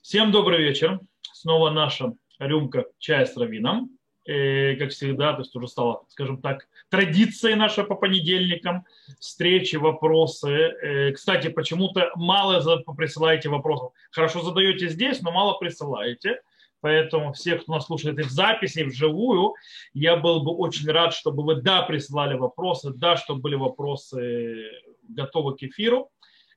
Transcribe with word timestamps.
Всем 0.00 0.30
добрый 0.30 0.62
вечер. 0.62 1.00
Снова 1.32 1.70
наша 1.70 2.14
рюмка 2.38 2.86
чая 2.98 3.26
с 3.26 3.36
равином. 3.36 3.90
И, 4.24 4.76
как 4.78 4.90
всегда, 4.90 5.32
то 5.32 5.40
есть 5.40 5.54
уже 5.56 5.66
стало, 5.68 6.04
скажем 6.08 6.40
так, 6.40 6.68
традицией 6.88 7.56
наша 7.56 7.82
по 7.82 7.94
понедельникам. 7.94 8.84
Встречи, 9.18 9.76
вопросы. 9.76 10.50
Э, 10.50 11.12
кстати, 11.12 11.48
почему-то 11.48 12.10
мало 12.14 12.60
присылаете 12.96 13.48
вопросов. 13.48 13.92
Хорошо 14.12 14.40
задаете 14.42 14.88
здесь, 14.88 15.20
но 15.20 15.32
мало 15.32 15.58
присылаете. 15.58 16.40
Поэтому 16.80 17.32
всех, 17.32 17.62
кто 17.62 17.72
нас 17.72 17.86
слушает 17.86 18.18
и 18.20 18.22
в 18.22 18.30
записи, 18.30 18.80
и 18.80 18.84
вживую, 18.84 19.54
я 19.94 20.16
был 20.16 20.42
бы 20.42 20.52
очень 20.52 20.88
рад, 20.88 21.12
чтобы 21.12 21.42
вы, 21.42 21.56
да, 21.56 21.82
присылали 21.82 22.34
вопросы, 22.34 22.92
да, 22.94 23.16
чтобы 23.16 23.40
были 23.40 23.56
вопросы 23.56 24.70
готовы 25.08 25.56
к 25.56 25.62
эфиру 25.64 26.08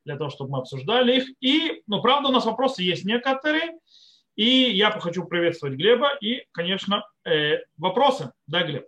для 0.05 0.17
того, 0.17 0.29
чтобы 0.29 0.51
мы 0.51 0.59
обсуждали 0.59 1.17
их. 1.17 1.29
И, 1.41 1.83
ну, 1.87 2.01
правда, 2.01 2.29
у 2.29 2.31
нас 2.31 2.45
вопросы 2.45 2.83
есть 2.83 3.05
некоторые, 3.05 3.77
и 4.35 4.45
я 4.45 4.91
хочу 4.91 5.25
приветствовать 5.25 5.77
Глеба 5.77 6.15
и, 6.21 6.45
конечно, 6.51 7.05
э, 7.25 7.59
вопросы. 7.77 8.31
Да, 8.47 8.63
Глеб? 8.63 8.87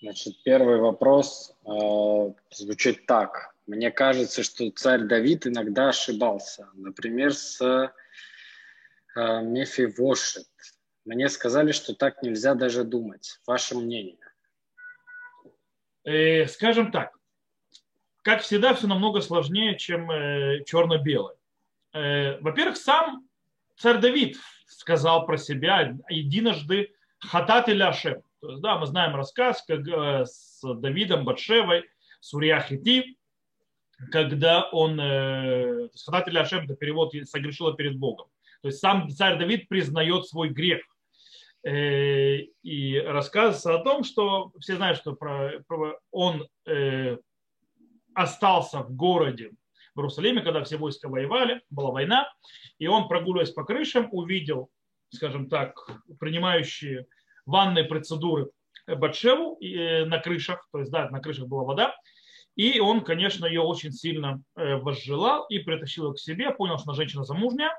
Значит, 0.00 0.42
первый 0.42 0.78
вопрос 0.78 1.56
э, 1.64 2.32
звучит 2.50 3.06
так. 3.06 3.54
Мне 3.66 3.90
кажется, 3.90 4.42
что 4.42 4.70
царь 4.70 5.04
Давид 5.04 5.46
иногда 5.46 5.88
ошибался. 5.88 6.68
Например, 6.74 7.32
с 7.32 7.60
э, 7.62 9.42
Мефивошет. 9.42 10.46
Мне 11.04 11.28
сказали, 11.28 11.72
что 11.72 11.94
так 11.94 12.22
нельзя 12.22 12.54
даже 12.54 12.84
думать. 12.84 13.38
Ваше 13.46 13.76
мнение? 13.76 14.18
Э, 16.04 16.46
скажем 16.48 16.90
так, 16.92 17.13
как 18.24 18.40
всегда, 18.40 18.74
все 18.74 18.86
намного 18.86 19.20
сложнее, 19.20 19.76
чем 19.76 20.10
э, 20.10 20.64
черно-белое. 20.64 21.36
Э, 21.92 22.40
во-первых, 22.40 22.78
сам 22.78 23.28
царь 23.76 23.98
Давид 23.98 24.38
сказал 24.66 25.26
про 25.26 25.36
себя 25.36 25.94
единожды 26.08 26.94
хатат 27.18 27.68
или 27.68 27.82
ашем. 27.82 28.22
То 28.40 28.50
есть, 28.50 28.62
да, 28.62 28.78
мы 28.78 28.86
знаем 28.86 29.14
рассказ 29.14 29.62
как, 29.68 29.86
э, 29.86 30.24
с 30.24 30.60
Давидом 30.62 31.26
Батшевой, 31.26 31.84
с 32.20 32.32
Урияхити, 32.32 33.18
когда 34.10 34.70
он, 34.70 34.96
хатат 34.96 36.26
или 36.28 36.38
ашем, 36.38 36.64
это 36.64 36.74
перевод 36.76 37.12
согрешила 37.24 37.74
перед 37.74 37.98
Богом. 37.98 38.26
То 38.62 38.68
есть 38.68 38.80
сам 38.80 39.10
царь 39.10 39.38
Давид 39.38 39.68
признает 39.68 40.26
свой 40.26 40.48
грех. 40.48 40.82
И 41.62 43.02
рассказывается 43.06 43.74
о 43.74 43.84
том, 43.84 44.02
что 44.02 44.52
все 44.58 44.76
знают, 44.76 44.98
что 44.98 45.14
про, 45.14 45.62
про, 45.68 45.98
он 46.10 46.46
остался 48.14 48.80
в 48.80 48.94
городе 48.94 49.52
в 49.94 50.00
Иерусалиме, 50.00 50.42
когда 50.42 50.64
все 50.64 50.76
войска 50.76 51.08
воевали, 51.08 51.62
была 51.70 51.90
война, 51.90 52.28
и 52.78 52.86
он, 52.86 53.08
прогуливаясь 53.08 53.52
по 53.52 53.64
крышам, 53.64 54.08
увидел, 54.10 54.70
скажем 55.10 55.48
так, 55.48 55.88
принимающие 56.18 57.06
ванные 57.46 57.84
процедуры 57.84 58.50
Батшеву 58.86 59.58
э, 59.62 60.04
на 60.04 60.18
крышах, 60.18 60.68
то 60.72 60.80
есть, 60.80 60.90
да, 60.90 61.08
на 61.10 61.20
крышах 61.20 61.46
была 61.46 61.64
вода, 61.64 61.94
и 62.56 62.80
он, 62.80 63.02
конечно, 63.02 63.46
ее 63.46 63.62
очень 63.62 63.92
сильно 63.92 64.42
э, 64.56 64.76
возжелал 64.76 65.46
и 65.46 65.58
притащил 65.58 66.08
ее 66.08 66.14
к 66.14 66.18
себе, 66.18 66.50
понял, 66.50 66.78
что 66.78 66.90
она 66.90 66.96
женщина 66.96 67.24
замужняя, 67.24 67.70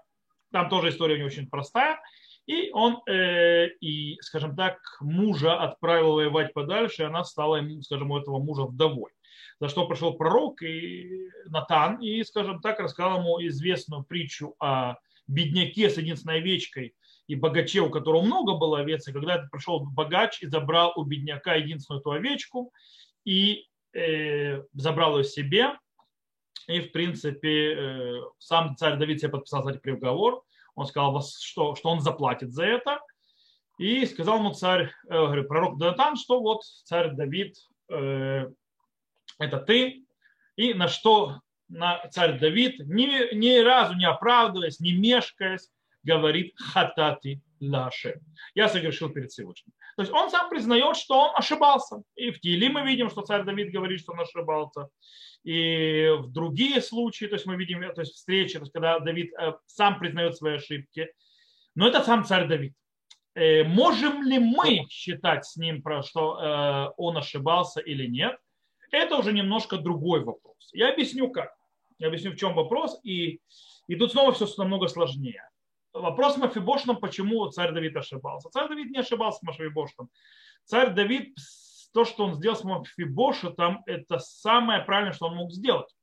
там 0.51 0.69
тоже 0.69 0.89
история 0.89 1.17
не 1.17 1.23
очень 1.23 1.49
простая, 1.49 1.99
и 2.45 2.69
он, 2.71 3.01
э, 3.07 3.67
и, 3.81 4.17
скажем 4.21 4.55
так, 4.55 4.79
мужа 5.01 5.59
отправил 5.59 6.13
воевать 6.13 6.53
подальше, 6.53 7.03
и 7.03 7.05
она 7.05 7.23
стала, 7.23 7.61
скажем, 7.81 8.11
у 8.11 8.17
этого 8.17 8.39
мужа 8.39 8.63
вдовой 8.63 9.11
за 9.59 9.69
что 9.69 9.87
пришел 9.87 10.13
пророк 10.13 10.61
и 10.61 11.29
Натан 11.45 12.01
и, 12.01 12.23
скажем 12.23 12.61
так, 12.61 12.79
рассказал 12.79 13.19
ему 13.19 13.45
известную 13.47 14.03
притчу 14.03 14.55
о 14.59 14.95
бедняке 15.27 15.89
с 15.89 15.97
единственной 15.97 16.37
овечкой 16.37 16.95
и 17.27 17.35
богаче, 17.35 17.81
у 17.81 17.89
которого 17.89 18.21
много 18.21 18.55
было 18.55 18.79
овец, 18.79 19.07
и 19.07 19.13
когда 19.13 19.47
пришел 19.51 19.79
богач 19.79 20.41
и 20.41 20.47
забрал 20.47 20.93
у 20.95 21.03
бедняка 21.03 21.55
единственную 21.55 22.01
эту 22.01 22.11
овечку 22.11 22.71
и 23.23 23.65
э, 23.93 24.61
забрал 24.73 25.17
ее 25.17 25.23
себе, 25.23 25.71
и, 26.67 26.81
в 26.81 26.91
принципе, 26.91 27.73
э, 27.73 28.21
сам 28.39 28.75
царь 28.75 28.97
Давид 28.97 29.19
себе 29.19 29.31
подписал, 29.31 29.61
кстати, 29.61 29.79
приговор. 29.79 30.43
Он 30.73 30.85
сказал, 30.85 31.21
что, 31.21 31.75
что 31.75 31.89
он 31.89 32.01
заплатит 32.01 32.53
за 32.53 32.65
это. 32.65 32.99
И 33.77 34.05
сказал 34.05 34.39
ему 34.39 34.53
царь, 34.53 34.91
э, 35.07 35.09
говорит, 35.09 35.47
пророк 35.47 35.77
Датан, 35.77 36.15
что 36.15 36.39
вот 36.39 36.63
царь 36.63 37.11
Давид 37.11 37.55
э, 37.91 38.49
это 39.39 39.59
ты, 39.59 40.05
и 40.55 40.73
на 40.73 40.87
что 40.87 41.41
на 41.67 42.07
царь 42.09 42.39
Давид, 42.39 42.79
ни, 42.79 43.33
ни 43.35 43.57
разу 43.57 43.95
не 43.95 44.05
оправдываясь, 44.05 44.79
не 44.79 44.93
мешкаясь, 44.93 45.69
говорит 46.03 46.53
хатати 46.57 47.41
лаше. 47.59 48.21
Я 48.53 48.69
согрешил 48.69 49.09
перед 49.09 49.31
Всевышним. 49.31 49.73
То 49.95 50.03
есть 50.03 50.13
он 50.13 50.29
сам 50.29 50.49
признает, 50.49 50.97
что 50.97 51.19
он 51.19 51.31
ошибался. 51.35 52.03
И 52.15 52.31
в 52.31 52.39
Тиле 52.39 52.69
мы 52.69 52.85
видим, 52.85 53.09
что 53.09 53.21
царь 53.21 53.43
Давид 53.43 53.71
говорит, 53.71 54.01
что 54.01 54.11
он 54.11 54.19
ошибался. 54.19 54.89
И 55.43 56.09
в 56.19 56.31
другие 56.31 56.81
случаи, 56.81 57.25
то 57.25 57.35
есть 57.35 57.45
мы 57.45 57.55
видим, 57.55 57.81
то 57.93 58.01
есть 58.01 58.13
встречи, 58.13 58.55
то 58.55 58.61
есть 58.61 58.73
когда 58.73 58.99
Давид 58.99 59.31
э, 59.39 59.53
сам 59.65 59.99
признает 59.99 60.35
свои 60.35 60.55
ошибки. 60.55 61.11
Но 61.75 61.87
это 61.87 62.03
сам 62.03 62.25
царь 62.25 62.47
Давид. 62.47 62.73
Э, 63.35 63.63
можем 63.63 64.23
ли 64.23 64.39
мы 64.39 64.85
считать 64.89 65.45
с 65.45 65.55
ним, 65.55 65.83
что 66.03 66.39
э, 66.39 66.93
он 66.97 67.17
ошибался 67.17 67.79
или 67.79 68.05
нет? 68.07 68.37
Это 68.91 69.17
уже 69.17 69.33
немножко 69.33 69.77
другой 69.77 70.23
вопрос. 70.23 70.69
Я 70.73 70.91
объясню 70.91 71.29
как. 71.29 71.55
Я 71.97 72.07
объясню, 72.07 72.31
в 72.31 72.35
чем 72.35 72.53
вопрос. 72.53 72.99
И, 73.03 73.39
и 73.87 73.95
тут 73.95 74.11
снова 74.11 74.31
все 74.31 74.47
намного 74.57 74.87
сложнее. 74.87 75.49
Вопрос 75.93 76.37
Мафибошном, 76.37 76.97
почему 76.97 77.47
царь 77.49 77.71
Давид 77.71 77.95
ошибался. 77.95 78.49
Царь 78.49 78.67
Давид 78.67 78.91
не 78.91 78.99
ошибался 78.99 79.39
с 79.39 79.43
Мафибошном. 79.43 80.09
Царь 80.65 80.93
Давид, 80.93 81.37
то, 81.93 82.03
что 82.03 82.25
он 82.25 82.35
сделал 82.35 82.57
с 82.57 82.63
Мафибошетом, 82.63 83.81
это 83.85 84.19
самое 84.19 84.81
правильное, 84.81 85.13
что 85.13 85.27
он 85.27 85.35
мог 85.35 85.51
сделать. 85.51 85.95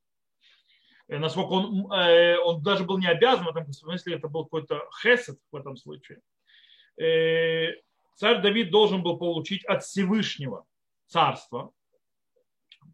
И 1.09 1.17
насколько 1.17 1.53
он, 1.53 1.93
э, 1.93 2.39
он 2.39 2.63
даже 2.63 2.85
был 2.85 2.97
не 2.99 3.07
обязан 3.07 3.45
в 3.45 3.57
этом 3.57 3.73
смысле, 3.73 4.15
это 4.15 4.29
был 4.29 4.45
какой-то 4.45 4.89
хесед 5.03 5.39
в 5.51 5.57
этом 5.57 5.77
случае. 5.77 6.21
Э, 6.97 7.73
царь 8.15 8.41
Давид 8.41 8.71
должен 8.71 9.03
был 9.03 9.19
получить 9.19 9.63
от 9.67 9.85
Всевышнего 9.85 10.65
царства, 11.07 11.71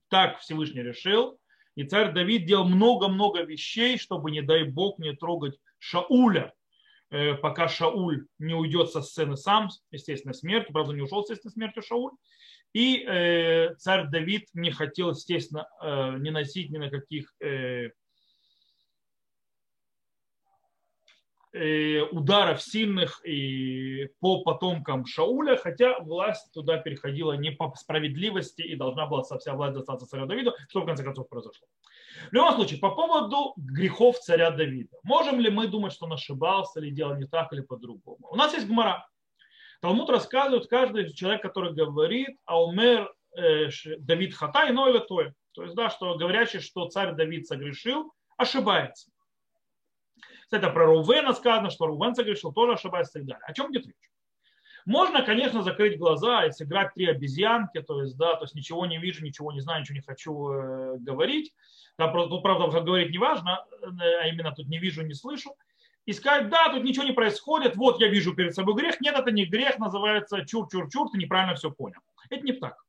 так 0.09 0.39
Всевышний 0.39 0.83
решил. 0.83 1.39
И 1.75 1.85
царь 1.85 2.13
Давид 2.13 2.47
делал 2.47 2.65
много-много 2.65 3.43
вещей, 3.43 3.99
чтобы, 3.99 4.31
не 4.31 4.43
дай 4.43 4.65
Бог, 4.65 4.99
не 4.99 5.15
трогать 5.15 5.59
Шауля, 5.79 6.53
э, 7.11 7.35
пока 7.35 7.69
Шауль 7.69 8.27
не 8.39 8.55
уйдет 8.55 8.91
со 8.91 9.01
сцены 9.01 9.37
сам, 9.37 9.69
естественно, 9.93 10.35
смертью. 10.35 10.73
Правда, 10.73 10.93
не 10.93 11.03
ушел, 11.03 11.21
естественно, 11.21 11.53
смертью 11.53 11.83
Шауль. 11.83 12.13
И 12.73 13.05
э, 13.05 13.75
царь 13.77 14.09
Давид 14.09 14.49
не 14.55 14.73
хотел, 14.73 15.11
естественно, 15.11 15.69
э, 15.81 16.17
не 16.19 16.31
носить 16.31 16.71
ни 16.71 16.79
на 16.79 16.91
каких 16.91 17.33
ударов 22.13 22.63
сильных 22.63 23.21
и 23.27 24.09
по 24.21 24.43
потомкам 24.43 25.07
Шауля, 25.07 25.57
хотя 25.57 25.99
власть 26.01 26.53
туда 26.53 26.79
переходила 26.79 27.33
не 27.33 27.51
по 27.51 27.73
справедливости 27.77 28.63
и 28.63 28.77
должна 28.77 29.07
была 29.07 29.23
вся 29.23 29.55
власть 29.55 29.75
достаться 29.75 30.07
царю 30.07 30.27
Давиду, 30.27 30.55
что 30.69 30.81
в 30.81 30.87
конце 30.87 31.03
концов 31.05 31.29
произошло. 31.29 31.67
В 32.31 32.33
любом 32.33 32.55
случае, 32.55 32.81
по 32.81 32.91
поводу 32.91 33.55
грехов 33.57 34.19
царя 34.19 34.51
Давида. 34.51 34.97
Можем 35.03 35.41
ли 35.41 35.51
мы 35.51 35.69
думать, 35.69 35.93
что 35.93 36.07
он 36.07 36.13
ошибался 36.13 36.81
или 36.81 36.91
делал 36.91 37.17
не 37.17 37.27
так 37.27 37.53
или 37.53 37.61
по-другому? 37.61 38.19
У 38.31 38.37
нас 38.37 38.55
есть 38.55 38.67
гмара. 38.67 39.07
Талмуд 39.81 40.11
рассказывает, 40.11 40.67
каждый 40.67 41.13
человек, 41.13 41.43
который 41.43 41.73
говорит, 41.73 42.37
а 42.45 42.63
умер 42.63 43.13
э, 43.37 43.69
Давид 43.99 44.35
хатай, 44.35 44.73
но 44.73 44.89
или 44.89 44.99
то. 44.99 45.33
То 45.53 45.63
есть, 45.63 45.75
да, 45.75 45.91
что 45.91 46.17
говорящий, 46.17 46.61
что 46.61 46.89
царь 46.89 47.15
Давид 47.15 47.47
согрешил, 47.47 48.13
ошибается. 48.37 49.11
Кстати, 50.48 50.72
про 50.72 50.86
Рувена 50.86 51.34
сказано, 51.34 51.68
что 51.68 51.86
Рувен 51.86 52.15
согрешил, 52.15 52.53
тоже 52.53 52.72
ошибается 52.72 53.18
и 53.18 53.21
так 53.21 53.28
далее. 53.28 53.45
О 53.47 53.53
чем 53.53 53.71
идет 53.71 53.86
речь? 53.86 54.10
Можно, 54.86 55.22
конечно, 55.22 55.62
закрыть 55.62 55.98
глаза 55.98 56.47
и 56.47 56.53
сыграть 56.53 56.95
три 56.95 57.04
обезьянки, 57.04 57.83
то 57.83 58.00
есть, 58.00 58.16
да, 58.16 58.34
то 58.36 58.45
есть 58.45 58.54
ничего 58.54 58.86
не 58.86 58.97
вижу, 58.97 59.22
ничего 59.22 59.53
не 59.53 59.60
знаю, 59.60 59.83
ничего 59.83 59.97
не 59.97 60.00
хочу 60.00 60.50
э, 60.50 60.97
говорить. 61.00 61.53
Там, 61.97 62.15
тут, 62.30 62.42
правда, 62.42 62.65
уже 62.65 62.80
говорить 62.80 63.10
не 63.10 63.18
важно, 63.18 63.62
э, 63.83 63.86
а 64.22 64.28
именно 64.28 64.53
тут 64.53 64.68
не 64.68 64.78
вижу, 64.78 65.03
не 65.03 65.12
слышу. 65.12 65.54
И 66.06 66.15
сказать, 66.15 66.48
да, 66.48 66.72
тут 66.72 66.83
ничего 66.83 67.04
не 67.04 67.12
происходит, 67.12 67.77
вот 67.77 68.01
я 68.01 68.09
вижу 68.09 68.34
перед 68.34 68.54
собой 68.54 68.74
грех. 68.74 69.03
Нет, 69.03 69.15
это 69.15 69.30
не 69.30 69.44
грех, 69.44 69.78
называется 69.78 70.47
чур-чур-чур, 70.47 71.10
ты 71.10 71.18
неправильно 71.18 71.56
все 71.56 71.71
понял. 71.71 72.01
Это 72.30 72.42
не 72.47 72.53
так. 72.54 72.83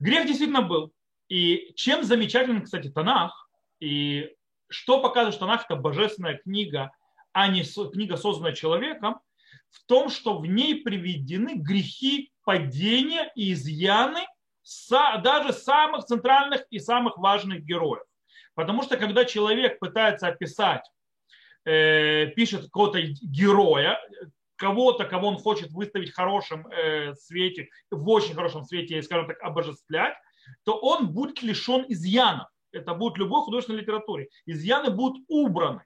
Грех 0.00 0.26
действительно 0.26 0.62
был. 0.62 0.92
И 1.28 1.72
чем 1.76 2.02
замечателен, 2.02 2.62
кстати, 2.62 2.90
Танах, 2.90 3.48
и 3.78 4.34
что 4.68 5.00
показывает, 5.00 5.34
что 5.34 5.46
Танах 5.46 5.64
это 5.64 5.76
божественная 5.76 6.38
книга, 6.38 6.90
а 7.32 7.48
не 7.48 7.62
книга, 7.62 8.16
созданная 8.16 8.54
человеком, 8.54 9.20
в 9.70 9.84
том, 9.86 10.08
что 10.08 10.38
в 10.38 10.46
ней 10.46 10.82
приведены 10.82 11.54
грехи, 11.56 12.32
падения 12.44 13.30
и 13.34 13.52
изъяны 13.52 14.20
даже 15.22 15.52
самых 15.52 16.04
центральных 16.04 16.64
и 16.70 16.78
самых 16.78 17.18
важных 17.18 17.62
героев. 17.62 18.04
Потому 18.54 18.82
что 18.82 18.96
когда 18.96 19.24
человек 19.24 19.78
пытается 19.78 20.28
описать 20.28 20.88
э, 21.64 22.28
пишет 22.28 22.64
какого-то 22.64 23.00
героя, 23.00 23.98
кого-то, 24.56 25.04
кого 25.04 25.28
он 25.28 25.36
хочет 25.36 25.70
выставить 25.70 26.10
в 26.10 26.16
хорошем 26.16 26.66
э, 26.68 27.14
свете, 27.14 27.68
в 27.90 28.08
очень 28.08 28.34
хорошем 28.34 28.64
свете, 28.64 29.02
скажем 29.02 29.26
так, 29.26 29.42
обожествлять, 29.42 30.14
то 30.64 30.78
он 30.78 31.12
будет 31.12 31.42
лишен 31.42 31.84
изъянов. 31.88 32.48
Это 32.72 32.94
будет 32.94 33.18
любой 33.18 33.42
художественной 33.42 33.80
литературе. 33.80 34.28
Изъяны 34.46 34.90
будут 34.90 35.24
убраны. 35.28 35.82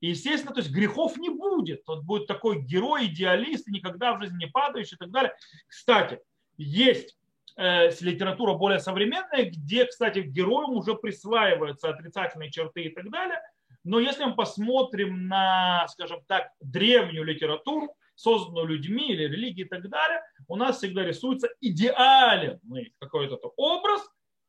И, 0.00 0.08
естественно, 0.08 0.54
то 0.54 0.60
есть 0.60 0.72
грехов 0.72 1.16
не 1.16 1.28
будет. 1.28 1.82
Он 1.86 2.04
будет 2.04 2.26
такой 2.26 2.62
герой, 2.62 3.06
идеалист, 3.06 3.68
никогда 3.68 4.14
в 4.14 4.20
жизни 4.20 4.44
не 4.44 4.46
падающий 4.46 4.96
и 4.96 4.98
так 4.98 5.10
далее. 5.10 5.34
Кстати, 5.68 6.20
есть 6.56 7.18
э, 7.56 7.90
литература 8.00 8.54
более 8.54 8.80
современная, 8.80 9.50
где, 9.50 9.84
кстати, 9.84 10.20
героям 10.20 10.72
уже 10.72 10.94
присваиваются 10.94 11.90
отрицательные 11.90 12.50
черты 12.50 12.84
и 12.84 12.88
так 12.90 13.10
далее. 13.10 13.40
Но 13.84 13.98
если 13.98 14.24
мы 14.24 14.34
посмотрим 14.34 15.28
на, 15.28 15.86
скажем 15.88 16.22
так, 16.26 16.50
древнюю 16.60 17.24
литературу, 17.24 17.94
созданную 18.14 18.66
людьми 18.66 19.08
или 19.12 19.24
религией 19.24 19.66
и 19.66 19.68
так 19.68 19.88
далее, 19.88 20.22
у 20.48 20.56
нас 20.56 20.78
всегда 20.78 21.04
рисуется 21.04 21.48
идеальный 21.60 22.58
какой-то 22.98 23.36
образ, 23.56 24.02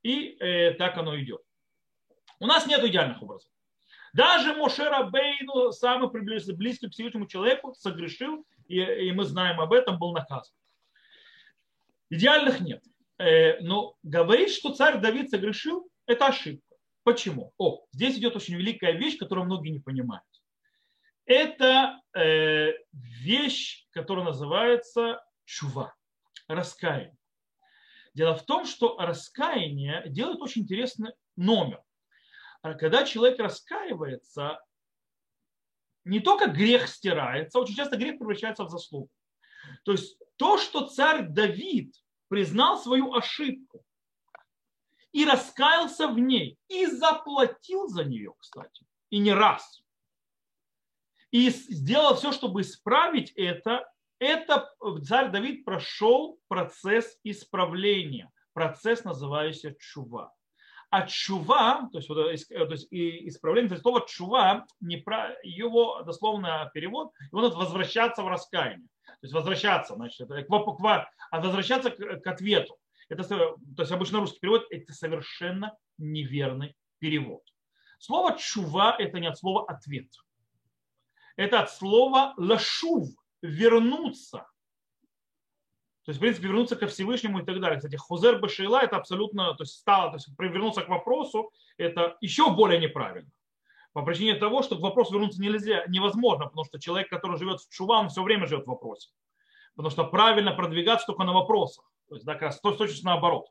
и 0.04 0.38
э, 0.40 0.74
так 0.74 0.98
оно 0.98 1.18
идет. 1.20 1.42
У 2.42 2.48
нас 2.48 2.66
нет 2.66 2.84
идеальных 2.84 3.22
образов. 3.22 3.48
Даже 4.14 4.56
Мошера 4.56 5.04
Бейну, 5.04 5.72
самый 5.72 6.10
близкий 6.10 6.88
к 6.88 6.92
Всевышнему 6.92 7.28
человеку, 7.28 7.76
согрешил, 7.76 8.48
и, 8.68 8.82
и 8.82 9.12
мы 9.12 9.26
знаем 9.26 9.62
об 9.62 9.72
этом, 9.72 10.00
был 10.00 10.12
наказан. 10.12 10.52
Идеальных 12.10 12.60
нет. 12.60 12.84
Э, 13.20 13.60
но 13.62 13.96
говорить, 14.02 14.50
что 14.50 14.74
царь 14.74 15.00
Давид 15.00 15.30
согрешил, 15.30 15.88
это 16.08 16.28
ошибка. 16.28 16.76
Почему? 17.04 17.54
О, 17.60 17.86
здесь 17.92 18.18
идет 18.18 18.36
очень 18.36 18.56
великая 18.56 18.94
вещь, 18.94 19.20
которую 19.20 19.46
многие 19.46 19.70
не 19.70 19.80
понимают. 19.80 20.26
Это 21.26 22.02
э, 22.18 22.72
вещь, 22.92 23.86
которая 23.92 24.26
называется 24.26 25.24
чува, 25.46 25.94
раскаяние. 26.48 27.16
Дело 28.16 28.34
в 28.34 28.44
том, 28.48 28.66
что 28.66 28.98
раскаяние 28.98 30.04
делает 30.08 30.42
очень 30.42 30.64
интересный 30.64 31.12
номер. 31.36 31.84
А 32.62 32.74
когда 32.76 33.06
человек 33.06 33.40
раскаивается, 33.40 34.60
не 36.04 36.20
только 36.20 36.48
грех 36.48 36.88
стирается, 36.88 37.60
очень 37.60 37.76
часто 37.76 37.98
грех 37.98 38.18
превращается 38.18 38.64
в 38.64 38.70
заслугу. 38.70 39.10
То 39.84 39.92
есть 39.92 40.18
то, 40.38 40.58
что 40.58 40.88
царь 40.88 41.28
Давид 41.28 41.96
признал 42.28 42.80
свою 42.80 43.14
ошибку 43.14 43.84
и 45.12 45.26
раскаялся 45.26 46.08
в 46.08 46.18
ней, 46.18 46.58
и 46.68 46.86
заплатил 46.86 47.88
за 47.88 48.04
нее, 48.04 48.34
кстати, 48.40 48.86
и 49.10 49.20
не 49.20 49.34
раз, 49.34 49.84
и 51.32 51.50
сделал 51.50 52.16
все, 52.16 52.32
чтобы 52.32 52.62
исправить 52.62 53.32
это, 53.32 53.90
это 54.20 54.74
царь 55.04 55.32
Давид 55.32 55.66
прошел 55.66 56.40
процесс 56.48 57.18
исправления, 57.24 58.32
процесс, 58.54 59.04
называющийся 59.04 59.76
чува. 59.80 60.34
А 60.92 61.08
чува, 61.08 61.90
то 61.92 62.00
есть, 62.00 62.10
вот, 62.10 62.18
э, 62.18 62.66
то 62.66 62.72
есть 62.72 62.88
исправление, 62.92 63.70
то 63.70 63.76
есть 63.76 63.82
слово 63.82 64.06
чува, 64.06 64.66
не 64.82 64.98
про, 64.98 65.38
его 65.42 66.04
дословно 66.04 66.70
перевод, 66.74 67.14
его 67.32 67.42
надо 67.42 67.56
возвращаться 67.56 68.24
в 68.24 68.28
раскаяние. 68.28 68.90
То 69.06 69.24
есть 69.24 69.34
возвращаться, 69.34 69.96
значит, 69.96 70.28
к, 70.28 71.08
а 71.32 71.40
возвращаться 71.40 71.92
к, 71.92 71.96
к 71.96 72.28
ответу. 72.28 72.78
Это, 73.08 73.24
то 73.24 73.58
есть 73.78 73.92
обычно 73.92 74.20
русский 74.20 74.40
перевод 74.42 74.66
это 74.70 74.92
совершенно 74.94 75.78
неверный 75.98 76.76
перевод. 77.00 77.42
Слово 77.98 78.38
чува 78.38 78.96
это 79.00 79.20
не 79.22 79.28
от 79.28 79.38
слова 79.38 79.66
ответ. 79.70 80.10
Это 81.38 81.62
от 81.62 81.72
слова 81.72 82.34
лашув, 82.36 83.08
вернуться. 83.42 84.46
То 86.12 86.14
есть, 86.14 86.20
в 86.20 86.24
принципе, 86.24 86.48
вернуться 86.48 86.76
ко 86.76 86.88
Всевышнему 86.88 87.40
и 87.40 87.46
так 87.46 87.62
далее. 87.62 87.78
Кстати, 87.78 87.96
хузер 87.96 88.38
башейла 88.38 88.82
это 88.82 88.98
абсолютно, 88.98 89.54
то 89.54 89.64
есть 89.64 89.80
стало, 89.80 90.10
то 90.10 90.18
есть 90.18 90.28
вернуться 90.38 90.82
к 90.82 90.90
вопросу, 90.90 91.54
это 91.78 92.18
еще 92.20 92.52
более 92.52 92.82
неправильно. 92.82 93.32
По 93.94 94.02
причине 94.02 94.36
того, 94.36 94.62
что 94.62 94.76
к 94.76 94.82
вопросу 94.82 95.14
вернуться 95.14 95.42
нельзя, 95.42 95.86
невозможно, 95.88 96.48
потому 96.48 96.66
что 96.66 96.82
человек, 96.82 97.10
который 97.10 97.38
живет 97.38 97.62
в 97.62 97.70
чува, 97.74 98.02
он 98.02 98.10
все 98.10 98.24
время 98.24 98.46
живет 98.46 98.66
в 98.66 98.68
вопросе. 98.68 99.10
Потому 99.78 99.90
что 99.90 100.04
правильно 100.04 100.52
продвигаться 100.52 101.08
только 101.08 101.24
на 101.24 101.32
вопросах. 101.32 101.90
То 102.10 102.16
есть, 102.16 102.26
да, 102.26 102.34
как 102.34 102.42
раз 102.42 102.60
точно 102.60 102.88
наоборот. 103.12 103.46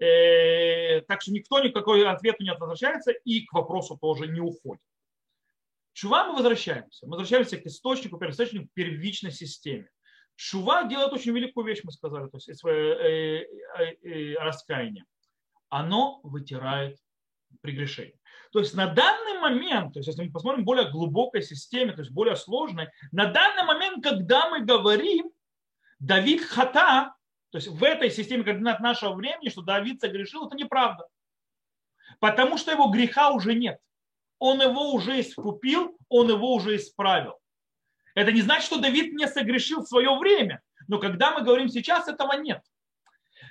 Э, 0.00 1.00
так 1.08 1.22
что 1.22 1.32
никто 1.32 1.60
никакой 1.60 2.06
ответ 2.06 2.40
не 2.40 2.52
возвращается 2.52 3.12
и 3.12 3.46
к 3.46 3.54
вопросу 3.54 3.96
тоже 3.98 4.26
не 4.26 4.40
уходит. 4.40 4.82
Чува 5.94 6.26
мы 6.26 6.34
возвращаемся. 6.34 7.06
Мы 7.06 7.12
возвращаемся 7.12 7.56
к 7.56 7.64
источнику, 7.64 8.18
первоисточнику 8.18 8.68
первичной 8.74 9.32
системе. 9.32 9.88
Шува 10.42 10.84
делает 10.84 11.12
очень 11.12 11.32
великую 11.32 11.66
вещь, 11.66 11.80
мы 11.84 11.92
сказали, 11.92 12.26
то 12.30 12.38
есть 12.38 12.58
свое 12.58 12.94
э, 12.94 13.46
э, 13.78 14.08
э, 14.08 14.34
раскаяние. 14.38 15.04
Оно 15.68 16.20
вытирает 16.22 16.96
прегрешение. 17.60 18.18
То 18.50 18.60
есть 18.60 18.72
на 18.72 18.86
данный 18.86 19.38
момент, 19.38 19.92
то 19.92 19.98
есть 19.98 20.06
если 20.06 20.24
мы 20.24 20.32
посмотрим 20.32 20.64
более 20.64 20.90
глубокой 20.90 21.42
системе, 21.42 21.92
то 21.92 22.00
есть 22.00 22.10
более 22.10 22.36
сложной, 22.36 22.88
на 23.12 23.26
данный 23.26 23.64
момент, 23.64 24.02
когда 24.02 24.48
мы 24.48 24.64
говорим 24.64 25.30
Давид 25.98 26.42
хата, 26.42 27.14
то 27.50 27.58
есть 27.58 27.68
в 27.68 27.84
этой 27.84 28.10
системе 28.10 28.42
координат 28.42 28.80
нашего 28.80 29.12
времени, 29.12 29.50
что 29.50 29.60
Давид 29.60 30.00
согрешил, 30.00 30.46
это 30.46 30.56
неправда. 30.56 31.04
Потому 32.18 32.56
что 32.56 32.70
его 32.70 32.88
греха 32.88 33.28
уже 33.30 33.54
нет. 33.54 33.78
Он 34.38 34.62
его 34.62 34.94
уже 34.94 35.20
искупил, 35.20 35.98
он 36.08 36.30
его 36.30 36.54
уже 36.54 36.76
исправил. 36.76 37.39
Это 38.14 38.32
не 38.32 38.42
значит, 38.42 38.64
что 38.64 38.80
Давид 38.80 39.12
не 39.14 39.26
согрешил 39.28 39.82
в 39.82 39.88
свое 39.88 40.16
время. 40.18 40.60
Но 40.88 40.98
когда 40.98 41.32
мы 41.32 41.44
говорим 41.44 41.68
сейчас, 41.68 42.08
этого 42.08 42.32
нет. 42.34 42.62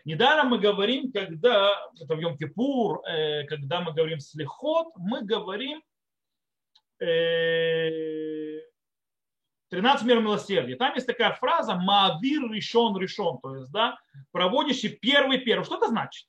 Недаром 0.06 0.50
мы 0.50 0.60
говорим, 0.60 1.12
когда, 1.12 1.74
это 2.00 2.16
в 2.16 2.20
Йом-Кипур, 2.20 3.04
э, 3.06 3.46
когда 3.46 3.82
мы 3.82 3.94
говорим 3.94 4.20
слихот, 4.20 4.88
мы 4.98 5.22
говорим 5.22 5.82
13 7.00 7.02
э, 9.72 10.06
мер 10.06 10.20
милосердия. 10.22 10.76
Там 10.76 10.94
есть 10.96 11.08
такая 11.08 11.34
фраза 11.34 11.76
«маавир 11.76 12.52
решен 12.52 12.98
решен», 12.98 13.40
то 13.42 13.56
есть, 13.56 13.72
да, 13.72 13.98
проводящий 14.32 14.90
первый 14.90 15.40
первый. 15.40 15.64
Что 15.64 15.78
это 15.78 15.88
значит? 15.88 16.28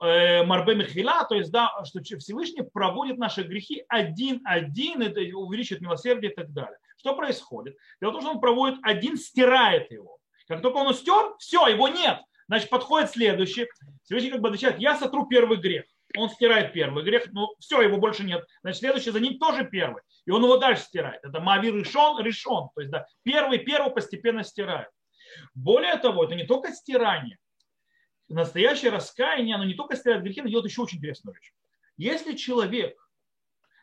Э, 0.00 0.44
Марбе 0.44 0.74
Михила, 0.74 1.24
то 1.28 1.34
есть, 1.34 1.50
да, 1.52 1.70
что 1.84 2.00
Всевышний 2.02 2.62
проводит 2.62 3.18
наши 3.18 3.42
грехи 3.42 3.84
один-один, 3.88 5.02
это 5.02 5.20
увеличивает 5.36 5.82
милосердие 5.82 6.32
и 6.32 6.34
так 6.34 6.52
далее. 6.52 6.78
Что 7.02 7.16
происходит? 7.16 7.76
Дело 8.00 8.10
в 8.10 8.12
том, 8.12 8.22
что 8.22 8.30
он 8.30 8.40
проводит 8.40 8.78
один, 8.84 9.16
стирает 9.16 9.90
его. 9.90 10.18
Как 10.46 10.62
только 10.62 10.76
он 10.76 10.94
стер, 10.94 11.34
все, 11.38 11.66
его 11.66 11.88
нет. 11.88 12.20
Значит, 12.46 12.70
подходит 12.70 13.10
следующий. 13.10 13.66
Всевышний 14.04 14.30
как 14.30 14.40
бы 14.40 14.48
отвечает, 14.48 14.78
я 14.78 14.96
сотру 14.96 15.26
первый 15.26 15.58
грех. 15.58 15.84
Он 16.16 16.30
стирает 16.30 16.72
первый 16.72 17.02
грех, 17.02 17.26
ну 17.32 17.48
все, 17.58 17.80
его 17.82 17.96
больше 17.96 18.22
нет. 18.22 18.44
Значит, 18.60 18.80
следующий 18.80 19.10
за 19.10 19.18
ним 19.18 19.38
тоже 19.40 19.64
первый. 19.64 20.02
И 20.26 20.30
он 20.30 20.44
его 20.44 20.58
дальше 20.58 20.84
стирает. 20.84 21.18
Это 21.24 21.40
Мавир 21.40 21.74
решен, 21.74 22.22
решен. 22.24 22.68
То 22.72 22.80
есть, 22.82 22.92
да, 22.92 23.04
первый, 23.24 23.58
первый 23.58 23.92
постепенно 23.92 24.44
стирает. 24.44 24.88
Более 25.54 25.96
того, 25.96 26.22
это 26.22 26.36
не 26.36 26.44
только 26.44 26.72
стирание, 26.72 27.36
настоящее 28.28 28.92
раскаяние, 28.92 29.56
оно 29.56 29.64
не 29.64 29.74
только 29.74 29.96
стирает 29.96 30.22
грехи, 30.22 30.40
но 30.40 30.48
делает 30.48 30.70
еще 30.70 30.82
очень 30.82 30.98
интересную 30.98 31.34
вещь. 31.34 31.52
Если 31.96 32.36
человек 32.36 32.96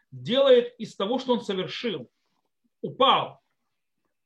делает 0.10 0.74
из 0.80 0.96
того, 0.96 1.20
что 1.20 1.34
он 1.34 1.42
совершил, 1.42 2.10
упал, 2.82 3.42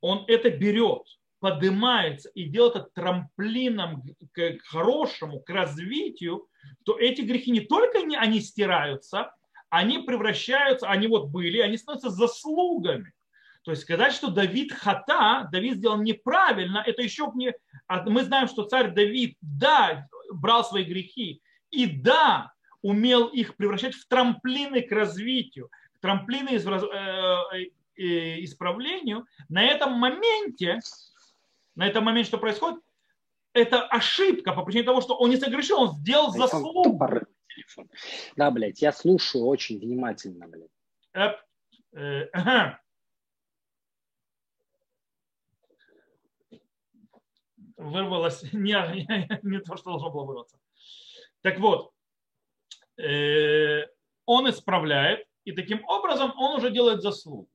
он 0.00 0.24
это 0.28 0.50
берет, 0.50 1.02
поднимается 1.40 2.30
и 2.30 2.44
делает 2.44 2.76
это 2.76 2.88
трамплином 2.94 4.02
к 4.32 4.58
хорошему, 4.64 5.40
к 5.40 5.50
развитию, 5.50 6.46
то 6.84 6.98
эти 6.98 7.20
грехи 7.22 7.50
не 7.50 7.60
только 7.60 8.00
не, 8.00 8.16
они 8.16 8.40
стираются, 8.40 9.34
они 9.70 9.98
превращаются, 9.98 10.88
они 10.88 11.06
вот 11.06 11.28
были, 11.28 11.58
они 11.58 11.76
становятся 11.76 12.10
заслугами. 12.10 13.12
То 13.64 13.70
есть 13.70 13.82
сказать, 13.82 14.12
что 14.12 14.28
Давид 14.28 14.72
хата, 14.72 15.48
Давид 15.50 15.76
сделал 15.76 16.00
неправильно, 16.00 16.82
это 16.86 17.02
еще 17.02 17.30
не... 17.34 17.54
А 17.86 18.02
мы 18.08 18.22
знаем, 18.24 18.46
что 18.46 18.64
царь 18.64 18.92
Давид, 18.92 19.36
да, 19.40 20.06
брал 20.30 20.64
свои 20.64 20.84
грехи, 20.84 21.42
и 21.70 21.86
да, 21.86 22.52
умел 22.82 23.26
их 23.28 23.56
превращать 23.56 23.94
в 23.94 24.06
трамплины 24.06 24.82
к 24.82 24.92
развитию, 24.92 25.70
трамплины 26.00 26.50
из, 26.50 26.66
э, 26.66 27.70
исправлению, 27.96 29.26
на 29.48 29.62
этом 29.62 29.92
моменте, 29.92 30.80
на 31.74 31.86
этом 31.86 32.04
моменте, 32.04 32.28
что 32.28 32.38
происходит, 32.38 32.80
это 33.52 33.82
ошибка 33.86 34.52
по 34.52 34.64
причине 34.64 34.84
того, 34.84 35.00
что 35.00 35.16
он 35.16 35.30
не 35.30 35.36
согрешил, 35.36 35.80
он 35.80 35.92
сделал 35.92 36.30
заслугу. 36.30 37.26
Да, 38.36 38.50
блядь, 38.50 38.82
я 38.82 38.92
слушаю 38.92 39.44
очень 39.46 39.78
внимательно, 39.78 40.48
блядь. 40.48 40.70
Э, 41.14 41.36
э, 41.92 42.28
ага. 42.32 42.80
вырвалось 47.76 48.42
не, 48.52 48.72
не, 48.94 49.40
не 49.42 49.60
то, 49.60 49.76
что 49.76 49.90
должно 49.90 50.10
было 50.10 50.24
вырваться. 50.24 50.58
Так 51.42 51.58
вот, 51.58 51.92
э, 52.96 53.86
он 54.26 54.48
исправляет, 54.48 55.26
и 55.44 55.52
таким 55.52 55.84
образом 55.86 56.32
он 56.36 56.56
уже 56.56 56.70
делает 56.70 57.02
заслугу. 57.02 57.48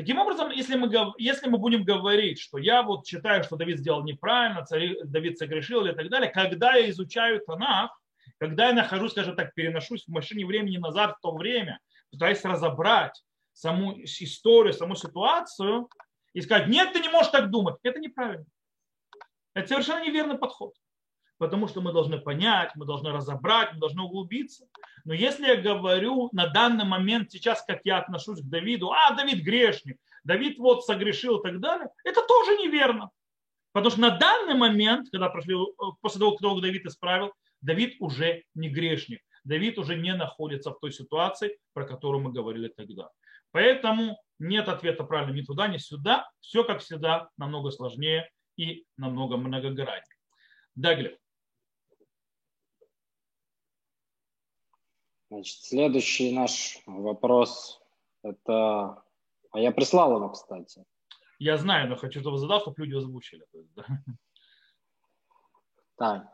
Таким 0.00 0.18
образом, 0.18 0.50
если 0.50 0.76
мы, 0.76 0.90
если 1.18 1.46
мы 1.50 1.58
будем 1.58 1.84
говорить, 1.84 2.40
что 2.40 2.56
я 2.56 2.82
вот 2.82 3.06
считаю, 3.06 3.44
что 3.44 3.56
Давид 3.56 3.80
сделал 3.80 4.02
неправильно, 4.02 4.64
царь, 4.64 4.96
Давид 5.04 5.36
согрешил 5.36 5.84
и 5.84 5.92
так 5.92 6.08
далее, 6.08 6.30
когда 6.30 6.74
я 6.74 6.88
изучаю 6.88 7.42
Танах, 7.44 7.90
когда 8.38 8.68
я 8.68 8.72
нахожусь, 8.72 9.12
скажем 9.12 9.36
так, 9.36 9.52
переношусь 9.52 10.06
в 10.06 10.08
машине 10.08 10.46
времени 10.46 10.78
назад 10.78 11.16
в 11.18 11.20
то 11.20 11.34
время, 11.36 11.80
пытаюсь 12.10 12.42
разобрать 12.42 13.22
саму 13.52 13.92
историю, 14.02 14.72
саму 14.72 14.96
ситуацию 14.96 15.90
и 16.32 16.40
сказать, 16.40 16.68
нет, 16.68 16.94
ты 16.94 17.00
не 17.00 17.10
можешь 17.10 17.30
так 17.30 17.50
думать, 17.50 17.74
это 17.82 18.00
неправильно. 18.00 18.46
Это 19.52 19.68
совершенно 19.68 20.02
неверный 20.02 20.38
подход 20.38 20.72
потому 21.40 21.68
что 21.68 21.80
мы 21.80 21.92
должны 21.92 22.18
понять, 22.18 22.70
мы 22.76 22.84
должны 22.84 23.12
разобрать, 23.12 23.72
мы 23.72 23.80
должны 23.80 24.02
углубиться. 24.02 24.66
Но 25.06 25.14
если 25.14 25.46
я 25.46 25.56
говорю 25.56 26.28
на 26.32 26.48
данный 26.48 26.84
момент, 26.84 27.32
сейчас, 27.32 27.64
как 27.66 27.80
я 27.84 27.96
отношусь 27.96 28.42
к 28.42 28.44
Давиду, 28.44 28.92
а, 28.92 29.14
Давид 29.14 29.42
грешник, 29.42 29.96
Давид 30.22 30.58
вот 30.58 30.84
согрешил 30.84 31.38
и 31.38 31.42
так 31.42 31.58
далее, 31.58 31.88
это 32.04 32.20
тоже 32.28 32.58
неверно. 32.58 33.08
Потому 33.72 33.90
что 33.90 34.00
на 34.02 34.18
данный 34.18 34.54
момент, 34.54 35.08
когда 35.10 35.30
прошли, 35.30 35.56
после 36.02 36.18
того, 36.18 36.36
как 36.36 36.60
Давид 36.60 36.84
исправил, 36.84 37.32
Давид 37.62 37.96
уже 38.00 38.44
не 38.54 38.68
грешник. 38.68 39.22
Давид 39.42 39.78
уже 39.78 39.96
не 39.96 40.12
находится 40.12 40.72
в 40.72 40.78
той 40.78 40.92
ситуации, 40.92 41.56
про 41.72 41.86
которую 41.86 42.22
мы 42.22 42.32
говорили 42.32 42.68
тогда. 42.68 43.08
Поэтому 43.50 44.20
нет 44.38 44.68
ответа 44.68 45.04
правильно 45.04 45.34
ни 45.34 45.42
туда, 45.42 45.68
ни 45.68 45.78
сюда. 45.78 46.28
Все, 46.40 46.64
как 46.64 46.80
всегда, 46.80 47.30
намного 47.38 47.70
сложнее 47.70 48.30
и 48.58 48.84
намного 48.98 49.38
многограннее. 49.38 50.04
Да, 50.74 50.94
Глеб. 50.94 51.16
Значит, 55.30 55.62
следующий 55.62 56.32
наш 56.32 56.82
вопрос 56.86 57.80
это... 58.22 59.02
А 59.52 59.58
я 59.58 59.70
прислал 59.72 60.16
его, 60.16 60.28
кстати. 60.30 60.84
Я 61.38 61.56
знаю, 61.56 61.88
но 61.88 61.96
хочу, 61.96 62.20
чтобы 62.20 62.38
задал, 62.38 62.60
чтобы 62.60 62.84
люди 62.84 62.96
озвучили. 62.96 63.44
Так. 65.96 66.26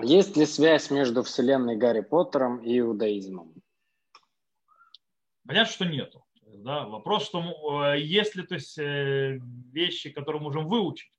Есть 0.00 0.36
ли 0.36 0.46
связь 0.46 0.90
между 0.90 1.22
вселенной 1.22 1.76
Гарри 1.76 2.00
Поттером 2.00 2.58
и 2.58 2.78
иудаизмом? 2.78 3.54
Понятно, 5.46 5.72
что 5.72 5.84
нету. 5.84 6.24
Да? 6.42 6.86
Вопрос, 6.86 7.26
что 7.26 7.84
э, 7.84 8.00
есть 8.00 8.34
ли 8.34 8.42
то 8.42 8.54
есть, 8.54 8.78
э, 8.78 9.38
вещи, 9.70 10.10
которые 10.10 10.40
мы 10.40 10.46
можем 10.46 10.66
выучить 10.66 11.12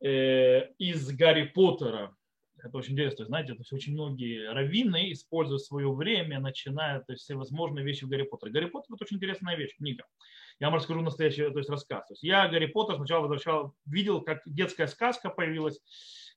э, 0.00 0.72
из 0.78 1.10
Гарри 1.16 1.44
Поттера, 1.44 2.16
это 2.64 2.78
очень 2.78 2.94
интересно. 2.94 3.26
Знаете, 3.26 3.52
то 3.52 3.60
есть 3.60 3.72
очень 3.72 3.92
многие 3.92 4.50
раввины 4.50 5.12
используют 5.12 5.62
свое 5.62 5.92
время, 5.92 6.40
начиная 6.40 7.00
то 7.00 7.12
есть, 7.12 7.24
все 7.24 7.34
возможные 7.34 7.84
вещи 7.84 8.04
в 8.04 8.08
Гарри 8.08 8.22
Поттере. 8.22 8.52
Гарри 8.52 8.66
Поттер– 8.66 8.94
это 8.94 9.04
очень 9.04 9.18
интересная 9.18 9.56
вещь, 9.56 9.76
книга. 9.76 10.04
Я 10.60 10.68
вам 10.68 10.76
расскажу 10.76 11.02
настоящий 11.02 11.42
то 11.50 11.58
есть, 11.58 11.68
рассказ. 11.68 12.06
То 12.06 12.12
есть, 12.14 12.22
я 12.22 12.48
Гарри 12.48 12.66
Поттер 12.66 12.96
сначала 12.96 13.22
возвращал, 13.22 13.74
видел, 13.84 14.22
как 14.22 14.40
детская 14.46 14.86
сказка 14.86 15.28
появилась, 15.28 15.80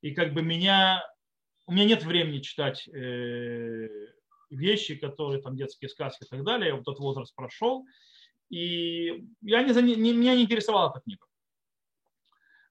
и 0.02 0.12
как 0.12 0.34
бы 0.34 0.42
меня, 0.42 1.02
у 1.66 1.72
меня 1.72 1.86
нет 1.86 2.04
времени 2.04 2.40
читать 2.40 2.88
э, 2.90 3.88
вещи, 4.50 4.96
которые 4.96 5.42
там 5.42 5.56
детские 5.56 5.90
сказки 5.90 6.26
и 6.26 6.28
так 6.28 6.44
далее. 6.44 6.70
Я 6.70 6.76
вот 6.76 6.82
этот 6.82 7.00
возраст 7.00 7.34
прошел, 7.36 7.86
и 8.50 9.26
я 9.42 9.64
не, 9.64 9.96
не, 9.96 10.12
меня 10.12 10.36
не 10.36 10.44
интересовала 10.44 10.92
эта 10.92 11.00
книга. 11.00 11.26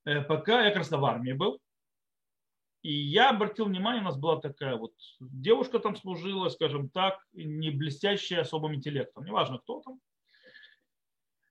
Э, 0.04 0.20
пока 0.20 0.62
я 0.62 0.70
как 0.70 0.78
раз 0.78 0.90
в 0.90 1.04
армии 1.04 1.32
был, 1.32 1.58
и 2.86 2.92
я 2.92 3.30
обратил 3.30 3.64
внимание, 3.64 4.00
у 4.00 4.04
нас 4.04 4.16
была 4.16 4.40
такая 4.40 4.76
вот 4.76 4.92
девушка 5.18 5.80
там 5.80 5.96
служила, 5.96 6.48
скажем 6.50 6.88
так, 6.88 7.18
не 7.32 7.70
блестящая 7.70 8.42
особым 8.42 8.76
интеллектом, 8.76 9.24
неважно 9.24 9.58
кто 9.58 9.80
там. 9.80 9.98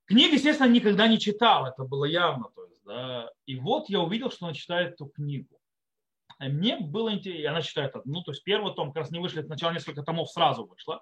Книг, 0.05 0.31
естественно, 0.31 0.69
никогда 0.69 1.09
не 1.09 1.19
читал, 1.19 1.65
это 1.65 1.83
было 1.83 2.05
явно. 2.05 2.45
То 2.55 2.65
есть, 2.67 2.81
да. 2.85 3.29
И 3.45 3.57
вот 3.57 3.89
я 3.89 3.99
увидел, 3.99 4.31
что 4.31 4.45
она 4.45 4.55
читает 4.55 4.93
эту 4.93 5.07
книгу. 5.07 5.59
И 6.39 6.47
мне 6.47 6.77
было 6.77 7.13
интересно, 7.13 7.49
она 7.51 7.61
читает 7.61 7.97
одну, 7.97 8.23
то 8.23 8.31
есть 8.31 8.45
первый 8.45 8.73
том, 8.73 8.93
как 8.93 9.03
раз 9.03 9.11
не 9.11 9.19
вышли, 9.19 9.41
сначала 9.41 9.73
несколько 9.73 10.03
томов 10.03 10.31
сразу 10.31 10.65
вышло 10.65 11.01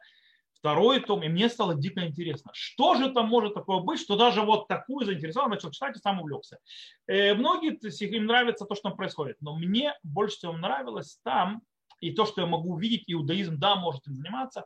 второй 0.64 1.02
том, 1.02 1.22
и 1.24 1.28
мне 1.28 1.50
стало 1.50 1.76
дико 1.76 2.08
интересно, 2.08 2.52
что 2.54 2.96
же 2.96 3.12
там 3.12 3.28
может 3.28 3.54
такое 3.54 3.82
быть, 3.82 4.00
что 4.00 4.16
даже 4.16 4.42
вот 4.44 4.70
такую 4.70 5.06
заинтересовал, 5.06 5.50
начал 5.50 5.72
читать 5.72 5.98
и 5.98 6.00
сам 6.00 6.22
увлекся. 6.22 6.58
Э, 7.06 7.34
многие 7.34 7.76
им 8.06 8.26
нравится 8.26 8.64
то, 8.64 8.74
что 8.74 8.88
там 8.88 8.96
происходит, 8.96 9.36
но 9.42 9.58
мне 9.58 9.94
больше 10.04 10.38
всего 10.38 10.54
нравилось 10.54 11.20
там, 11.26 11.64
и 12.00 12.12
то, 12.12 12.26
что 12.26 12.40
я 12.40 12.48
могу 12.48 12.76
увидеть, 12.76 13.04
иудаизм, 13.08 13.60
да, 13.60 13.76
может 13.76 14.08
им 14.08 14.16
заниматься, 14.16 14.66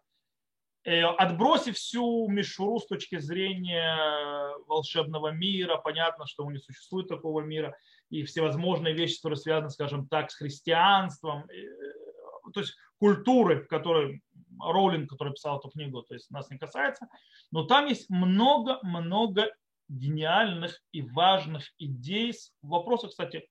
э, 0.84 1.02
отбросив 1.02 1.76
всю 1.76 2.28
мишуру 2.28 2.80
с 2.80 2.86
точки 2.86 3.18
зрения 3.18 4.54
волшебного 4.68 5.32
мира, 5.32 5.78
понятно, 5.78 6.28
что 6.28 6.46
у 6.46 6.52
не 6.52 6.60
существует 6.60 7.08
такого 7.08 7.42
мира, 7.42 7.76
и 8.12 8.24
всевозможные 8.24 8.94
вещи, 8.94 9.18
которые 9.18 9.38
связаны, 9.38 9.72
скажем 9.72 10.08
так, 10.08 10.30
с 10.30 10.36
христианством, 10.36 11.46
э, 11.50 12.52
то 12.54 12.60
есть 12.60 12.76
культуры, 13.00 13.64
в 13.64 13.68
которой 13.68 14.22
Роулинг, 14.60 15.10
который 15.10 15.34
писал 15.34 15.60
эту 15.60 15.70
книгу, 15.70 16.02
то 16.04 16.14
есть 16.14 16.30
нас 16.32 16.50
не 16.50 16.58
касается, 16.58 17.08
но 17.52 17.64
там 17.64 17.88
есть 17.88 18.10
много-много 18.10 19.52
гениальных 19.90 20.82
и 20.92 21.02
важных 21.02 21.72
идей 21.78 22.34
в 22.62 23.08
кстати, 23.08 23.48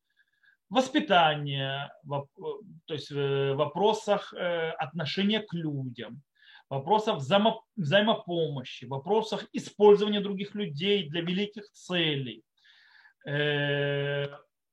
воспитания, 0.68 1.92
то 2.86 2.94
есть 2.94 3.10
э, 3.10 3.54
вопросах 3.54 4.34
э, 4.34 4.70
отношения 4.72 5.40
к 5.40 5.52
людям, 5.54 6.22
вопросах 6.68 7.18
взаимо, 7.18 7.62
взаимопомощи, 7.76 8.84
вопросах 8.86 9.46
использования 9.52 10.20
других 10.20 10.54
людей 10.54 11.08
для 11.08 11.20
великих 11.20 11.70
целей, 11.70 12.42
э, 13.26 14.26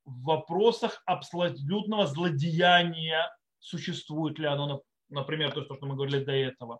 вопросах 0.05 1.01
абсолютного 1.05 2.07
злодеяния, 2.07 3.29
существует 3.59 4.39
ли 4.39 4.45
оно 4.45 4.81
например, 5.13 5.51
то, 5.51 5.63
что 5.63 5.85
мы 5.85 5.95
говорили 5.95 6.23
до 6.23 6.31
этого. 6.31 6.79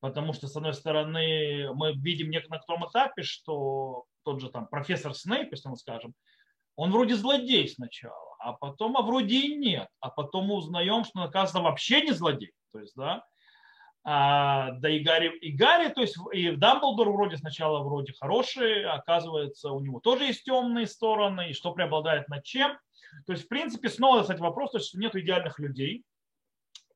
Потому 0.00 0.32
что, 0.34 0.48
с 0.48 0.56
одной 0.56 0.74
стороны, 0.74 1.72
мы 1.74 1.94
видим 1.94 2.30
на 2.50 2.58
том 2.58 2.86
этапе, 2.86 3.22
что 3.22 4.04
тот 4.22 4.40
же 4.40 4.50
там 4.50 4.66
профессор 4.66 5.14
Снейп, 5.14 5.52
если 5.52 5.68
мы 5.68 5.76
скажем, 5.76 6.14
он 6.76 6.90
вроде 6.90 7.14
злодей 7.14 7.68
сначала, 7.68 8.36
а 8.38 8.52
потом, 8.52 8.96
а 8.96 9.02
вроде 9.02 9.36
и 9.36 9.56
нет. 9.56 9.88
А 10.00 10.10
потом 10.10 10.46
мы 10.46 10.56
узнаем, 10.56 11.04
что 11.04 11.20
он, 11.20 11.28
оказывается, 11.28 11.60
вообще 11.60 12.02
не 12.02 12.12
злодей. 12.12 12.52
То 12.72 12.80
есть, 12.80 12.94
да, 12.96 13.24
а, 14.06 14.72
да 14.72 14.90
и 14.90 14.98
Гарри, 14.98 15.38
и 15.38 15.52
Гарри, 15.52 15.88
то 15.88 16.02
есть 16.02 16.16
и 16.32 16.50
Дамблдор 16.50 17.10
вроде 17.10 17.38
сначала 17.38 17.82
вроде 17.82 18.12
хороший, 18.12 18.84
оказывается, 18.84 19.70
у 19.70 19.80
него 19.80 20.00
тоже 20.00 20.24
есть 20.24 20.44
темные 20.44 20.86
стороны, 20.86 21.50
и 21.50 21.54
что 21.54 21.72
преобладает 21.72 22.28
над 22.28 22.44
чем. 22.44 22.76
То 23.26 23.32
есть, 23.32 23.46
в 23.46 23.48
принципе, 23.48 23.88
снова, 23.88 24.20
кстати, 24.20 24.40
вопрос, 24.40 24.72
то 24.72 24.78
есть 24.78 24.94
нет 24.94 25.16
идеальных 25.16 25.58
людей, 25.58 26.02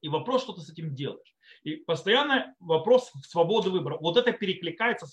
и 0.00 0.08
вопрос, 0.08 0.42
что 0.42 0.52
ты 0.52 0.60
с 0.60 0.70
этим 0.70 0.94
делаешь. 0.94 1.34
И 1.62 1.76
постоянно 1.76 2.54
вопрос 2.60 3.10
свободы 3.26 3.70
выбора. 3.70 3.98
Вот 4.00 4.16
это 4.16 4.32
перекликается, 4.32 5.06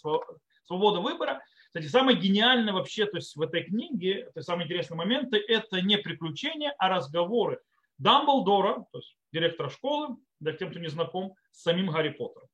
свобода 0.63 0.99
выбора. 0.99 1.41
Кстати, 1.67 1.87
самое 1.87 2.17
гениальное 2.17 2.73
вообще 2.73 3.05
то 3.05 3.17
есть 3.17 3.35
в 3.35 3.41
этой 3.41 3.63
книге, 3.63 4.25
то 4.33 4.39
есть 4.39 4.47
самые 4.47 4.65
интересные 4.65 4.97
моменты, 4.97 5.37
это 5.37 5.81
не 5.81 5.97
приключения, 5.97 6.73
а 6.77 6.89
разговоры 6.89 7.59
Дамблдора, 7.97 8.85
то 8.91 8.99
есть 8.99 9.15
директора 9.31 9.69
школы, 9.69 10.17
для 10.39 10.53
тех, 10.53 10.69
кто 10.69 10.79
не 10.79 10.87
знаком, 10.89 11.35
с 11.51 11.61
самим 11.61 11.89
Гарри 11.89 12.09
Поттером. 12.09 12.47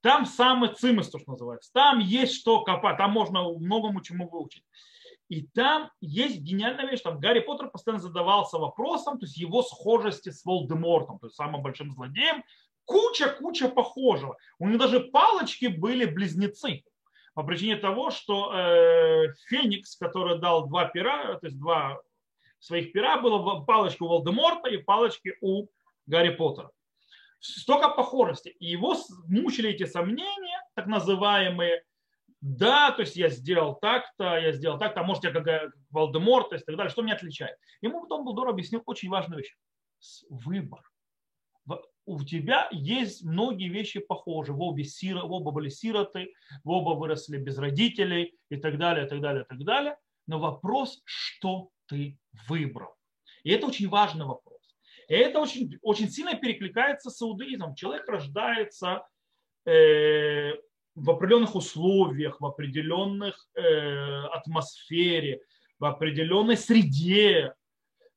Там 0.00 0.26
самый 0.26 0.74
цимыс, 0.74 1.10
то, 1.10 1.18
что 1.18 1.30
называется. 1.32 1.70
Там 1.72 2.00
есть 2.00 2.34
что 2.34 2.62
копать, 2.64 2.96
там 2.96 3.12
можно 3.12 3.42
многому 3.42 4.00
чему 4.02 4.28
выучить. 4.28 4.64
И 5.32 5.46
там 5.54 5.90
есть 6.02 6.42
гениальная 6.42 6.86
вещь, 6.90 7.00
там 7.00 7.18
Гарри 7.18 7.40
Поттер 7.40 7.70
постоянно 7.70 8.02
задавался 8.02 8.58
вопросом, 8.58 9.18
то 9.18 9.24
есть 9.24 9.38
его 9.38 9.62
схожести 9.62 10.28
с 10.28 10.44
Волдемортом, 10.44 11.18
то 11.18 11.26
есть 11.26 11.36
самым 11.36 11.62
большим 11.62 11.90
злодеем, 11.90 12.44
куча-куча 12.84 13.70
похожего. 13.70 14.36
У 14.58 14.68
него 14.68 14.76
даже 14.76 15.00
палочки 15.00 15.68
были 15.68 16.04
близнецы 16.04 16.84
по 17.32 17.44
причине 17.44 17.76
того, 17.76 18.10
что 18.10 18.52
э, 18.52 19.32
Феникс, 19.48 19.96
который 19.96 20.38
дал 20.38 20.68
два 20.68 20.84
пера, 20.84 21.38
то 21.38 21.46
есть 21.46 21.58
два 21.58 21.98
своих 22.58 22.92
пера, 22.92 23.18
было 23.18 23.64
палочки 23.64 24.02
у 24.02 24.08
Волдеморта 24.08 24.68
и 24.68 24.76
палочки 24.76 25.38
у 25.40 25.68
Гарри 26.04 26.34
Поттера. 26.34 26.70
Столько 27.40 27.88
похожести. 27.88 28.50
И 28.50 28.66
его 28.66 28.94
мучили 29.28 29.70
эти 29.70 29.86
сомнения, 29.86 30.62
так 30.74 30.88
называемые, 30.88 31.84
да, 32.42 32.90
то 32.90 33.02
есть 33.02 33.14
я 33.14 33.28
сделал 33.28 33.76
так-то, 33.76 34.36
я 34.36 34.50
сделал 34.50 34.76
так-то, 34.76 35.00
а 35.00 35.04
может 35.04 35.22
я 35.22 35.30
как 35.30 35.72
Волдеморт, 35.90 36.48
то 36.48 36.56
есть 36.56 36.66
так 36.66 36.76
далее, 36.76 36.90
что 36.90 37.02
меня 37.02 37.14
отличает. 37.14 37.56
Ему 37.80 38.04
Дамблдор 38.08 38.48
объяснил 38.48 38.82
очень 38.84 39.08
важную 39.08 39.42
вещь. 39.42 39.56
Выбор. 40.28 40.82
У 42.04 42.20
тебя 42.24 42.68
есть 42.72 43.22
многие 43.24 43.68
вещи 43.68 44.00
похожи. 44.00 44.52
В 44.52 44.60
обе, 44.60 44.82
сиро, 44.82 45.22
в 45.22 45.30
оба 45.30 45.52
были 45.52 45.68
сироты, 45.68 46.32
в 46.64 46.70
оба 46.70 46.98
выросли 46.98 47.38
без 47.38 47.58
родителей 47.58 48.36
и 48.48 48.56
так 48.56 48.76
далее, 48.76 49.06
и 49.06 49.08
так 49.08 49.20
далее, 49.20 49.44
и 49.44 49.46
так 49.46 49.64
далее. 49.64 49.96
Но 50.26 50.40
вопрос, 50.40 51.00
что 51.04 51.70
ты 51.86 52.18
выбрал. 52.48 52.96
И 53.44 53.52
это 53.52 53.68
очень 53.68 53.88
важный 53.88 54.24
вопрос. 54.24 54.76
И 55.06 55.14
это 55.14 55.38
очень, 55.38 55.78
очень 55.80 56.10
сильно 56.10 56.34
перекликается 56.34 57.08
с 57.08 57.22
иудаизмом. 57.22 57.76
Человек 57.76 58.08
рождается 58.08 59.06
э, 59.64 60.54
в 60.94 61.10
определенных 61.10 61.54
условиях, 61.54 62.40
в 62.40 62.46
определенных 62.46 63.46
э, 63.54 64.24
атмосфере, 64.26 65.40
в 65.78 65.84
определенной 65.84 66.56
среде. 66.56 67.54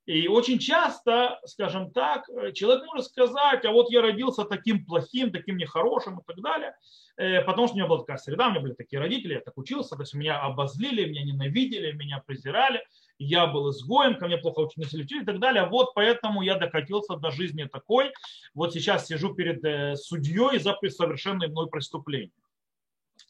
И 0.06 0.28
очень 0.28 0.60
часто, 0.60 1.40
скажем 1.46 1.90
так, 1.90 2.28
человек 2.54 2.86
может 2.86 3.08
сказать, 3.08 3.66
а 3.66 3.72
вот 3.72 3.90
я 3.90 4.04
родился 4.04 4.44
таким 4.44 4.86
плохим, 4.86 5.32
таким 5.32 5.58
нехорошим 5.58 6.20
и 6.20 6.24
так 6.28 6.40
далее, 6.42 6.76
э, 7.18 7.42
потому 7.42 7.68
что 7.68 7.74
у 7.76 7.78
меня 7.78 7.88
была 7.88 8.00
такая 8.00 8.18
среда, 8.18 8.48
у 8.48 8.52
меня 8.52 8.60
были 8.60 8.74
такие 8.74 9.00
родители, 9.00 9.34
я 9.34 9.40
так 9.40 9.58
учился, 9.58 9.96
то 9.96 10.04
есть 10.04 10.14
меня 10.14 10.40
обозлили, 10.42 11.10
меня 11.10 11.24
ненавидели, 11.24 11.94
меня 11.94 12.22
презирали, 12.24 12.84
я 13.18 13.48
был 13.48 13.72
изгоем, 13.72 14.16
ко 14.16 14.28
мне 14.28 14.38
плохо 14.38 14.60
учились 14.60 14.94
и 14.94 15.26
так 15.26 15.40
далее. 15.40 15.66
Вот 15.66 15.96
поэтому 15.96 16.44
я 16.44 16.56
докатился 16.56 17.16
до 17.16 17.32
жизни 17.32 17.64
такой. 17.64 18.12
Вот 18.54 18.74
сейчас 18.74 19.08
сижу 19.08 19.34
перед 19.34 19.64
э, 19.64 19.96
судьей 19.96 20.60
за 20.60 20.78
совершенное 20.90 21.48
мной 21.48 21.68
преступление 21.68 22.32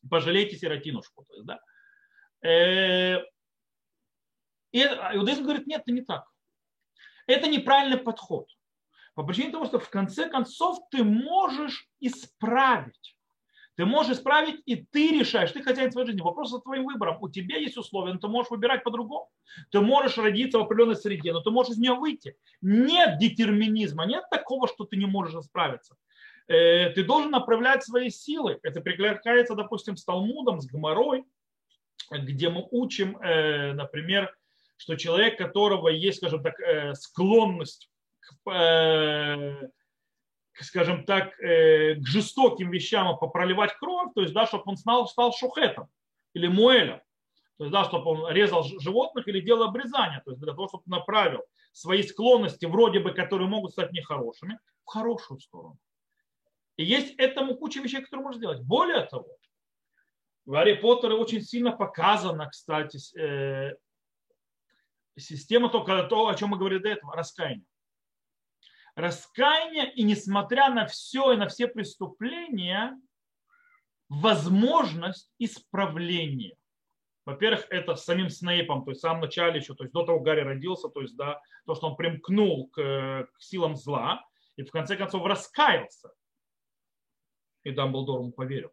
пожалейте 0.10 0.58
сиротинушку. 0.58 1.26
То 1.26 1.34
есть, 1.34 1.46
да? 1.46 1.60
Э, 2.48 3.24
и 4.72 4.82
иудаизм 4.82 5.44
говорит, 5.44 5.68
нет, 5.68 5.82
это 5.82 5.92
не 5.92 6.02
так. 6.02 6.26
Это 7.28 7.48
неправильный 7.48 7.98
подход. 7.98 8.50
По 9.14 9.24
причине 9.24 9.52
того, 9.52 9.66
что 9.66 9.80
в 9.80 9.90
конце 9.90 10.30
концов 10.30 10.80
ты 10.92 11.04
можешь 11.04 11.88
исправить. 12.00 13.15
Ты 13.75 13.86
можешь 13.86 14.13
исправить, 14.13 14.62
и 14.65 14.77
ты 14.77 15.20
решаешь, 15.20 15.51
ты 15.51 15.62
хозяин 15.62 15.91
своей 15.91 16.08
жизни. 16.08 16.22
Вопрос 16.22 16.50
за 16.50 16.60
твоим 16.60 16.86
выбором. 16.86 17.17
У 17.22 17.29
тебя 17.29 17.58
есть 17.58 17.77
условия, 17.77 18.13
но 18.13 18.20
ты 18.20 18.27
можешь 18.27 18.50
выбирать 18.50 18.84
по-другому. 18.84 19.29
Ты 19.70 19.82
можешь 19.82 20.17
родиться 20.17 20.60
в 20.60 20.63
определенной 20.63 20.96
среде, 20.96 21.34
но 21.34 21.41
ты 21.41 21.51
можешь 21.51 21.74
из 21.74 21.77
нее 21.77 21.94
выйти. 21.94 22.38
Нет 22.62 23.17
детерминизма, 23.20 24.05
нет 24.05 24.24
такого, 24.32 24.67
что 24.67 24.86
ты 24.86 24.96
не 24.96 25.05
можешь 25.05 25.44
справиться. 25.44 25.96
Э, 26.48 26.89
ты 26.91 27.03
должен 27.03 27.32
направлять 27.32 27.84
свои 27.84 28.10
силы. 28.10 28.60
Это 28.63 28.79
прикликается, 28.79 29.55
допустим, 29.55 29.98
с 29.98 30.05
Талмудом, 30.05 30.62
с 30.62 30.67
Гоморой, 30.67 31.25
где 32.12 32.50
мы 32.50 32.67
учим, 32.72 33.17
э, 33.17 33.74
например, 33.74 34.34
что 34.77 34.96
человек, 34.96 35.38
которого 35.38 35.89
есть, 35.89 36.17
скажем 36.20 36.44
так, 36.44 36.60
э, 36.60 36.94
склонность 36.94 37.89
к, 38.20 39.72
скажем 40.64 41.06
так, 41.06 41.36
к 41.38 42.06
жестоким 42.06 42.72
вещам, 42.72 43.18
попроливать 43.18 43.74
кровь, 43.78 44.14
то 44.14 44.22
есть, 44.22 44.34
да, 44.34 44.46
чтобы 44.46 44.64
он 44.68 44.78
стал, 44.78 45.08
стал 45.08 45.34
шухетом 45.34 45.90
или 46.34 46.48
муэлем. 46.48 47.02
То 47.58 47.66
есть, 47.66 47.72
да, 47.72 47.86
чтобы 47.86 48.12
он 48.12 48.32
резал 48.32 48.64
животных 48.64 49.28
или 49.28 49.40
делал 49.40 49.64
обрезание, 49.64 50.22
то 50.26 50.32
есть 50.32 50.42
для 50.42 50.54
того, 50.54 50.68
чтобы 50.68 50.84
направил 50.88 51.42
свои 51.72 52.04
склонности, 52.04 52.66
вроде 52.66 53.00
бы, 53.00 53.12
которые 53.12 53.48
могут 53.48 53.72
стать 53.72 53.92
нехорошими, 53.92 54.60
в 54.84 54.90
хорошую 54.90 55.40
сторону. 55.40 55.78
И 56.78 56.84
есть 56.84 57.16
этому 57.18 57.56
куча 57.56 57.80
вещей, 57.80 58.02
которые 58.02 58.24
можно 58.24 58.40
сделать. 58.40 58.62
Более 58.62 59.02
того, 59.06 59.38
в 60.46 60.52
Гарри 60.52 60.74
Поттере 60.74 61.16
очень 61.16 61.42
сильно 61.42 61.72
показана, 61.72 62.50
кстати, 62.50 63.00
э, 63.18 63.76
система 65.18 65.70
только 65.70 66.04
то, 66.04 66.28
о 66.28 66.36
чем 66.36 66.50
мы 66.50 66.58
говорили 66.58 66.82
до 66.82 66.90
этого, 66.90 67.16
раскаяние. 67.16 67.66
Раскаяние, 68.96 69.94
и 69.94 70.04
несмотря 70.04 70.70
на 70.70 70.86
все 70.86 71.34
и 71.34 71.38
на 71.38 71.48
все 71.48 71.68
преступления, 71.68 72.98
возможность 74.08 75.32
исправления. 75.38 76.56
Во-первых, 77.25 77.66
это 77.70 77.96
с 77.96 78.06
самим 78.06 78.30
Снейпом, 78.30 78.86
то 78.86 78.92
есть 78.92 79.00
в 79.00 79.02
самом 79.02 79.22
начале 79.22 79.60
еще, 79.60 79.74
то 79.74 79.84
есть 79.84 79.94
до 79.94 80.06
того 80.06 80.20
Гарри 80.20 80.42
родился, 80.42 80.90
то 80.90 81.02
есть 81.02 81.16
да, 81.16 81.42
то, 81.66 81.75
что 81.75 81.88
он 81.88 81.96
примкнул 81.96 82.70
к, 82.70 83.28
к 83.34 83.42
силам 83.42 83.75
зла 83.75 84.24
и 84.56 84.64
в 84.64 84.72
конце 84.72 84.96
концов 84.96 85.25
раскаялся 85.25 86.12
и 87.66 87.72
Дамблдор 87.72 88.22
ему 88.22 88.32
поверил. 88.32 88.72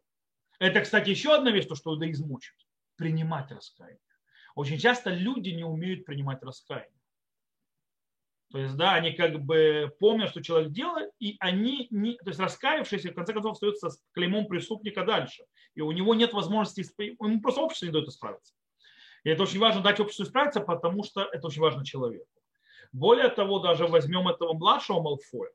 Это, 0.60 0.80
кстати, 0.82 1.10
еще 1.10 1.34
одна 1.34 1.50
вещь, 1.50 1.66
то, 1.66 1.74
что 1.74 1.92
иудаизм 1.92 2.30
учит. 2.30 2.54
Принимать 2.96 3.50
раскаяние. 3.50 3.98
Очень 4.54 4.78
часто 4.78 5.10
люди 5.10 5.48
не 5.48 5.64
умеют 5.64 6.04
принимать 6.04 6.42
раскаяние. 6.42 7.01
То 8.52 8.58
есть, 8.58 8.76
да, 8.76 8.92
они 8.92 9.12
как 9.12 9.40
бы 9.40 9.90
помнят, 9.98 10.28
что 10.28 10.42
человек 10.42 10.72
делает, 10.72 11.10
и 11.18 11.36
они, 11.40 11.88
не, 11.90 12.16
то 12.18 12.28
есть 12.28 12.38
раскаявшиеся, 12.38 13.10
в 13.10 13.14
конце 13.14 13.32
концов, 13.32 13.52
остаются 13.52 13.88
с 13.88 14.02
клеймом 14.12 14.46
преступника 14.46 15.04
дальше. 15.04 15.44
И 15.74 15.80
у 15.80 15.90
него 15.90 16.14
нет 16.14 16.34
возможности, 16.34 16.84
ему 16.98 17.40
просто 17.40 17.62
общество 17.62 17.86
не 17.86 17.92
дает 17.92 18.08
исправиться. 18.08 18.52
И 19.24 19.30
это 19.30 19.44
очень 19.44 19.58
важно 19.58 19.82
дать 19.82 20.00
обществу 20.00 20.24
исправиться, 20.24 20.60
потому 20.60 21.02
что 21.02 21.22
это 21.22 21.46
очень 21.46 21.62
важно 21.62 21.84
человеку. 21.84 22.26
Более 22.92 23.28
того, 23.28 23.58
даже 23.58 23.86
возьмем 23.86 24.28
этого 24.28 24.52
младшего 24.52 25.00
Малфоя 25.00 25.50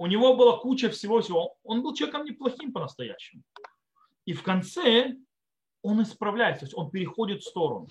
у 0.00 0.06
него 0.06 0.34
была 0.34 0.56
куча 0.56 0.88
всего-всего. 0.88 1.56
Он 1.62 1.82
был 1.82 1.94
человеком 1.94 2.24
неплохим 2.24 2.72
по-настоящему. 2.72 3.42
И 4.24 4.32
в 4.32 4.42
конце 4.42 5.14
он 5.82 6.02
исправляется, 6.02 6.60
то 6.60 6.66
есть 6.66 6.74
он 6.74 6.90
переходит 6.90 7.42
в 7.42 7.48
сторону. 7.48 7.88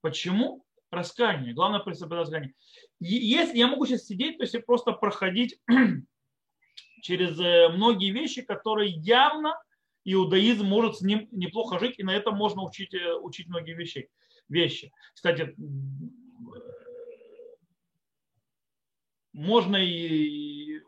Почему? 0.00 0.63
Раскаяние. 0.94 1.54
Главное 1.54 1.80
принцип 1.80 2.10
раскаяния. 2.10 2.54
Если 3.00 3.58
я 3.58 3.66
могу 3.66 3.86
сейчас 3.86 4.06
сидеть, 4.06 4.38
то 4.38 4.44
есть 4.44 4.64
просто 4.64 4.92
проходить 4.92 5.58
через 7.02 7.38
э, 7.38 7.68
многие 7.70 8.10
вещи, 8.10 8.42
которые 8.42 8.90
явно 8.90 9.60
иудаизм 10.04 10.66
может 10.66 10.98
с 10.98 11.00
ним 11.02 11.28
неплохо 11.32 11.78
жить, 11.78 11.98
и 11.98 12.04
на 12.04 12.14
этом 12.14 12.36
можно 12.36 12.62
учить, 12.62 12.94
э, 12.94 13.14
учить 13.14 13.48
многие 13.48 13.74
вещи. 13.74 14.08
вещи. 14.48 14.92
Кстати, 15.14 15.42
э, 15.42 15.54
можно 19.32 19.76
и 19.76 20.80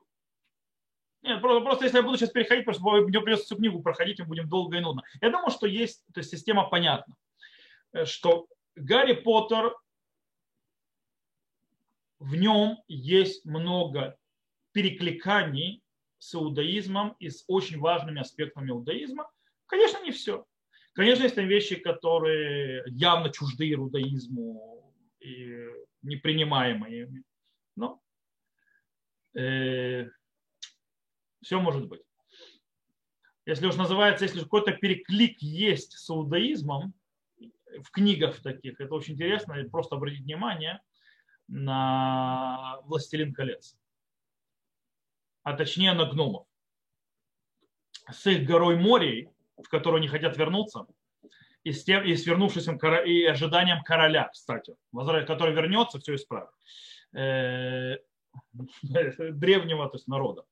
нет, 1.23 1.41
просто, 1.41 1.65
просто 1.65 1.85
если 1.87 1.97
я 1.97 2.05
буду 2.05 2.17
сейчас 2.17 2.31
переходить, 2.31 2.65
просто 2.65 2.85
мне 2.85 3.21
придется 3.21 3.47
всю 3.47 3.57
книгу 3.57 3.83
проходить, 3.83 4.21
и 4.21 4.23
будем 4.23 4.49
долго 4.49 4.77
и 4.77 4.81
нудно. 4.81 5.03
Я 5.21 5.31
думаю, 5.31 5.51
что 5.51 5.67
есть, 5.67 6.05
то 6.15 6.21
есть 6.21 6.31
система 6.31 6.69
понятна, 6.69 7.17
что 8.05 8.47
Гарри 8.77 9.15
Поттер, 9.15 9.75
в 12.19 12.35
нем 12.35 12.79
есть 12.89 13.45
много 13.45 14.17
перекликаний 14.73 15.83
с 16.19 16.35
иудаизмом 16.35 17.17
и 17.19 17.29
с 17.31 17.45
очень 17.47 17.79
важными 17.79 18.21
аспектами 18.21 18.71
иудаизма. 18.71 19.31
Конечно, 19.67 20.03
не 20.03 20.13
все. 20.13 20.47
Конечно, 20.93 21.25
есть 21.25 21.35
там 21.35 21.47
вещи, 21.47 21.77
которые 21.77 22.85
явно 22.87 23.31
чужды 23.31 23.73
иудаизму 23.73 24.95
и 25.21 25.67
непринимаемые. 26.03 27.23
Но 27.77 28.01
э, 29.35 30.09
все 31.43 31.61
может 31.61 31.87
быть. 31.89 32.03
Если 33.45 33.67
уж 33.67 33.77
называется, 33.77 34.25
если 34.25 34.41
какой-то 34.41 34.73
переклик 34.73 35.41
есть 35.41 35.93
с 35.93 36.11
иудаизмом, 36.11 36.95
в 37.83 37.91
книгах 37.91 38.41
таких, 38.41 38.81
это 38.81 38.95
очень 38.95 39.15
интересно, 39.15 39.63
просто 39.71 39.97
обратить 39.97 40.23
внимание 40.23 40.81
на 41.49 42.81
«Властелин 42.85 43.33
колец», 43.33 43.77
а 45.43 45.57
точнее 45.57 45.93
на 45.93 46.07
гномов. 46.07 46.47
С 48.11 48.27
их 48.27 48.47
горой 48.47 48.77
Морей, 48.77 49.31
в 49.57 49.69
которую 49.69 49.99
они 49.99 50.09
хотят 50.09 50.37
вернуться, 50.37 50.87
и 51.65 51.73
с, 51.73 51.83
тем, 51.85 52.05
и 52.05 52.15
с 52.15 52.25
вернувшимся 52.27 52.73
и 53.05 53.25
ожиданием 53.25 53.83
короля, 53.83 54.29
кстати, 54.29 54.77
который 54.93 55.55
вернется, 55.55 55.99
все 55.99 56.15
исправит. 56.15 56.51
Э, 57.13 57.97
древнего 58.83 59.89
то 59.89 59.97
есть 59.97 60.07
народа. 60.07 60.45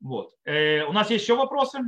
Вот. 0.00 0.34
Э, 0.44 0.84
у 0.84 0.92
нас 0.92 1.10
есть 1.10 1.24
еще 1.24 1.36
вопросы? 1.36 1.80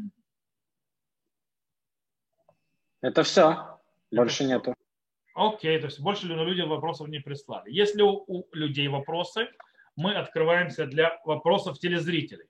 Это 3.00 3.22
все. 3.22 3.81
Больше 4.11 4.44
нету. 4.44 4.74
Окей, 5.38 5.79
то 5.79 5.87
есть 5.87 6.01
больше 6.01 6.27
люди 6.27 6.62
вопросов 6.62 7.07
не 7.09 7.20
прислали. 7.20 7.70
Если 7.70 8.03
у, 8.03 8.24
у 8.27 8.48
людей 8.53 8.88
вопросы, 8.88 9.48
мы 9.94 10.14
открываемся 10.14 10.85
для 10.87 11.20
вопросов 11.24 11.79
телезрителей. 11.79 12.46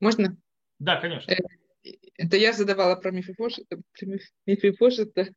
Можно? 0.00 0.38
Да, 0.78 0.96
конечно. 0.96 1.30
Э, 1.30 1.36
это 2.16 2.38
я 2.38 2.54
задавала 2.54 2.96
про 2.96 3.10
Мифифошета. 3.10 3.78
Мифифошета. 4.46 5.28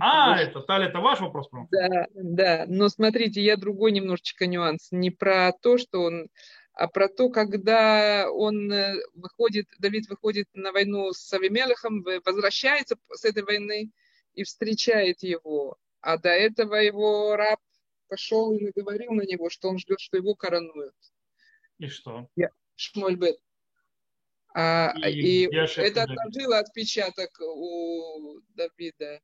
А, 0.00 0.40
это, 0.40 0.60
Таля, 0.60 0.86
это 0.86 1.00
ваш 1.00 1.20
вопрос? 1.20 1.48
Да, 1.70 2.06
да. 2.14 2.64
Но 2.68 2.88
смотрите, 2.88 3.42
я 3.42 3.56
другой 3.56 3.90
немножечко 3.90 4.46
нюанс. 4.46 4.88
Не 4.92 5.10
про 5.10 5.52
то, 5.52 5.78
что 5.78 6.02
он 6.02 6.28
а 6.74 6.88
про 6.88 7.08
то, 7.08 7.30
когда 7.30 8.30
он 8.30 8.70
э, 8.70 8.96
выходит, 9.14 9.66
Давид 9.78 10.10
выходит 10.10 10.46
на 10.52 10.72
войну 10.72 11.10
с 11.12 11.32
Авимелехом, 11.32 12.04
возвращается 12.24 12.96
с 13.14 13.24
этой 13.24 13.42
войны 13.44 13.90
и 14.36 14.44
встречает 14.44 15.22
его. 15.22 15.76
А 16.00 16.18
до 16.18 16.28
этого 16.28 16.76
его 16.76 17.34
раб 17.34 17.58
пошел 18.06 18.52
и 18.52 18.64
наговорил 18.64 19.12
на 19.12 19.22
него, 19.22 19.50
что 19.50 19.68
он 19.68 19.78
ждет, 19.78 19.98
что 19.98 20.16
его 20.16 20.34
коронуют. 20.36 20.94
И 21.78 21.88
что? 21.88 22.28
Я, 22.36 22.50
Шмольбет. 22.76 23.38
А, 24.54 24.94
и, 25.04 25.44
и 25.44 25.54
это 25.54 26.04
отложило 26.04 26.58
отпечаток 26.58 27.30
у 27.40 28.40
Давида. 28.54 29.20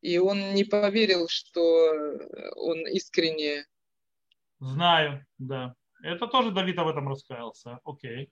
И 0.00 0.18
он 0.18 0.54
не 0.54 0.64
поверил, 0.64 1.28
что 1.28 1.92
он 2.56 2.86
искренне. 2.88 3.66
Знаю, 4.60 5.24
да. 5.38 5.74
Это 6.02 6.26
тоже 6.26 6.50
Давид 6.50 6.78
об 6.78 6.88
этом 6.88 7.08
раскаялся. 7.08 7.80
Окей. 7.84 8.30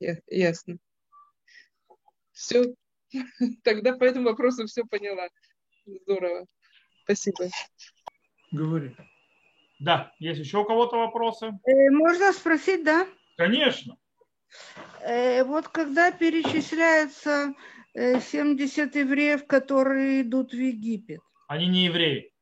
Я, 0.00 0.18
ясно. 0.26 0.78
Все. 2.32 2.74
Тогда 3.64 3.96
по 3.96 4.04
этому 4.04 4.30
вопросу 4.30 4.66
все 4.66 4.84
поняла. 4.84 5.28
Здорово. 5.86 6.46
Спасибо. 7.04 7.48
Говори. 8.52 8.94
Да, 9.78 10.12
есть 10.18 10.40
еще 10.40 10.58
у 10.58 10.64
кого-то 10.64 10.96
вопросы? 10.96 11.46
Э, 11.46 11.90
можно 11.90 12.32
спросить, 12.32 12.84
да? 12.84 13.06
Конечно. 13.36 13.96
Э, 15.00 15.44
вот 15.44 15.68
когда 15.68 16.10
перечисляется 16.10 17.54
70 17.94 18.96
э, 18.96 19.00
евреев, 19.00 19.46
которые 19.46 20.22
идут 20.22 20.52
в 20.52 20.56
Египет. 20.56 21.20
Они 21.48 21.66
не 21.66 21.84
евреи. 21.84 22.32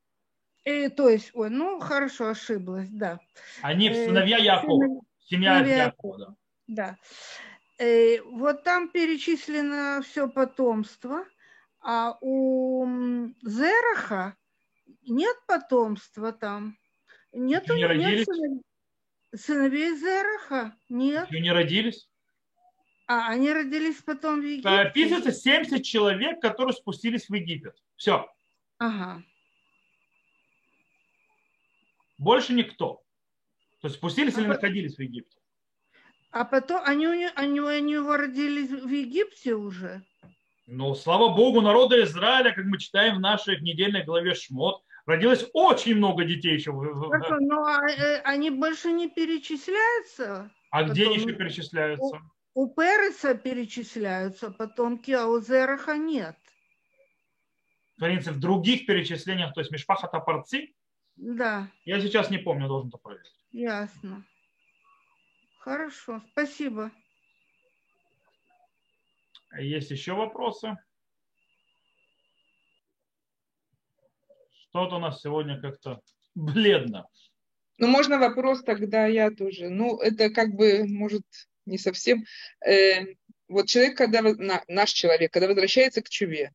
И, 0.65 0.89
то 0.89 1.09
есть, 1.09 1.31
ой, 1.35 1.51
ну 1.51 1.79
хорошо, 1.79 2.31
ошиблась, 2.31 2.89
да. 2.89 3.21
Они 3.63 3.93
сыновья 3.93 4.39
Якова, 4.39 5.03
семья 5.21 5.61
Якова, 5.61 6.37
да. 6.67 6.97
Э, 7.79 8.23
вот 8.23 8.65
там 8.65 8.89
перечислено 8.89 10.03
все 10.03 10.29
потомство, 10.29 11.27
а 11.81 12.17
у 12.21 12.87
Зераха 13.43 14.37
нет 15.03 15.37
потомства 15.47 16.33
там. 16.33 16.77
Нету, 17.33 17.75
не? 17.75 17.83
Нет 17.83 18.29
сыновей 19.35 19.95
Зераха? 19.97 20.77
Нет. 20.89 21.29
Еще 21.31 21.41
не 21.41 21.53
родились? 21.53 22.09
А, 23.07 23.29
они 23.29 23.53
родились 23.53 24.03
потом 24.03 24.41
в 24.41 24.45
Египте? 24.45 24.69
Описывается 24.69 25.33
70 25.33 25.85
человек, 25.85 26.41
которые 26.41 26.75
спустились 26.75 27.29
в 27.29 27.35
Египет. 27.35 27.77
Все. 27.97 28.29
Ага. 28.79 29.23
Больше 32.19 32.53
никто. 32.53 33.05
То 33.81 33.89
есть 33.89 33.99
спустились 33.99 34.37
а 34.37 34.41
или 34.41 34.49
по... 34.49 34.55
находились 34.55 34.97
в 34.97 35.01
Египте. 35.01 35.39
А 36.39 36.45
потом 36.45 36.83
они, 36.85 37.07
они, 37.35 37.61
они 37.61 37.93
его 37.95 38.15
родились 38.19 38.69
в 38.69 38.89
Египте 38.91 39.55
уже? 39.55 40.03
Ну, 40.67 40.95
слава 40.95 41.35
богу, 41.35 41.63
народа 41.63 42.03
Израиля, 42.03 42.53
как 42.53 42.67
мы 42.67 42.77
читаем 42.79 43.17
в 43.17 43.21
нашей 43.21 43.59
недельной 43.63 44.05
главе 44.05 44.35
Шмот, 44.35 44.83
родилось 45.07 45.47
очень 45.55 45.95
много 45.95 46.27
детей 46.27 46.57
еще. 46.57 46.73
Хорошо, 46.73 47.39
но 47.41 47.67
они 48.25 48.51
больше 48.51 48.93
не 48.93 49.09
перечисляются? 49.09 50.51
А 50.71 50.81
потом... 50.81 50.93
где 50.93 51.05
еще 51.15 51.33
перечисляются? 51.33 52.21
У, 52.53 52.65
у 52.65 52.69
Переса 52.69 53.35
перечисляются 53.35 54.51
потомки, 54.51 55.13
а 55.13 55.29
у 55.29 55.41
Зераха 55.41 55.97
нет. 55.97 56.37
Смотрите, 57.97 58.33
в 58.33 58.41
других 58.41 58.85
перечислениях, 58.85 59.55
то 59.55 59.61
есть 59.61 59.71
Мишпаха 59.71 60.07
Тапарци, 60.07 60.75
да. 61.17 61.71
Я 61.87 61.99
сейчас 61.99 62.29
не 62.29 62.37
помню, 62.37 62.69
должен 62.69 62.91
это 62.91 62.99
проверить. 62.99 63.33
Ясно. 63.53 64.23
Хорошо, 65.67 66.23
спасибо. 66.31 66.93
Есть 69.59 69.91
еще 69.91 70.13
вопросы? 70.13 70.79
Что-то 74.69 74.95
у 74.95 74.99
нас 75.01 75.21
сегодня 75.21 75.61
как-то 75.61 76.01
бледно. 76.37 77.09
Ну, 77.79 77.89
можно 77.89 78.17
вопрос 78.21 78.63
тогда 78.63 79.07
я 79.07 79.33
тоже. 79.33 79.69
Ну, 79.69 79.99
это 79.99 80.31
как 80.31 80.55
бы, 80.55 80.85
может, 80.87 81.25
не 81.65 81.79
совсем. 81.79 82.25
Э, 82.65 83.05
вот 83.49 83.67
человек, 83.67 83.97
когда, 83.97 84.23
на, 84.23 84.63
наш 84.69 84.93
человек, 84.93 85.33
когда 85.33 85.49
возвращается 85.49 86.01
к 86.01 86.09
чуве, 86.09 86.53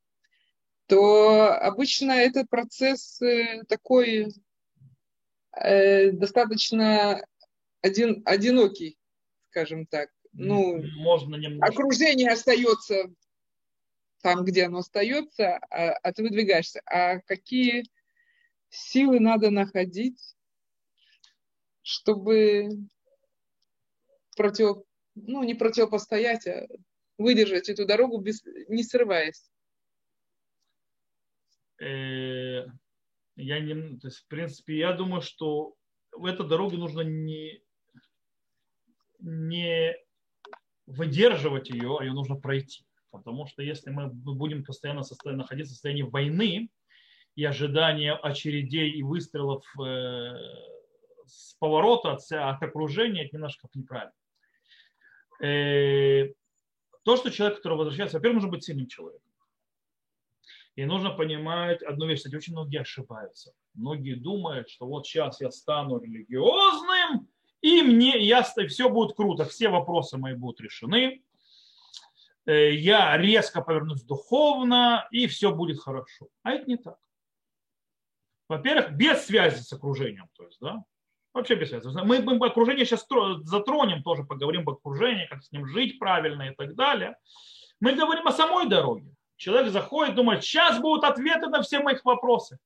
то 0.86 1.54
обычно 1.54 2.14
этот 2.14 2.50
процесс 2.50 3.22
э, 3.22 3.64
такой 3.68 4.28
э, 5.58 6.12
достаточно 6.12 7.22
один, 7.82 8.22
одинокий, 8.26 8.98
скажем 9.52 9.86
так. 9.86 10.10
Ну, 10.32 10.82
Можно 10.96 11.36
немножко. 11.36 11.74
окружение 11.74 12.32
остается 12.32 13.14
там, 14.22 14.46
где 14.46 14.66
оно 14.66 14.80
остается, 14.80 15.58
а, 15.70 15.92
а 15.92 16.14
ты 16.14 16.24
выдвигаешься. 16.24 16.82
А 16.86 17.20
какие 17.20 17.84
силы 18.70 19.20
надо 19.20 19.50
находить, 19.50 20.36
чтобы 21.82 22.70
против, 24.38 24.84
ну, 25.16 25.44
не 25.44 25.54
противопостоять, 25.54 26.48
а 26.48 26.68
выдержать 27.18 27.68
эту 27.68 27.86
дорогу, 27.86 28.20
без, 28.20 28.42
не 28.70 28.84
срываясь? 28.84 29.50
Э, 31.80 32.68
я 33.36 33.60
не, 33.60 33.98
то 33.98 34.08
есть, 34.08 34.20
в 34.20 34.28
принципе, 34.28 34.78
я 34.78 34.94
думаю, 34.94 35.22
что 35.22 35.76
в 36.12 36.26
эту 36.26 36.46
дорогу 36.46 36.78
нужно 36.78 37.02
не, 37.02 37.64
не 39.22 39.96
выдерживать 40.86 41.70
ее, 41.70 41.98
а 42.00 42.04
ее 42.04 42.14
нужно 42.14 42.36
пройти. 42.36 42.86
Потому 43.12 43.46
что 43.46 43.62
если 43.62 43.90
мы 43.90 44.08
будем 44.08 44.64
постоянно 44.64 45.04
состоянии, 45.04 45.42
находиться 45.42 45.72
в 45.72 45.76
состоянии 45.76 46.04
войны 46.04 46.70
и 47.36 47.44
ожидания 47.46 48.14
очередей 48.14 48.92
и 48.92 49.04
выстрелов 49.04 49.64
э, 49.80 50.36
с 51.26 51.56
поворота 51.60 52.14
от, 52.14 52.32
от 52.32 52.64
окружения, 52.64 53.26
это 53.26 53.36
немножко 53.36 53.68
неправильно. 53.74 54.14
Э, 55.42 56.34
то, 57.04 57.18
что 57.18 57.32
человек, 57.32 57.58
который 57.58 57.78
возвращается, 57.78 58.18
во-первых, 58.18 58.36
нужно 58.36 58.52
быть 58.52 58.64
сильным 58.64 58.88
человеком. 58.88 59.32
И 60.76 60.86
нужно 60.86 61.10
понимать 61.12 61.84
одну 61.84 62.08
вещь, 62.08 62.20
кстати, 62.20 62.36
очень 62.36 62.54
многие 62.54 62.80
ошибаются. 62.80 63.54
Многие 63.74 64.16
думают, 64.16 64.70
что 64.70 64.86
вот 64.86 65.06
сейчас 65.06 65.42
я 65.42 65.52
стану 65.52 66.00
религиозным, 66.00 67.28
и 67.62 67.82
мне 67.82 68.20
ясно, 68.20 68.68
все 68.68 68.90
будет 68.90 69.16
круто, 69.16 69.46
все 69.46 69.70
вопросы 69.70 70.18
мои 70.18 70.34
будут 70.34 70.62
решены. 70.62 71.24
Э, 72.46 72.74
я 72.74 73.16
резко 73.18 73.62
повернусь 73.62 74.04
духовно, 74.04 75.08
и 75.12 75.28
все 75.28 75.54
будет 75.54 75.80
хорошо. 75.80 76.28
А 76.44 76.52
это 76.52 76.68
не 76.68 76.78
так. 76.78 76.98
Во-первых, 78.50 78.94
без 78.94 79.26
связи 79.26 79.62
с 79.62 79.72
окружением. 79.72 80.28
То 80.36 80.44
есть, 80.46 80.60
да, 80.60 80.84
вообще 81.34 81.56
без 81.56 81.70
связи. 81.70 81.88
Мы, 82.04 82.22
мы 82.22 82.46
окружение 82.48 82.86
сейчас 82.86 83.06
затронем, 83.44 84.04
тоже 84.04 84.24
поговорим 84.24 84.62
об 84.62 84.72
окружении, 84.72 85.28
как 85.28 85.44
с 85.44 85.52
ним 85.52 85.68
жить 85.68 86.00
правильно 86.00 86.50
и 86.50 86.56
так 86.56 86.76
далее. 86.76 87.16
Мы 87.80 87.94
говорим 87.94 88.28
о 88.28 88.32
самой 88.32 88.68
дороге. 88.68 89.16
Человек 89.38 89.72
заходит, 89.72 90.16
думает, 90.16 90.44
сейчас 90.44 90.80
будут 90.80 91.04
ответы 91.04 91.48
на 91.48 91.62
все 91.62 91.80
мои 91.80 91.96
вопросы. 92.04 92.60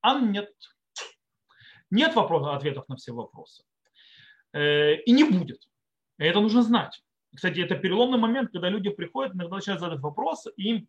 А 0.00 0.18
нет. 0.18 0.50
Нет 1.90 2.14
вопросов, 2.14 2.54
ответов 2.54 2.88
на 2.88 2.96
все 2.96 3.12
вопросы. 3.12 3.64
Э, 4.52 4.96
и 4.96 5.12
не 5.12 5.24
будет. 5.24 5.60
И 6.18 6.24
это 6.24 6.40
нужно 6.40 6.62
знать. 6.62 7.00
Кстати, 7.34 7.60
это 7.60 7.76
переломный 7.76 8.18
момент, 8.18 8.50
когда 8.52 8.68
люди 8.68 8.90
приходят, 8.90 9.34
иногда 9.34 9.56
начинают 9.56 9.80
задать 9.80 10.00
вопросы, 10.00 10.52
и 10.56 10.68
им 10.68 10.88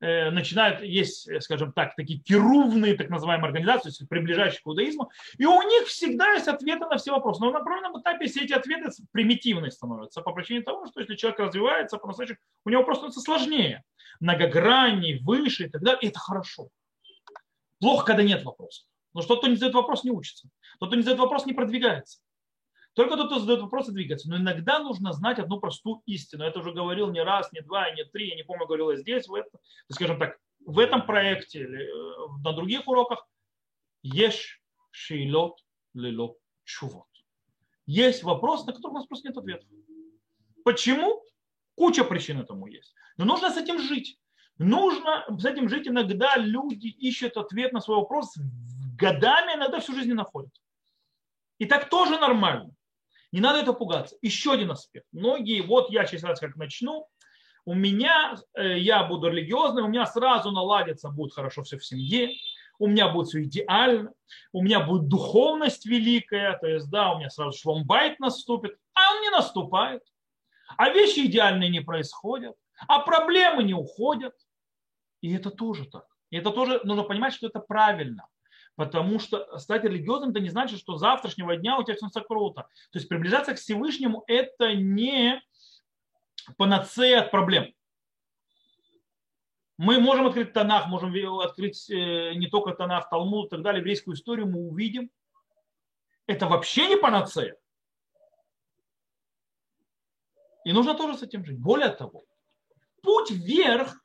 э, 0.00 0.30
начинают, 0.30 0.82
есть, 0.82 1.28
скажем 1.42 1.72
так, 1.72 1.96
такие 1.96 2.20
кирувные, 2.20 2.94
так 2.94 3.10
называемые 3.10 3.48
организации, 3.48 4.06
приближающие 4.06 4.60
к 4.62 4.66
иудаизму, 4.66 5.10
и 5.38 5.44
у 5.44 5.62
них 5.62 5.88
всегда 5.88 6.34
есть 6.34 6.46
ответы 6.46 6.86
на 6.86 6.98
все 6.98 7.10
вопросы. 7.10 7.40
Но 7.40 7.50
на 7.50 7.58
определенном 7.58 8.00
этапе 8.00 8.26
все 8.26 8.44
эти 8.44 8.52
ответы 8.52 8.90
примитивные 9.10 9.72
становятся 9.72 10.22
по 10.22 10.32
причине 10.32 10.62
того, 10.62 10.86
что 10.86 11.00
если 11.00 11.16
человек 11.16 11.40
развивается 11.40 11.98
по-настоящему, 11.98 12.38
у 12.64 12.70
него 12.70 12.84
просто 12.84 13.10
становится 13.10 13.20
сложнее 13.20 13.82
многогранней, 14.20 15.18
выше 15.18 15.64
и 15.64 15.68
так 15.68 15.82
далее, 15.82 16.00
и 16.02 16.06
это 16.08 16.18
хорошо. 16.18 16.68
Плохо, 17.80 18.06
когда 18.06 18.22
нет 18.22 18.44
вопросов. 18.44 18.86
Но 19.12 19.22
что 19.22 19.36
кто 19.36 19.48
не 19.48 19.56
задает 19.56 19.74
вопрос, 19.74 20.04
не 20.04 20.10
учится. 20.10 20.48
Тот, 20.78 20.90
кто 20.90 20.96
не 20.96 21.02
задает 21.02 21.20
вопрос, 21.20 21.46
не 21.46 21.52
продвигается. 21.52 22.20
Только 22.96 23.16
тот, 23.18 23.26
кто 23.26 23.38
задает 23.40 23.60
вопросы, 23.60 23.92
двигается. 23.92 24.30
Но 24.30 24.38
иногда 24.38 24.78
нужно 24.78 25.12
знать 25.12 25.38
одну 25.38 25.60
простую 25.60 26.00
истину. 26.06 26.44
Я 26.44 26.48
это 26.48 26.60
уже 26.60 26.72
говорил 26.72 27.10
не 27.10 27.22
раз, 27.22 27.52
не 27.52 27.60
два, 27.60 27.90
не 27.90 28.04
три. 28.04 28.30
Я 28.30 28.36
не 28.36 28.42
помню, 28.42 28.64
говорил 28.64 28.90
я 28.90 28.96
здесь, 28.96 29.28
в 29.28 29.34
этом, 29.34 29.60
скажем 29.92 30.18
так, 30.18 30.38
в 30.64 30.78
этом 30.78 31.04
проекте 31.04 31.60
или 31.60 31.82
э, 31.82 32.42
на 32.42 32.54
других 32.54 32.88
уроках. 32.88 33.28
Ешь 34.02 34.62
шейлот 34.92 35.58
лило 35.92 36.36
чувот. 36.64 37.04
Есть 37.84 38.22
вопрос, 38.22 38.64
на 38.64 38.72
который 38.72 38.92
у 38.92 38.94
нас 38.94 39.06
просто 39.06 39.28
нет 39.28 39.36
ответа. 39.36 39.66
Почему? 40.64 41.22
Куча 41.74 42.02
причин 42.02 42.40
этому 42.40 42.66
есть. 42.66 42.94
Но 43.18 43.26
нужно 43.26 43.50
с 43.50 43.58
этим 43.58 43.78
жить. 43.78 44.18
Нужно 44.56 45.26
с 45.38 45.44
этим 45.44 45.68
жить. 45.68 45.86
Иногда 45.86 46.38
люди 46.38 46.86
ищут 46.86 47.36
ответ 47.36 47.74
на 47.74 47.82
свой 47.82 47.98
вопрос 47.98 48.34
годами, 48.98 49.52
иногда 49.54 49.80
всю 49.80 49.92
жизнь 49.92 50.08
не 50.08 50.14
находят. 50.14 50.54
И 51.58 51.66
так 51.66 51.90
тоже 51.90 52.18
нормально. 52.18 52.72
Не 53.32 53.40
надо 53.40 53.60
это 53.60 53.72
пугаться. 53.72 54.16
Еще 54.22 54.52
один 54.52 54.70
аспект. 54.70 55.06
Многие, 55.12 55.60
вот 55.60 55.90
я 55.90 56.06
сейчас 56.06 56.22
раз 56.22 56.40
как 56.40 56.56
начну, 56.56 57.08
у 57.64 57.74
меня, 57.74 58.36
э, 58.54 58.78
я 58.78 59.04
буду 59.04 59.28
религиозный, 59.28 59.82
у 59.82 59.88
меня 59.88 60.06
сразу 60.06 60.52
наладится, 60.52 61.10
будет 61.10 61.34
хорошо 61.34 61.64
все 61.64 61.78
в 61.78 61.84
семье, 61.84 62.30
у 62.78 62.86
меня 62.86 63.08
будет 63.08 63.28
все 63.28 63.42
идеально, 63.42 64.12
у 64.52 64.62
меня 64.62 64.80
будет 64.80 65.08
духовность 65.08 65.84
великая, 65.86 66.56
то 66.58 66.68
есть, 66.68 66.88
да, 66.90 67.12
у 67.12 67.18
меня 67.18 67.30
сразу 67.30 67.58
шломбайт 67.58 68.20
наступит, 68.20 68.78
а 68.94 69.14
он 69.14 69.22
не 69.22 69.30
наступает. 69.30 70.02
А 70.76 70.90
вещи 70.90 71.26
идеальные 71.26 71.70
не 71.70 71.80
происходят, 71.80 72.54
а 72.86 73.00
проблемы 73.00 73.62
не 73.62 73.74
уходят. 73.74 74.34
И 75.20 75.34
это 75.34 75.50
тоже 75.50 75.86
так. 75.86 76.06
И 76.30 76.36
это 76.36 76.50
тоже 76.50 76.80
нужно 76.84 77.02
понимать, 77.02 77.34
что 77.34 77.46
это 77.46 77.60
правильно. 77.60 78.26
Потому 78.76 79.18
что 79.18 79.58
стать 79.58 79.84
религиозным, 79.84 80.30
это 80.30 80.40
не 80.40 80.50
значит, 80.50 80.78
что 80.78 80.98
завтрашнего 80.98 81.56
дня 81.56 81.78
у 81.78 81.82
тебя 81.82 81.96
все 81.96 82.20
круто. 82.20 82.68
То 82.92 82.98
есть 82.98 83.08
приближаться 83.08 83.54
к 83.54 83.58
Всевышнему 83.58 84.22
это 84.26 84.74
не 84.74 85.42
панацея 86.58 87.22
от 87.22 87.30
проблем. 87.30 87.72
Мы 89.78 89.98
можем 89.98 90.26
открыть 90.26 90.52
Танах, 90.52 90.86
можем 90.86 91.14
открыть 91.40 91.90
э, 91.90 92.34
не 92.34 92.48
только 92.48 92.72
Танах, 92.72 93.10
Талмуд 93.10 93.46
и 93.46 93.50
так 93.50 93.62
далее, 93.62 93.80
еврейскую 93.80 94.14
историю, 94.14 94.46
мы 94.46 94.60
увидим. 94.60 95.10
Это 96.26 96.46
вообще 96.46 96.88
не 96.88 96.96
панацея. 96.96 97.56
И 100.64 100.72
нужно 100.72 100.94
тоже 100.94 101.18
с 101.18 101.22
этим 101.22 101.44
жить. 101.44 101.58
Более 101.58 101.90
того, 101.90 102.24
путь 103.02 103.30
вверх 103.30 104.02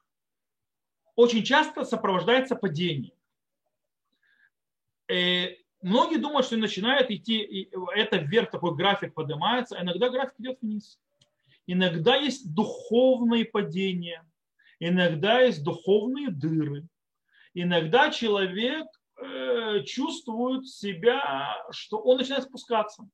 очень 1.16 1.44
часто 1.44 1.86
сопровождается 1.86 2.56
падением. 2.56 3.16
Э, 5.12 5.58
многие 5.82 6.18
думают, 6.18 6.46
что 6.46 6.58
начинает 6.58 7.12
идти, 7.12 7.70
это 7.96 8.18
вверх, 8.18 8.50
такой 8.50 8.76
график 8.76 9.14
поднимается, 9.14 9.78
а 9.78 9.84
иногда 9.84 10.10
график 10.10 10.36
идет 10.40 10.60
вниз. 10.62 11.00
Иногда 11.68 12.16
есть 12.16 12.54
духовные 12.54 13.46
падения, 13.46 14.26
иногда 14.80 15.42
есть 15.42 15.64
духовные 15.64 16.30
дыры. 16.30 16.88
Иногда 17.54 18.10
человек 18.10 18.88
э, 19.18 19.84
чувствует 19.84 20.68
себя, 20.68 21.58
что 21.72 21.98
он 22.00 22.18
начинает 22.18 22.46
спускаться 22.46 23.08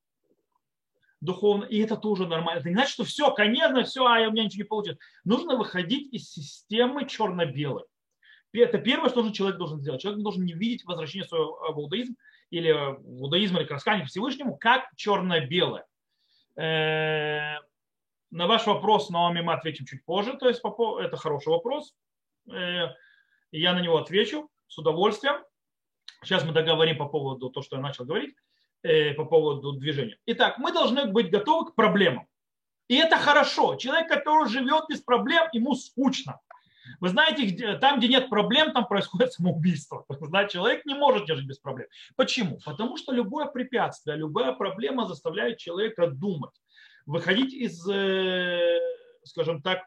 духовно, 1.19 1.65
и 1.65 1.79
это 1.79 1.97
тоже 1.97 2.27
нормально. 2.27 2.59
Это 2.59 2.69
не 2.69 2.75
значит, 2.75 2.93
что 2.93 3.03
все, 3.03 3.31
конечно, 3.31 3.83
все, 3.83 4.05
а 4.05 4.27
у 4.27 4.31
меня 4.31 4.43
ничего 4.43 4.63
не 4.63 4.67
получится. 4.67 4.99
Нужно 5.23 5.55
выходить 5.57 6.13
из 6.13 6.29
системы 6.29 7.07
черно-белой. 7.07 7.85
Это 8.53 8.77
первое, 8.77 9.09
что 9.09 9.29
человек 9.31 9.57
должен 9.57 9.79
сделать. 9.79 10.01
Человек 10.01 10.23
должен 10.23 10.45
не 10.45 10.53
видеть 10.53 10.85
возвращение 10.85 11.27
своего 11.27 11.59
в 11.73 11.79
иудаизм 11.79 12.15
или 12.49 12.71
в 12.71 13.21
иудаизм 13.21 13.57
или 13.57 13.65
к 13.65 14.05
Всевышнему 14.07 14.57
как 14.57 14.89
черно-белое. 14.95 15.85
Э, 16.55 17.59
на 18.31 18.47
ваш 18.47 18.65
вопрос, 18.65 19.09
Наоми, 19.09 19.41
мы 19.41 19.53
ответим 19.53 19.85
чуть 19.85 20.03
позже. 20.05 20.37
То 20.37 20.47
есть 20.47 20.61
это 20.61 21.17
хороший 21.17 21.49
вопрос. 21.49 21.93
Э, 22.51 22.93
я 23.51 23.73
на 23.73 23.81
него 23.81 23.97
отвечу 23.97 24.49
с 24.67 24.77
удовольствием. 24.77 25.43
Сейчас 26.23 26.43
мы 26.43 26.53
договорим 26.53 26.97
по 26.97 27.05
поводу 27.05 27.49
того, 27.49 27.63
что 27.63 27.75
я 27.75 27.81
начал 27.81 28.05
говорить. 28.05 28.35
Э, 28.83 29.13
по 29.13 29.25
поводу 29.25 29.73
движения. 29.73 30.17
Итак, 30.27 30.59
мы 30.59 30.71
должны 30.71 31.07
быть 31.07 31.31
готовы 31.31 31.71
к 31.71 31.75
проблемам. 31.75 32.27
И 32.87 32.95
это 32.95 33.17
хорошо. 33.17 33.75
Человек, 33.75 34.07
который 34.07 34.47
живет 34.49 34.85
без 34.87 35.01
проблем, 35.01 35.47
ему 35.51 35.75
скучно. 35.75 36.39
Вы 36.99 37.09
знаете, 37.09 37.77
там, 37.77 37.99
где 37.99 38.07
нет 38.07 38.29
проблем, 38.29 38.71
там 38.73 38.87
происходит 38.87 39.33
самоубийство. 39.33 40.05
Значит, 40.09 40.51
человек 40.51 40.85
не 40.85 40.95
может 40.95 41.27
жить 41.27 41.45
без 41.45 41.59
проблем. 41.59 41.87
Почему? 42.15 42.59
Потому 42.65 42.97
что 42.97 43.11
любое 43.11 43.45
препятствие, 43.45 44.17
любая 44.17 44.53
проблема 44.53 45.07
заставляет 45.07 45.57
человека 45.57 46.07
думать, 46.07 46.53
выходить 47.05 47.53
из, 47.53 47.87
э, 47.89 48.79
скажем 49.23 49.61
так, 49.61 49.85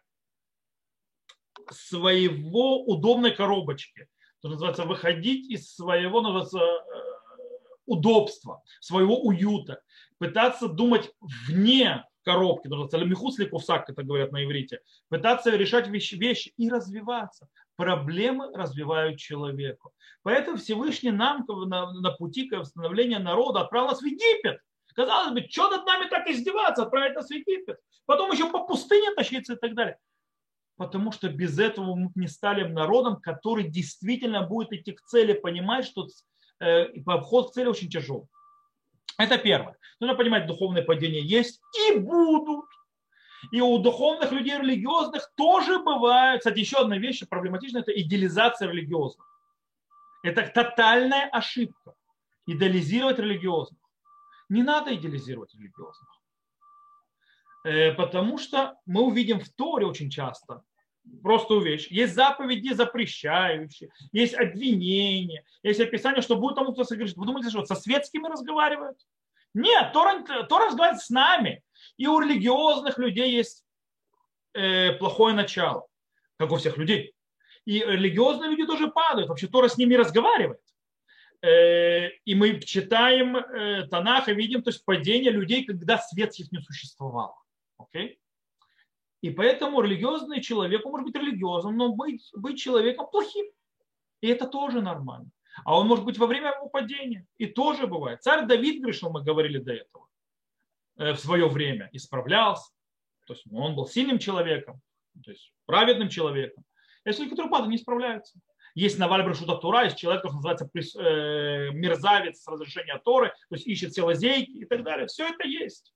своего 1.71 2.85
удобной 2.85 3.33
коробочки. 3.33 4.09
Что 4.39 4.49
называется, 4.49 4.85
выходить 4.85 5.51
из 5.51 5.75
своего, 5.75 6.21
называется, 6.21 6.59
э, 6.59 7.11
удобства, 7.87 8.63
своего 8.81 9.21
уюта, 9.21 9.83
пытаться 10.19 10.69
думать 10.69 11.11
вне 11.21 12.05
коробки, 12.25 12.69
михусли 12.69 13.45
кусак, 13.45 13.89
это 13.89 14.03
говорят 14.03 14.33
на 14.33 14.45
иврите, 14.45 14.81
пытаться 15.09 15.51
решать 15.51 15.89
вещи, 15.89 16.15
вещи 16.15 16.53
и 16.57 16.69
развиваться. 16.69 17.49
Проблемы 17.77 18.53
развивают 18.55 19.19
человека. 19.19 19.89
Поэтому 20.23 20.59
Всевышний 20.59 21.11
нам 21.11 21.47
на, 21.49 21.93
на 21.93 22.11
пути 22.13 22.49
к 22.49 22.57
восстановлению 22.57 23.21
народа 23.21 23.63
отправил 23.63 23.89
нас 23.89 24.03
в 24.03 24.05
Египет. 24.05 24.61
Казалось 24.95 25.33
бы, 25.33 25.47
что 25.49 25.71
над 25.71 25.87
нами 25.87 26.09
так 26.09 26.29
издеваться, 26.29 26.83
отправить 26.83 27.15
нас 27.15 27.29
в 27.29 27.33
Египет. 27.33 27.79
Потом 28.07 28.31
еще 28.33 28.51
по 28.51 28.67
пустыне 28.67 29.15
тащиться 29.15 29.55
и 29.55 29.57
так 29.57 29.75
далее. 29.75 29.97
Потому 30.77 31.13
что 31.13 31.29
без 31.29 31.59
этого 31.59 31.95
мы 31.95 32.11
не 32.15 32.27
стали 32.27 32.65
народом, 32.65 33.21
который 33.21 33.69
действительно 33.69 34.43
будет 34.43 34.73
идти 34.73 34.93
к 34.93 35.03
цели, 35.03 35.33
понимать, 35.33 35.87
что 35.87 36.09
Э, 36.61 36.89
вход 37.21 37.51
к 37.51 37.53
цели 37.55 37.69
очень 37.69 37.89
тяжелый. 37.89 38.27
Это 39.21 39.37
первое. 39.37 39.77
Нужно 40.01 40.17
понимать, 40.17 40.47
духовное 40.47 40.83
падение 40.83 41.23
есть 41.23 41.61
и 41.89 41.99
будут. 41.99 42.65
И 43.53 43.61
у 43.61 43.79
духовных 43.79 44.33
людей 44.33 44.59
религиозных 44.59 45.31
тоже 45.37 45.79
бывает. 45.79 46.41
Кстати, 46.41 46.59
еще 46.59 46.79
одна 46.79 46.97
вещь 46.99 47.23
проблематичная– 47.29 47.83
это 47.83 47.93
идеализация 47.93 48.69
религиозных. 48.69 49.27
Это 50.23 50.47
тотальная 50.47 51.29
ошибка. 51.29 51.95
Идеализировать 52.47 53.19
религиозных. 53.19 53.81
Не 54.49 54.63
надо 54.63 54.95
идеализировать 54.95 55.55
религиозных. 55.55 56.09
Э, 57.65 57.93
потому 57.93 58.39
что 58.39 58.77
мы 58.87 59.03
увидим 59.03 59.41
в 59.41 59.49
Торе 59.51 59.87
очень 59.87 60.11
часто, 60.11 60.63
простую 61.23 61.63
вещь. 61.63 61.89
Есть 61.89 62.15
заповеди 62.15 62.73
запрещающие, 62.73 63.91
есть 64.13 64.35
обвинения, 64.35 65.45
есть 65.63 65.81
описание, 65.81 66.23
что 66.23 66.37
будет 66.37 66.57
тому, 66.57 66.73
кто 66.73 66.85
согрешит. 66.85 67.17
Вы 67.17 67.27
думаете, 67.27 67.51
что 67.51 67.65
со 67.65 67.75
светскими 67.75 68.29
разговаривают? 68.29 68.99
Нет, 69.55 69.93
Тора, 69.93 70.23
Тора 70.45 70.67
разговаривает 70.67 71.03
с 71.03 71.11
нами. 71.11 71.63
И 71.97 72.07
у 72.07 72.21
религиозных 72.21 72.99
людей 72.99 73.33
есть 73.33 73.65
э, 74.55 74.93
плохое 74.93 75.35
начало, 75.35 75.87
как 76.39 76.53
у 76.53 76.57
всех 76.57 76.77
людей. 76.77 77.15
И 77.65 77.81
религиозные 77.81 78.51
люди 78.51 78.67
тоже 78.67 78.89
падают. 78.89 79.29
Вообще 79.29 79.49
Тора 79.49 79.69
с 79.69 79.77
ними 79.77 79.95
разговаривает. 79.95 80.61
Э, 81.43 82.11
и 82.25 82.35
мы 82.35 82.61
читаем 82.61 83.37
э, 83.37 83.87
Танах 83.89 84.29
и 84.29 84.35
видим 84.35 84.63
то 84.63 84.71
есть, 84.71 84.85
падение 84.85 85.33
людей, 85.33 85.65
когда 85.65 85.99
светских 85.99 86.53
не 86.53 86.61
существовало. 86.61 87.35
Okay? 87.81 88.19
И 89.21 89.31
поэтому 89.31 89.83
религиозный 89.83 90.41
человек, 90.41 90.85
он 90.87 90.93
может 90.93 91.07
быть 91.07 91.17
религиозным, 91.17 91.77
но 91.77 91.93
быть, 91.93 92.31
быть 92.35 92.59
человеком 92.59 93.07
плохим. 93.11 93.47
И 94.21 94.29
это 94.29 94.47
тоже 94.47 94.81
нормально. 94.81 95.31
А 95.65 95.79
он 95.79 95.89
может 95.89 96.05
быть 96.05 96.19
во 96.19 96.27
время 96.27 96.55
его 96.57 96.69
падения. 96.69 97.27
И 97.37 97.47
тоже 97.47 97.87
бывает. 97.87 98.23
Царь 98.23 98.47
Давид 98.47 98.83
грешил, 98.83 99.11
мы 99.11 99.23
говорили 99.23 99.59
до 99.59 99.73
этого, 99.73 100.09
э, 100.97 101.13
в 101.13 101.19
свое 101.19 101.49
время, 101.49 101.91
исправлялся. 101.93 102.73
То 103.27 103.35
есть 103.35 103.45
он 103.53 103.75
был 103.75 103.87
сильным 103.87 104.19
человеком, 104.19 104.81
то 105.23 105.31
есть 105.31 105.53
праведным 105.67 106.09
человеком. 106.09 106.65
Есть 107.05 107.19
люди, 107.19 107.31
которые 107.31 107.51
падают, 107.51 107.71
не 107.71 107.79
справляются. 107.79 108.39
Есть 108.75 108.99
Наваль 108.99 109.23
Брешута 109.25 109.57
Тура, 109.57 109.85
есть 109.85 109.97
человек, 109.97 110.23
который 110.23 110.37
называется 110.37 110.71
э, 110.99 111.71
мерзавец 111.73 112.41
с 112.41 112.47
разрешения 112.47 112.99
Торы, 113.05 113.29
то 113.49 113.55
есть 113.55 113.67
ищет 113.67 113.91
все 113.91 114.03
лазейки 114.03 114.51
и 114.51 114.65
так 114.65 114.85
далее. 114.85 115.07
Все 115.07 115.29
это 115.29 115.47
есть. 115.47 115.93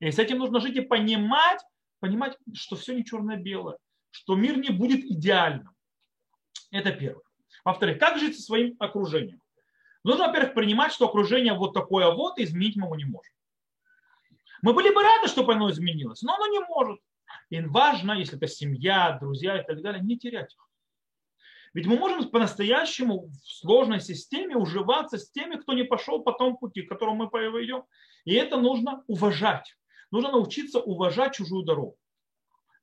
И 0.00 0.10
с 0.10 0.18
этим 0.18 0.38
нужно 0.38 0.60
жить 0.60 0.76
и 0.76 0.80
понимать, 0.80 1.60
понимать, 2.06 2.38
что 2.54 2.76
все 2.76 2.94
не 2.94 3.04
черно-белое, 3.04 3.78
что 4.10 4.36
мир 4.36 4.56
не 4.58 4.70
будет 4.70 5.04
идеальным. 5.04 5.70
Это 6.70 6.92
первое. 6.92 7.24
Во-вторых, 7.64 7.98
как 7.98 8.18
жить 8.18 8.36
со 8.36 8.42
своим 8.42 8.76
окружением? 8.78 9.40
Нужно, 10.04 10.28
во-первых, 10.28 10.54
принимать, 10.54 10.92
что 10.92 11.08
окружение 11.08 11.54
вот 11.54 11.74
такое 11.74 12.10
вот, 12.12 12.38
изменить 12.38 12.76
мы 12.76 12.86
его 12.86 12.96
не 12.96 13.04
можем. 13.04 13.32
Мы 14.62 14.72
были 14.72 14.94
бы 14.94 15.02
рады, 15.02 15.28
чтобы 15.28 15.54
оно 15.54 15.70
изменилось, 15.70 16.22
но 16.22 16.34
оно 16.34 16.46
не 16.46 16.60
может. 16.60 17.00
И 17.50 17.60
важно, 17.60 18.12
если 18.12 18.36
это 18.36 18.46
семья, 18.46 19.18
друзья 19.20 19.60
и 19.60 19.66
так 19.66 19.82
далее, 19.82 20.02
не 20.02 20.16
терять 20.16 20.54
их. 20.54 20.68
Ведь 21.74 21.86
мы 21.86 21.98
можем 21.98 22.30
по-настоящему 22.30 23.26
в 23.26 23.34
сложной 23.44 24.00
системе 24.00 24.56
уживаться 24.56 25.18
с 25.18 25.30
теми, 25.30 25.56
кто 25.56 25.72
не 25.72 25.82
пошел 25.82 26.22
по 26.22 26.32
тому 26.32 26.56
пути, 26.56 26.82
к 26.82 26.88
которому 26.88 27.24
мы 27.24 27.28
пойдем. 27.28 27.84
И 28.24 28.34
это 28.34 28.56
нужно 28.56 29.02
уважать. 29.08 29.76
Нужно 30.10 30.32
научиться 30.32 30.80
уважать 30.80 31.34
чужую 31.34 31.64
дорогу. 31.64 31.96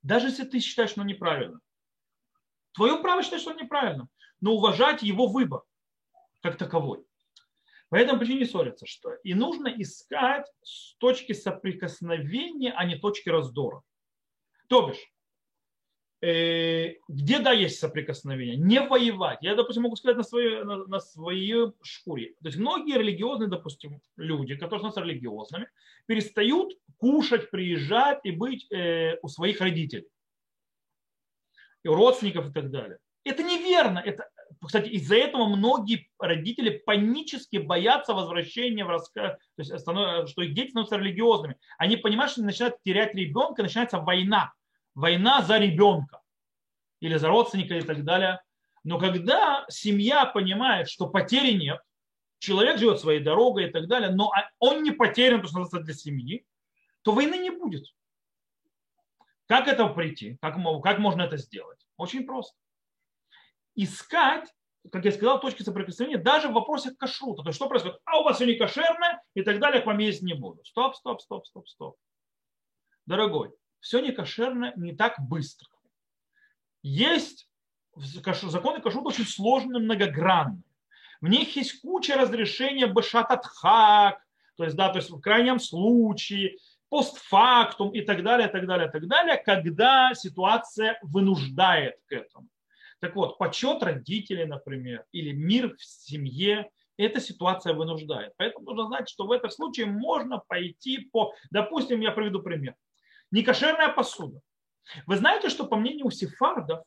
Даже 0.02 0.28
если 0.28 0.44
ты 0.44 0.60
считаешь, 0.60 0.90
что 0.90 1.02
неправильно. 1.02 1.60
Твое 2.72 2.98
право 2.98 3.22
считать, 3.22 3.40
что 3.40 3.52
неправильно. 3.52 4.08
Но 4.40 4.54
уважать 4.54 5.02
его 5.02 5.26
выбор 5.26 5.62
как 6.42 6.58
таковой. 6.58 7.04
По 7.88 7.96
этому 7.96 8.18
причине 8.18 8.40
не 8.40 8.44
ссорятся. 8.44 8.86
Что? 8.86 9.14
И 9.22 9.34
нужно 9.34 9.68
искать 9.68 10.46
точки 10.98 11.32
соприкосновения, 11.32 12.72
а 12.72 12.84
не 12.84 12.96
точки 12.96 13.28
раздора. 13.28 13.82
То 14.68 14.88
бишь, 14.88 15.13
где 16.24 17.38
да 17.40 17.52
есть 17.52 17.78
соприкосновение, 17.78 18.56
не 18.56 18.80
воевать. 18.80 19.38
Я, 19.42 19.54
допустим, 19.54 19.82
могу 19.82 19.96
сказать 19.96 20.16
на 20.16 20.22
своей, 20.22 20.64
на, 20.64 20.86
на 20.86 21.00
своей 21.00 21.72
шкуре. 21.82 22.34
То 22.42 22.48
есть 22.48 22.56
многие 22.56 22.98
религиозные, 22.98 23.50
допустим, 23.50 24.00
люди, 24.16 24.54
которые 24.54 24.78
становятся 24.78 25.02
религиозными, 25.02 25.68
перестают 26.06 26.72
кушать, 26.96 27.50
приезжать 27.50 28.20
и 28.24 28.30
быть 28.30 28.70
э, 28.72 29.18
у 29.20 29.28
своих 29.28 29.60
родителей, 29.60 30.08
и 31.82 31.88
у 31.88 31.94
родственников 31.94 32.48
и 32.48 32.52
так 32.52 32.70
далее. 32.70 32.98
Это 33.24 33.42
неверно. 33.42 33.98
Это, 33.98 34.26
кстати, 34.64 34.88
из-за 34.90 35.16
этого 35.16 35.46
многие 35.48 36.08
родители 36.18 36.70
панически 36.86 37.58
боятся 37.58 38.14
возвращения 38.14 38.86
в 38.86 38.88
рассказ, 38.88 39.36
то 39.56 39.62
есть 39.62 39.78
что 39.78 40.42
их 40.42 40.54
дети 40.54 40.70
становятся 40.70 40.96
религиозными. 40.96 41.56
Они 41.76 41.98
понимают, 41.98 42.32
что 42.32 42.42
начинают 42.42 42.76
терять 42.82 43.14
ребенка, 43.14 43.62
начинается 43.62 43.98
война 43.98 44.54
война 44.94 45.42
за 45.42 45.58
ребенка 45.58 46.20
или 47.00 47.16
за 47.16 47.28
родственника 47.28 47.74
и 47.76 47.82
так 47.82 48.04
далее. 48.04 48.40
Но 48.82 48.98
когда 48.98 49.64
семья 49.68 50.26
понимает, 50.26 50.88
что 50.88 51.08
потери 51.08 51.52
нет, 51.52 51.80
человек 52.38 52.78
живет 52.78 53.00
своей 53.00 53.20
дорогой 53.20 53.68
и 53.68 53.70
так 53.70 53.88
далее, 53.88 54.10
но 54.10 54.30
он 54.58 54.82
не 54.82 54.90
потерян, 54.90 55.42
то, 55.42 55.48
что 55.48 55.78
для 55.80 55.94
семьи, 55.94 56.46
то 57.02 57.12
войны 57.12 57.36
не 57.38 57.50
будет. 57.50 57.86
Как 59.46 59.68
это 59.68 59.86
прийти? 59.88 60.38
Как, 60.40 60.56
как 60.82 60.98
можно 60.98 61.22
это 61.22 61.36
сделать? 61.36 61.86
Очень 61.96 62.24
просто. 62.24 62.56
Искать, 63.74 64.48
как 64.90 65.04
я 65.04 65.12
сказал, 65.12 65.40
точки 65.40 65.62
соприкосновения 65.62 66.18
даже 66.18 66.48
в 66.48 66.52
вопросе 66.52 66.92
кашрута. 66.92 67.42
То 67.42 67.48
есть 67.48 67.56
что 67.56 67.68
происходит? 67.68 67.98
А 68.04 68.20
у 68.20 68.24
вас 68.24 68.36
все 68.36 68.46
не 68.46 68.54
кошерное 68.54 69.22
и 69.34 69.42
так 69.42 69.58
далее, 69.58 69.82
к 69.82 69.86
вам 69.86 69.98
есть 69.98 70.22
не 70.22 70.34
буду. 70.34 70.64
Стоп, 70.64 70.94
стоп, 70.96 71.20
стоп, 71.20 71.46
стоп, 71.46 71.68
стоп. 71.68 71.96
Дорогой, 73.06 73.52
все 73.84 74.00
не 74.00 74.12
кошерное 74.12 74.72
не 74.76 74.94
так 74.94 75.20
быстро. 75.20 75.68
Есть 76.82 77.48
законы 77.94 78.80
кашрута 78.80 79.08
очень 79.08 79.26
сложные, 79.26 79.82
многогранные. 79.82 80.64
В 81.20 81.28
них 81.28 81.54
есть 81.54 81.82
куча 81.82 82.16
разрешения 82.16 82.86
бешататхак, 82.86 84.24
то 84.56 84.64
есть, 84.64 84.74
да, 84.74 84.88
то 84.88 84.98
есть 84.98 85.10
в 85.10 85.20
крайнем 85.20 85.60
случае, 85.60 86.56
постфактум 86.88 87.90
и 87.90 88.00
так 88.00 88.22
далее, 88.22 88.48
так 88.48 88.66
далее, 88.66 88.90
так 88.90 89.06
далее, 89.06 89.36
когда 89.36 90.14
ситуация 90.14 90.98
вынуждает 91.02 91.96
к 92.06 92.12
этому. 92.12 92.48
Так 93.00 93.14
вот, 93.14 93.36
почет 93.36 93.82
родителей, 93.82 94.46
например, 94.46 95.04
или 95.12 95.32
мир 95.32 95.76
в 95.76 95.84
семье, 95.84 96.70
эта 96.96 97.20
ситуация 97.20 97.74
вынуждает. 97.74 98.32
Поэтому 98.38 98.64
нужно 98.64 98.86
знать, 98.86 99.10
что 99.10 99.26
в 99.26 99.32
этом 99.32 99.50
случае 99.50 99.86
можно 99.86 100.38
пойти 100.38 101.10
по, 101.12 101.34
допустим, 101.50 102.00
я 102.00 102.12
приведу 102.12 102.40
пример. 102.40 102.76
Некошерная 103.34 103.88
посуда. 103.88 104.40
Вы 105.06 105.16
знаете, 105.16 105.48
что 105.48 105.66
по 105.66 105.74
мнению 105.74 106.08
сефардов, 106.12 106.84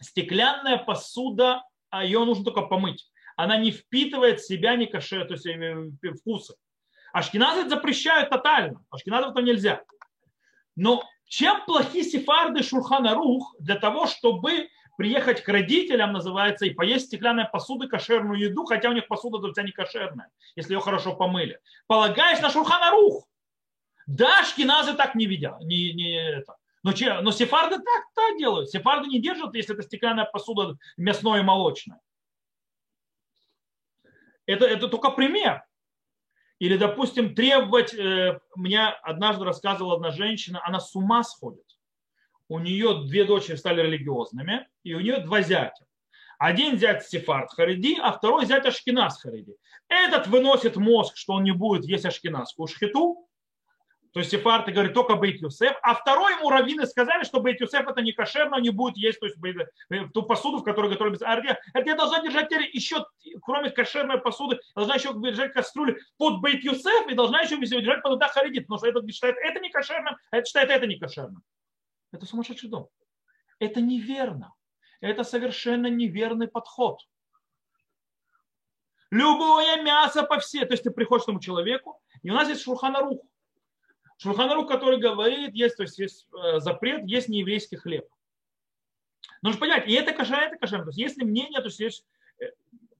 стеклянная 0.00 0.76
посуда, 0.76 1.64
а 1.90 2.04
ее 2.04 2.24
нужно 2.24 2.44
только 2.44 2.62
помыть. 2.62 3.10
Она 3.34 3.56
не 3.56 3.72
впитывает 3.72 4.38
в 4.38 4.46
себя 4.46 4.76
некошер, 4.76 5.26
то 5.26 5.34
есть 5.34 5.46
э, 5.46 5.90
вкусы. 6.12 6.54
Ашкеназы 7.12 7.68
запрещают 7.68 8.30
тотально. 8.30 8.84
Ашкеназов 8.88 9.32
это 9.32 9.42
нельзя. 9.42 9.82
Но 10.76 11.02
чем 11.24 11.64
плохи 11.64 12.04
сефарды 12.04 12.62
Шурхана 12.62 13.14
Рух 13.14 13.56
для 13.58 13.74
того, 13.74 14.06
чтобы 14.06 14.68
приехать 14.96 15.42
к 15.42 15.48
родителям, 15.48 16.12
называется, 16.12 16.66
и 16.66 16.70
поесть 16.70 17.06
стеклянной 17.06 17.46
посуды 17.46 17.88
кошерную 17.88 18.38
еду, 18.38 18.64
хотя 18.64 18.90
у 18.90 18.92
них 18.92 19.08
посуда 19.08 19.38
у 19.38 19.52
тебя 19.52 19.64
не 19.64 19.72
кошерная, 19.72 20.30
если 20.54 20.74
ее 20.74 20.80
хорошо 20.80 21.16
помыли. 21.16 21.58
Полагаясь 21.88 22.40
на 22.40 22.48
Шурхана 22.48 22.92
Рух. 22.92 23.26
Да, 24.08 24.42
шкиназы 24.42 24.94
так 24.94 25.14
не 25.14 25.26
видят. 25.26 25.60
Не, 25.60 25.92
не 25.92 26.18
это. 26.18 26.56
Но, 26.82 26.92
че, 26.92 27.20
но 27.20 27.30
сефарды 27.30 27.76
так, 27.76 28.04
так 28.14 28.38
делают. 28.38 28.70
Сефарды 28.70 29.08
не 29.08 29.20
держат, 29.20 29.54
если 29.54 29.74
это 29.74 29.82
стеклянная 29.82 30.24
посуда 30.24 30.78
мясное 30.96 31.40
и 31.40 31.44
молочное. 31.44 32.00
Это, 34.46 34.64
это 34.64 34.88
только 34.88 35.10
пример. 35.10 35.62
Или, 36.58 36.78
допустим, 36.78 37.34
требовать, 37.34 37.92
э, 37.92 38.40
мне 38.56 38.88
однажды 38.88 39.44
рассказывала 39.44 39.96
одна 39.96 40.10
женщина, 40.10 40.64
она 40.64 40.80
с 40.80 40.96
ума 40.96 41.22
сходит. 41.22 41.66
У 42.48 42.58
нее 42.58 43.04
две 43.04 43.24
дочери 43.24 43.56
стали 43.56 43.82
религиозными, 43.82 44.66
и 44.84 44.94
у 44.94 45.00
нее 45.00 45.18
два 45.18 45.42
зятя. 45.42 45.84
Один 46.38 46.78
зять 46.78 47.06
Сефард 47.06 47.52
Хариди, 47.52 47.98
а 48.00 48.12
второй 48.12 48.46
зять 48.46 48.64
Ашкинас 48.64 49.20
Хариди. 49.20 49.54
Этот 49.88 50.28
выносит 50.28 50.76
мозг, 50.76 51.18
что 51.18 51.34
он 51.34 51.42
не 51.42 51.52
будет 51.52 51.84
есть 51.84 52.06
ашкеназскую 52.06 52.68
шхиту, 52.68 53.27
то 54.18 54.20
есть 54.20 54.32
Сефарты 54.32 54.72
говорит 54.72 54.94
только 54.94 55.14
Бейт 55.14 55.40
Юсеф, 55.40 55.76
а 55.80 55.94
второй 55.94 56.32
ему 56.32 56.50
раввины 56.50 56.88
сказали, 56.88 57.22
что 57.22 57.38
Бейт 57.38 57.60
Юсеф 57.60 57.86
это 57.86 58.02
не 58.02 58.10
кошерно, 58.10 58.56
не 58.56 58.70
будет 58.70 58.96
есть 58.96 59.20
то 59.20 59.26
есть, 59.26 59.38
ту 60.12 60.24
посуду, 60.24 60.58
в 60.58 60.64
которой 60.64 60.90
готовят. 60.90 61.22
А 61.22 61.36
это 61.36 61.88
я 61.88 61.94
должна 61.94 62.20
держать 62.20 62.50
еще, 62.50 63.06
кроме 63.40 63.70
кошерной 63.70 64.18
посуды, 64.18 64.58
должна 64.74 64.96
еще 64.96 65.14
держать 65.14 65.52
кастрюлю 65.52 65.98
под 66.16 66.40
Бейт 66.40 66.64
Юсеф 66.64 67.06
и 67.06 67.14
должна 67.14 67.42
еще 67.42 67.58
держать 67.58 68.02
под 68.02 68.20
Харидит, 68.24 68.66
потому 68.66 68.78
что 68.78 68.88
этот 68.88 69.08
считает 69.08 69.36
это 69.40 69.60
не 69.60 69.70
кошерным, 69.70 70.16
а 70.32 70.36
это 70.36 70.46
считает 70.46 70.70
это 70.70 70.88
не 70.88 70.98
кошерным. 70.98 71.44
Это 72.10 72.26
сумасшедший 72.26 72.70
дом. 72.70 72.88
Это 73.60 73.80
неверно. 73.80 74.52
Это 75.00 75.22
совершенно 75.22 75.86
неверный 75.86 76.48
подход. 76.48 76.98
Любое 79.12 79.80
мясо 79.84 80.24
по 80.24 80.40
всей, 80.40 80.64
то 80.64 80.72
есть 80.72 80.82
ты 80.82 80.90
приходишь 80.90 81.22
к 81.22 81.26
тому 81.26 81.38
человеку, 81.38 82.02
и 82.22 82.30
у 82.30 82.34
нас 82.34 82.48
есть 82.48 82.62
шурханарух. 82.62 83.20
Шурханарух, 84.18 84.68
который 84.68 84.98
говорит, 84.98 85.54
есть, 85.54 85.76
то 85.76 85.84
есть 85.84 85.98
есть 85.98 86.26
э, 86.32 86.58
запрет, 86.60 87.06
есть 87.06 87.28
нееврейский 87.28 87.76
хлеб. 87.76 88.06
Нужно 89.42 89.60
понять, 89.60 89.88
и 89.88 89.92
это 89.92 90.12
кошерно, 90.12 90.42
это 90.42 90.56
кошерно. 90.56 90.84
То 90.84 90.90
есть 90.90 90.98
если 90.98 91.24
мнение, 91.24 91.60
то 91.60 91.66
есть, 91.66 91.78
есть 91.78 92.04
э, 92.40 92.46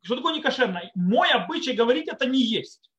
что 0.01 0.17
такое 0.17 0.35
не 0.35 0.41
кошерно? 0.41 0.81
Мой 0.95 1.29
обычай 1.31 1.73
говорить 1.73 2.09
это 2.09 2.25
не 2.27 2.41
есть. 2.41 2.91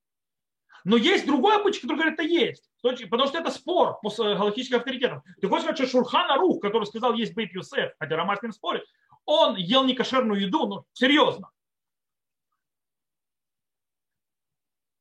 Но 0.84 0.98
есть 0.98 1.26
другой 1.26 1.58
обычай, 1.58 1.82
который 1.82 1.98
говорит, 1.98 2.20
это 2.20 2.24
есть. 2.24 2.70
Потому 2.82 3.28
что 3.28 3.38
это 3.38 3.52
спор 3.52 4.00
по 4.02 4.10
галактическим 4.10 4.78
авторитетам. 4.78 5.24
Ты 5.42 5.48
хочешь 5.48 5.64
сказать, 5.64 5.78
что 5.78 6.00
Шурхан 6.00 6.32
Арух, 6.32 6.62
который 6.62 6.86
сказал, 6.86 7.14
есть 7.14 7.34
Бейт 7.34 7.54
Юсеф, 7.54 7.94
хотя 8.00 8.16
Рамаш 8.16 8.40
с 8.40 8.44
ним 8.44 8.52
спорит, 8.52 8.84
он 9.26 9.56
ел 9.56 9.84
некошерную 9.84 10.42
еду, 10.42 10.68
ну, 10.68 10.86
серьезно. 10.94 11.50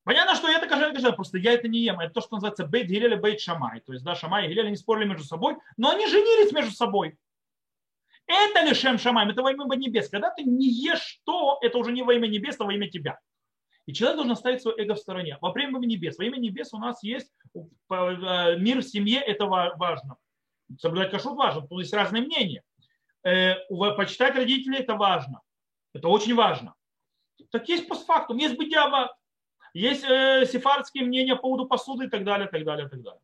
Понятно, 0.09 0.37
что 0.37 0.49
это 0.49 0.66
кошер, 0.66 0.94
кошер, 0.94 1.14
просто 1.14 1.37
я 1.37 1.53
это 1.53 1.68
не 1.68 1.81
ем. 1.81 2.01
Это 2.01 2.14
то, 2.14 2.23
что 2.23 2.37
называется 2.37 2.66
бейт 2.66 2.87
гилель 2.87 3.16
бейт 3.16 3.42
шамай. 3.42 3.81
То 3.81 3.92
есть, 3.92 4.03
да, 4.07 4.14
шамай 4.14 4.47
и 4.47 4.49
гилель 4.49 4.71
не 4.71 4.77
спорили 4.77 5.05
между 5.05 5.25
собой, 5.25 5.59
но 5.77 5.90
они 5.90 6.07
женились 6.07 6.51
между 6.51 6.71
собой. 6.71 7.18
Это 8.27 8.64
ли 8.64 8.73
шем 8.73 8.97
шамай, 8.97 9.31
это 9.31 9.42
во 9.42 9.53
имя 9.53 9.66
небес. 9.77 10.09
Когда 10.09 10.31
ты 10.31 10.44
не 10.44 10.66
ешь 10.66 11.21
то, 11.25 11.59
это 11.61 11.77
уже 11.77 11.92
не 11.92 12.03
во 12.03 12.14
имя 12.14 12.27
небес, 12.27 12.59
а 12.59 12.64
во 12.64 12.73
имя 12.73 12.88
тебя. 12.88 13.18
И 13.85 13.92
человек 13.92 14.16
должен 14.16 14.33
оставить 14.33 14.62
свое 14.62 14.83
эго 14.83 14.94
в 14.94 14.99
стороне. 14.99 15.37
Во 15.42 15.53
время 15.53 15.79
небес. 15.79 16.16
Во 16.16 16.25
имя 16.25 16.38
небес 16.38 16.73
у 16.73 16.79
нас 16.79 17.03
есть 17.03 17.31
э, 17.55 18.57
мир 18.57 18.79
в 18.79 18.85
семье, 18.85 19.21
это 19.21 19.44
важно. 19.44 20.16
Соблюдать 20.79 21.11
кашрут 21.11 21.37
важно, 21.37 21.66
тут 21.66 21.81
есть 21.81 21.92
разные 21.92 22.23
мнения. 22.23 22.62
Э, 23.25 23.57
почитать 23.94 24.37
родителей 24.37 24.79
это 24.79 24.94
важно. 24.94 25.42
Это 25.92 26.09
очень 26.09 26.35
важно. 26.35 26.73
Так 27.51 27.68
есть 27.68 27.87
постфактум, 27.87 28.38
есть 28.38 28.57
бытия 28.57 28.88
есть 29.75 30.05
э, 30.05 30.47
сефардские 30.47 31.05
мнения 31.05 31.37
по 31.37 31.43
поводу 31.43 31.67
посуды 31.67 32.07
и 32.07 32.09
так 32.09 32.25
далее, 32.25 32.49
так 32.49 32.65
далее, 32.65 32.89
так 32.89 33.03
далее. 33.03 33.21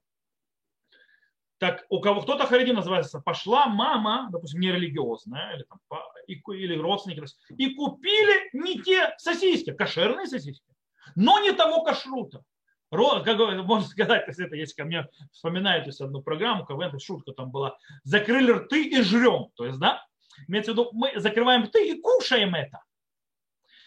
Так 1.59 1.87
у 1.89 2.01
кого 2.01 2.21
кто-то 2.21 2.47
хариди 2.47 2.73
называется, 2.73 3.21
пошла 3.21 3.67
мама, 3.67 4.29
допустим, 4.31 4.61
нерелигиозная, 4.61 5.55
или, 5.57 5.65
там, 5.65 5.81
или 6.29 6.77
родственники, 6.77 7.25
и 7.57 7.75
купили 7.75 8.51
не 8.53 8.83
те 8.83 9.15
сосиски, 9.19 9.73
кошерные 9.73 10.27
сосиски, 10.27 10.67
но 11.15 11.41
не 11.41 11.53
того 11.53 11.83
кашрута. 11.83 12.43
Как 12.91 13.39
можно 13.39 13.89
сказать, 13.89 14.25
если 14.29 14.47
это 14.47 14.57
есть 14.57 14.75
ко 14.75 14.85
мне, 14.85 15.09
вспоминаете 15.33 15.91
одну 16.05 16.23
программу, 16.23 16.65
КВН, 16.65 16.99
шутка 17.01 17.33
там 17.33 17.51
была, 17.51 17.77
закрыли 18.05 18.53
рты 18.53 18.85
и 18.85 19.03
жрем. 19.03 19.49
То 19.57 19.67
есть, 19.67 19.79
да, 19.79 20.05
имеется 20.47 20.73
в 20.73 20.75
виду, 20.75 20.91
мы 20.93 21.13
закрываем 21.17 21.65
рты 21.65 21.89
и 21.89 22.01
кушаем 22.01 22.55
это. 22.55 22.83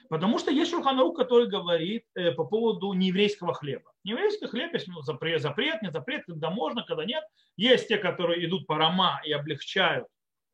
Потому 0.10 0.40
что 0.40 0.52
есть 0.52 0.72
Шурханарук, 0.72 1.18
который 1.18 1.48
говорит 1.48 2.06
э, 2.16 2.32
по 2.32 2.46
поводу 2.46 2.94
нееврейского 2.94 3.54
хлеба. 3.54 3.92
Нееврейский 4.04 4.48
хлеб 4.48 4.74
есть 4.74 4.88
ну, 4.88 5.02
запрет, 5.02 5.42
запрет, 5.42 5.82
не 5.82 5.92
запрет, 5.92 6.24
когда 6.26 6.50
можно, 6.50 6.84
когда 6.84 7.06
нет. 7.06 7.24
Есть 7.58 7.88
те, 7.88 7.98
которые 7.98 8.46
идут 8.46 8.68
по 8.68 8.78
рома 8.78 9.22
и 9.26 9.32
облегчают, 9.32 10.08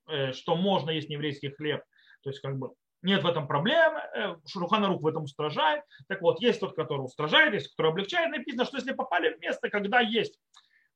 э, 0.10 0.34
что 0.34 0.56
можно 0.56 0.90
есть 0.92 1.10
нееврейский 1.10 1.52
хлеб. 1.52 1.82
То 2.24 2.30
есть 2.30 2.42
как 2.42 2.58
бы 2.58 2.72
нет 3.04 3.22
в 3.22 3.28
этом 3.28 3.48
проблемы, 3.48 4.00
э, 4.16 4.36
Шурханарук 4.48 5.02
в 5.02 5.08
этом 5.08 5.24
устражает. 5.24 5.84
Так 6.08 6.22
вот, 6.22 6.42
есть 6.42 6.60
тот, 6.60 6.76
который 6.76 7.02
устражает, 7.02 7.54
есть, 7.54 7.70
который 7.76 7.92
облегчает. 7.92 8.32
Написано, 8.32 8.66
что 8.66 8.78
если 8.78 8.94
попали 8.94 9.34
в 9.34 9.40
место, 9.40 9.70
когда 9.70 10.00
есть 10.00 10.40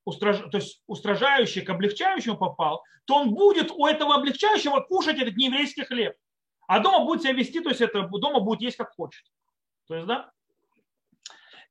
устраж... 0.05 0.37
то 0.49 0.57
есть 0.57 0.81
устражающий 0.87 1.61
к 1.61 1.69
облегчающему 1.69 2.37
попал, 2.37 2.83
то 3.05 3.15
он 3.15 3.33
будет 3.33 3.71
у 3.71 3.85
этого 3.85 4.15
облегчающего 4.15 4.79
кушать 4.79 5.19
этот 5.19 5.35
нееврейский 5.35 5.83
хлеб. 5.83 6.15
А 6.67 6.79
дома 6.79 7.05
будет 7.05 7.23
себя 7.23 7.33
вести, 7.33 7.61
то 7.61 7.69
есть 7.69 7.81
это 7.81 8.07
дома 8.07 8.41
будет 8.41 8.61
есть 8.61 8.77
как 8.77 8.93
хочет. 8.93 9.25
То 9.87 9.95
есть, 9.95 10.07
да? 10.07 10.31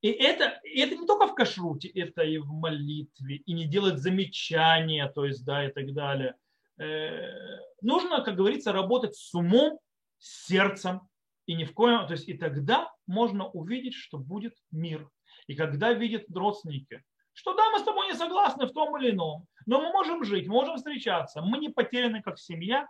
И 0.03 0.09
это, 0.09 0.61
и 0.65 0.81
это 0.81 0.97
не 0.97 1.07
только 1.07 1.27
в 1.27 1.35
кашруте, 1.35 1.89
это 1.89 2.23
и 2.23 2.39
в 2.39 2.49
молитве, 2.49 3.37
и 3.37 3.53
не 3.53 3.67
делать 3.67 3.99
замечания, 3.99 5.09
то 5.09 5.25
есть, 5.25 5.45
да, 5.45 5.67
и 5.67 5.71
так 5.71 5.93
далее. 5.93 6.35
Э, 6.79 7.59
нужно, 7.81 8.23
как 8.23 8.37
говорится, 8.37 8.73
работать 8.73 9.17
с 9.17 9.35
умом, 9.35 9.79
с 10.19 10.47
сердцем, 10.47 11.03
и 11.47 11.55
ни 11.55 11.65
в 11.65 11.73
коем, 11.73 12.07
то 12.07 12.13
есть, 12.13 12.29
и 12.29 12.35
тогда 12.35 12.93
можно 13.07 13.49
увидеть, 13.49 13.95
что 13.95 14.19
будет 14.19 14.55
мир. 14.71 15.09
И 15.47 15.55
когда 15.55 15.93
видят 15.93 16.25
родственники, 16.35 17.03
что 17.33 17.55
да, 17.55 17.71
мы 17.71 17.79
с 17.79 17.83
тобой 17.83 18.09
не 18.09 18.15
согласны 18.15 18.67
в 18.67 18.73
том 18.73 18.99
или 18.99 19.11
ином, 19.11 19.47
но 19.67 19.81
мы 19.81 19.91
можем 19.93 20.25
жить, 20.25 20.47
можем 20.47 20.77
встречаться, 20.77 21.43
мы 21.43 21.59
не 21.59 21.69
потеряны 21.69 22.23
как 22.23 22.39
семья, 22.39 22.87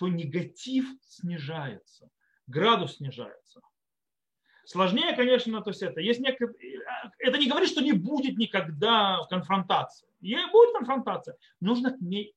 то 0.00 0.08
негатив 0.08 0.86
снижается, 1.02 2.08
градус 2.46 2.96
снижается. 2.96 3.60
Сложнее, 4.64 5.14
конечно, 5.14 5.60
то 5.60 5.68
есть 5.68 5.82
это. 5.82 6.00
Есть 6.00 6.20
некое, 6.20 6.54
это 7.18 7.36
не 7.36 7.50
говорит, 7.50 7.68
что 7.68 7.82
не 7.82 7.92
будет 7.92 8.38
никогда 8.38 9.18
конфронтации. 9.28 10.08
И 10.22 10.34
будет 10.50 10.74
конфронтация. 10.74 11.36
Нужно 11.60 11.92
к 11.92 12.00
ней 12.00 12.34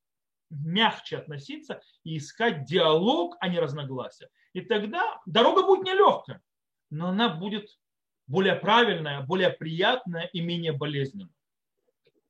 мягче 0.50 1.20
относиться 1.20 1.82
и 2.04 2.18
искать 2.18 2.66
диалог, 2.66 3.38
а 3.40 3.48
не 3.48 3.60
разногласия. 3.60 4.30
И 4.52 4.60
тогда 4.60 5.22
дорога 5.26 5.66
будет 5.66 5.86
нелегкая, 5.86 6.42
но 6.90 7.10
она 7.10 7.30
будет 7.30 7.80
более 8.28 8.56
правильная, 8.56 9.22
более 9.22 9.52
приятная 9.52 10.26
и 10.34 10.42
менее 10.42 10.74
болезненная. 10.74 11.34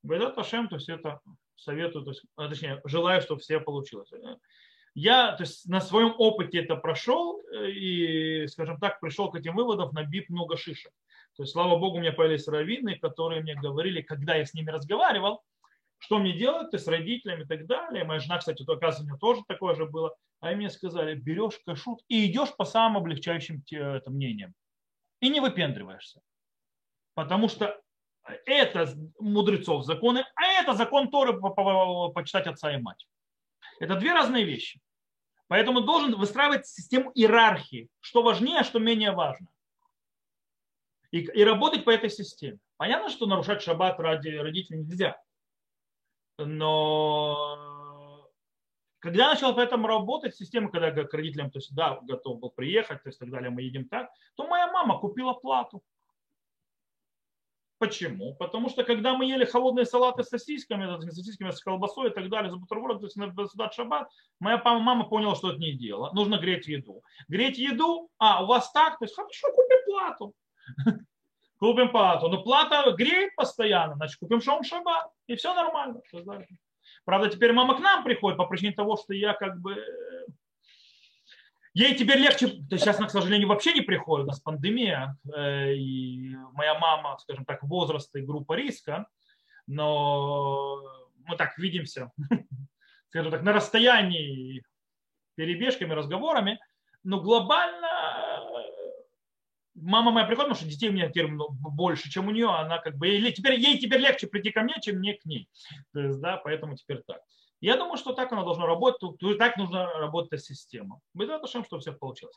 Бедат 0.04 0.38
Ашем, 0.38 0.68
то 0.68 0.76
есть 0.76 0.90
это 0.90 1.22
советую, 1.56 2.06
то 2.06 2.12
есть, 2.12 2.24
а, 2.36 2.50
точнее, 2.50 2.82
желаю, 2.86 3.20
чтобы 3.24 3.42
все 3.42 3.60
получилось. 3.60 4.12
Я 4.96 5.32
то 5.32 5.44
есть, 5.44 5.68
на 5.68 5.82
своем 5.82 6.14
опыте 6.18 6.60
это 6.60 6.76
прошел 6.76 7.42
и, 7.52 8.46
скажем 8.48 8.80
так, 8.80 9.00
пришел 9.00 9.32
к 9.32 9.36
этим 9.36 9.56
выводам, 9.56 9.92
набив 9.94 10.30
много 10.30 10.56
шишек. 10.56 10.92
То 11.36 11.44
есть, 11.44 11.54
слава 11.54 11.80
богу, 11.80 11.98
у 11.98 12.00
меня 12.00 12.14
появились 12.14 12.48
раввины, 12.48 13.00
которые 13.00 13.42
мне 13.42 13.56
говорили, 13.56 14.02
когда 14.02 14.36
я 14.36 14.46
с 14.46 14.54
ними 14.54 14.70
разговаривал, 14.70 15.42
что 15.98 16.20
мне 16.20 16.34
делать, 16.34 16.70
ты 16.70 16.78
с 16.78 16.88
родителями 16.88 17.44
и 17.44 17.48
так 17.48 17.66
далее. 17.66 18.04
Моя 18.04 18.20
жена, 18.20 18.38
кстати, 18.38 18.64
то, 18.64 18.74
оказывается, 18.74 19.04
у 19.04 19.08
нее 19.08 19.18
тоже 19.20 19.42
такое 19.48 19.74
же 19.74 19.88
было. 19.88 20.16
А 20.42 20.50
они 20.50 20.58
мне 20.58 20.70
сказали, 20.70 21.16
берешь 21.16 21.60
кашут 21.66 22.02
и 22.08 22.30
идешь 22.30 22.56
по 22.56 22.66
самым 22.66 22.98
облегчающим 22.98 23.64
это, 23.72 24.12
мнениям. 24.12 24.54
И 25.22 25.30
не 25.30 25.40
выпендриваешься. 25.40 26.22
Потому 27.16 27.48
что 27.48 27.82
это 28.46 28.94
мудрецов 29.20 29.86
законы, 29.86 30.26
а 30.36 30.62
это 30.62 30.74
закон 30.74 31.10
Торы 31.10 31.40
почитать 32.12 32.48
отца 32.48 32.74
и 32.74 32.78
мать. 32.78 33.08
Это 33.80 33.96
две 33.96 34.14
разные 34.14 34.44
вещи. 34.44 34.82
Поэтому 35.48 35.82
должен 35.82 36.16
выстраивать 36.16 36.66
систему 36.68 37.12
иерархии, 37.14 37.90
что 38.00 38.24
важнее, 38.24 38.60
а 38.60 38.64
что 38.64 38.80
менее 38.80 39.12
важно. 39.12 39.48
И, 41.12 41.20
и 41.20 41.44
работать 41.44 41.86
по 41.86 41.92
этой 41.92 42.10
системе. 42.10 42.60
Понятно, 42.78 43.10
что 43.10 43.28
нарушать 43.28 43.62
шаббат 43.62 44.00
ради 44.00 44.30
родителей 44.30 44.80
нельзя. 44.80 45.22
Но 46.40 47.74
когда 49.00 49.26
я 49.26 49.30
начал 49.32 49.54
по 49.54 49.60
этому 49.60 49.86
работать, 49.88 50.36
система, 50.36 50.72
когда 50.72 50.88
я 50.88 51.04
к 51.04 51.14
родителям, 51.14 51.52
то 51.52 51.60
есть, 51.60 51.76
да, 51.76 52.00
готов 52.04 52.40
был 52.40 52.50
приехать, 52.52 53.04
то 53.04 53.10
есть, 53.10 53.20
так 53.20 53.30
далее, 53.30 53.50
мы 53.50 53.62
едем 53.62 53.88
так, 53.88 54.10
то 54.36 54.48
моя 54.48 54.72
мама 54.72 54.98
купила 54.98 55.34
плату. 55.34 55.84
Почему? 57.84 58.34
Потому 58.36 58.70
что 58.70 58.86
когда 58.86 59.14
мы 59.14 59.26
ели 59.26 59.44
холодные 59.44 59.86
салаты 59.86 60.24
с 60.24 60.30
сосисками, 60.30 60.86
с 61.02 61.16
сосисками, 61.16 61.52
с 61.52 61.60
колбасой 61.60 62.12
и 62.12 62.14
так 62.14 62.30
далее, 62.30 62.50
с 62.50 62.56
бутербродом, 62.56 63.00
то 63.00 63.08
есть 63.08 63.18
на 63.18 63.30
Садат 63.46 63.74
Шаббат, 63.74 64.08
моя 64.40 64.58
мама 64.64 65.04
поняла, 65.04 65.36
что 65.36 65.50
это 65.50 65.60
не 65.60 65.74
дело. 65.74 66.10
Нужно 66.14 66.38
греть 66.38 66.66
еду. 66.66 67.04
Греть 67.28 67.58
еду, 67.58 68.10
а, 68.20 68.42
у 68.42 68.48
вас 68.48 68.72
так, 68.72 69.00
то 69.00 69.04
есть 69.04 69.14
хорошо, 69.14 69.48
купи 69.52 69.76
плату. 69.86 70.34
Купим 71.60 71.90
плату. 71.90 72.30
Но 72.30 72.42
плата 72.42 72.90
греет 72.98 73.36
постоянно, 73.36 73.96
значит 73.96 74.18
купим 74.18 74.42
шоум 74.42 74.64
шаббат. 74.64 75.10
И 75.28 75.36
все 75.36 75.54
нормально. 75.54 76.00
Правда, 77.04 77.30
теперь 77.30 77.52
мама 77.52 77.76
к 77.76 77.82
нам 77.82 78.06
приходит 78.06 78.38
по 78.38 78.46
причине 78.46 78.72
того, 78.72 78.96
что 78.96 79.14
я 79.14 79.34
как 79.34 79.60
бы 79.60 79.76
Ей 81.74 81.96
теперь 81.96 82.20
легче, 82.20 82.48
то 82.48 82.78
сейчас 82.78 83.00
она, 83.00 83.08
к 83.08 83.12
сожалению, 83.12 83.48
вообще 83.48 83.74
не 83.74 83.82
приходит, 83.82 84.26
у 84.26 84.28
нас 84.28 84.40
пандемия, 84.40 85.18
э, 85.36 85.74
и 85.74 86.36
моя 86.54 86.78
мама, 86.78 87.18
скажем 87.20 87.46
так, 87.46 87.64
возраст 87.64 88.16
и 88.16 88.22
группа 88.22 88.54
риска, 88.54 89.08
но 89.66 90.80
мы 91.26 91.36
так 91.36 91.58
видимся, 91.58 92.12
скажем 93.10 93.32
так, 93.32 93.42
на 93.42 93.54
расстоянии 93.54 94.64
перебежками, 95.36 95.94
разговорами, 95.94 96.60
но 97.04 97.20
глобально 97.20 97.90
мама 99.76 100.12
моя 100.12 100.26
приходит, 100.26 100.50
потому 100.50 100.62
что 100.62 100.70
детей 100.70 100.90
у 100.90 100.94
меня 100.94 101.10
теперь 101.10 101.28
больше, 101.32 102.10
чем 102.10 102.28
у 102.28 102.32
нее, 102.32 102.50
она 102.50 102.78
как 102.80 102.98
бы, 102.98 103.08
ей 103.08 103.32
теперь, 103.32 103.60
ей 103.60 103.80
теперь 103.80 104.00
легче 104.00 104.28
прийти 104.28 104.52
ко 104.52 104.62
мне, 104.62 104.76
чем 104.82 104.98
мне 104.98 105.16
к 105.16 105.26
ней. 105.26 105.50
То 105.92 106.02
есть, 106.02 106.20
да, 106.20 106.38
поэтому 106.38 106.76
теперь 106.76 107.02
так. 107.06 107.22
Я 107.64 107.78
думаю, 107.78 107.96
что 107.96 108.12
так 108.12 108.30
оно 108.34 108.44
должно 108.44 108.66
работать, 108.66 109.00
так 109.38 109.56
нужно 109.56 109.86
работать 109.86 110.44
система. 110.44 111.00
Мы 111.14 111.24
это 111.24 111.48
что 111.64 111.78
у 111.78 111.80
всех 111.80 111.98
получилось. 111.98 112.36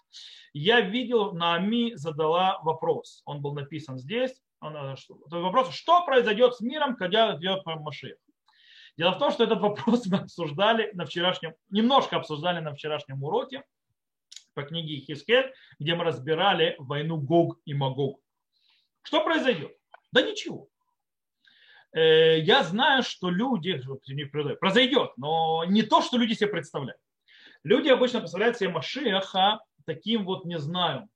Я 0.52 0.80
видел, 0.80 1.32
Наами 1.32 1.94
задала 1.96 2.60
вопрос. 2.62 3.22
Он 3.24 3.42
был 3.42 3.52
написан 3.52 3.98
здесь. 3.98 4.40
Он, 4.60 4.94
вопрос, 5.28 5.74
что 5.74 6.04
произойдет 6.04 6.54
с 6.54 6.60
миром, 6.60 6.94
когда 6.94 7.34
идет 7.36 7.66
Машиах? 7.66 8.18
Дело 8.96 9.14
в 9.14 9.18
том, 9.18 9.32
что 9.32 9.42
этот 9.42 9.60
вопрос 9.60 10.06
мы 10.06 10.18
обсуждали 10.18 10.92
на 10.92 11.06
вчерашнем, 11.06 11.54
немножко 11.70 12.18
обсуждали 12.18 12.60
на 12.60 12.72
вчерашнем 12.72 13.20
уроке 13.24 13.64
по 14.54 14.62
книге 14.62 15.00
Хискель, 15.00 15.52
где 15.80 15.96
мы 15.96 16.04
разбирали 16.04 16.76
войну 16.78 17.16
Гог 17.16 17.58
и 17.64 17.74
Магог. 17.74 18.20
Что 19.02 19.24
произойдет? 19.24 19.76
Да 20.12 20.22
ничего. 20.22 20.68
Э, 21.96 22.38
я 22.40 22.62
знаю, 22.62 23.02
что 23.02 23.30
люди, 23.30 23.82
произойдет, 24.60 25.12
но 25.16 25.64
не 25.64 25.82
то, 25.82 26.02
что 26.02 26.18
люди 26.18 26.34
себе 26.34 26.48
представляют. 26.48 27.00
Люди 27.62 27.88
обычно 27.88 28.20
представляют 28.20 28.58
себе 28.58 28.68
Машиаха 28.68 29.60
таким 29.86 30.24
вот, 30.26 30.44
не 30.44 30.58
знаю, 30.58 31.08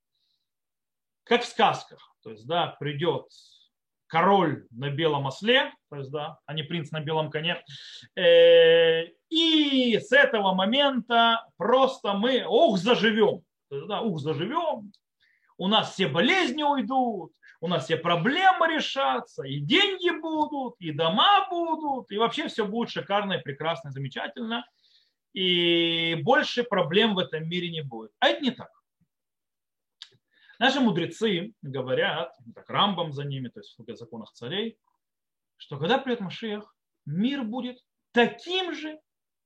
как 1.25 1.43
в 1.43 1.47
сказках. 1.47 2.15
То 2.23 2.31
есть, 2.31 2.47
да, 2.47 2.77
придет 2.81 3.27
король 4.07 4.67
на 4.71 4.91
белом 4.91 5.27
осле, 5.27 5.71
то 5.91 5.97
есть, 5.97 6.11
да, 6.11 6.39
а 6.47 6.55
не 6.55 6.63
принц 6.63 6.91
на 6.93 7.01
белом 7.01 7.31
коне. 7.31 7.63
Э, 8.17 9.05
и 9.29 9.99
с 9.99 10.13
этого 10.13 10.55
момента 10.55 11.47
просто 11.59 12.15
мы, 12.15 12.43
ух, 12.47 12.79
заживем. 12.79 13.43
Да, 13.71 14.01
ух, 14.01 14.19
заживем. 14.19 14.93
У 15.59 15.69
нас 15.69 15.93
все 15.93 16.09
болезни 16.09 16.63
уйдут, 16.63 17.33
у 17.61 17.69
нас 17.69 17.85
все 17.85 17.97
проблемы 17.97 18.69
решатся, 18.69 19.43
и 19.45 19.61
деньги 19.61 20.11
будут, 20.19 20.77
и 20.81 20.93
дома 20.93 21.47
будут, 21.49 22.11
и 22.11 22.19
вообще 22.19 22.49
все 22.49 22.67
будет 22.67 22.91
шикарно 22.91 23.35
и 23.35 23.43
прекрасно, 23.43 23.89
и 23.89 23.93
замечательно, 23.93 24.67
и 25.35 26.19
больше 26.23 26.65
проблем 26.65 27.15
в 27.15 27.19
этом 27.19 27.49
мире 27.49 27.71
не 27.71 27.83
будет. 27.83 28.13
А 28.19 28.29
это 28.29 28.43
не 28.43 28.51
так. 28.51 28.71
Наши 30.59 30.81
мудрецы 30.81 31.55
говорят, 31.63 32.35
так 32.55 32.69
Рамбам 32.69 33.13
за 33.13 33.25
ними, 33.25 33.49
то 33.49 33.61
есть 33.61 33.75
в 33.79 33.97
законах 33.97 34.33
царей, 34.33 34.79
что 35.57 35.79
когда 35.79 35.99
придет 35.99 36.21
Машиах, 36.21 36.75
мир 37.07 37.45
будет 37.45 37.79
таким 38.13 38.75
же, 38.75 38.99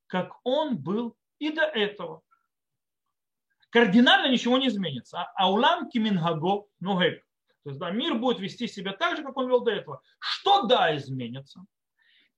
как 0.07 0.33
он 0.45 0.77
был 0.77 1.17
и 1.39 1.51
до 1.51 1.63
этого. 1.63 2.23
Кардинально 3.71 4.31
ничего 4.31 4.57
не 4.59 4.69
изменится. 4.69 5.25
Аулам 5.35 5.89
кимингаго 5.89 6.67
нугек. 6.79 7.25
То 7.65 7.71
есть 7.71 7.81
да, 7.81 7.91
мир 7.91 8.15
будет 8.17 8.41
вести 8.41 8.67
себя 8.67 8.93
так 8.93 9.17
же, 9.17 9.23
как 9.23 9.37
он 9.37 9.49
вел 9.49 9.61
до 9.61 9.73
этого. 9.73 10.03
Что 10.19 10.67
да, 10.67 10.95
изменится? 10.97 11.65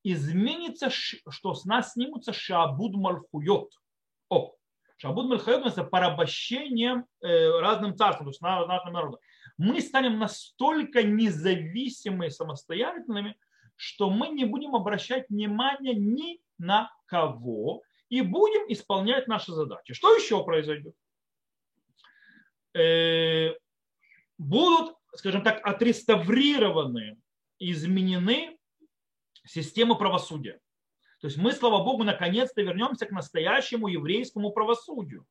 Изменится, 0.05 0.89
что 0.89 1.55
с 1.55 1.65
нас 1.65 1.95
снимутся 1.95 2.33
шабуд 2.33 2.95
мальхуйот. 2.95 3.73
О, 4.29 4.55
шабуд 4.97 5.27
мальхуйот 5.27 5.67
это 5.67 5.83
порабощением 5.83 7.07
э, 7.23 7.59
разным 7.59 7.97
царствам, 7.97 8.27
то 8.27 8.31
есть 8.31 8.41
разным 8.41 8.95
народам. 8.95 9.21
Мы 9.59 9.81
станем 9.81 10.21
настолько 10.21 11.03
независимыми, 11.03 12.29
самостоятельными, 12.29 13.37
что 13.75 14.11
мы 14.11 14.29
не 14.29 14.45
будем 14.45 14.77
обращать 14.77 15.29
внимания 15.29 15.95
ни 15.95 16.41
на 16.59 16.89
кого 17.07 17.83
и 18.11 18.21
будем 18.21 18.71
исполнять 18.73 19.27
наши 19.27 19.51
задачи. 19.51 19.93
Что 19.93 20.15
еще 20.15 20.45
произойдет? 20.45 20.95
Э, 22.75 23.55
будут 24.39 24.96
скажем 25.17 25.43
так, 25.43 25.61
отреставрированы, 25.67 27.19
изменены 27.59 28.59
системы 29.47 29.97
правосудия. 29.97 30.61
То 31.21 31.29
есть 31.29 31.39
мы, 31.39 31.53
слава 31.53 31.83
Богу, 31.83 32.05
наконец-то 32.05 32.63
вернемся 32.63 33.07
к 33.07 33.11
настоящему 33.11 33.89
еврейскому 33.89 34.51
правосудию. 34.51 35.27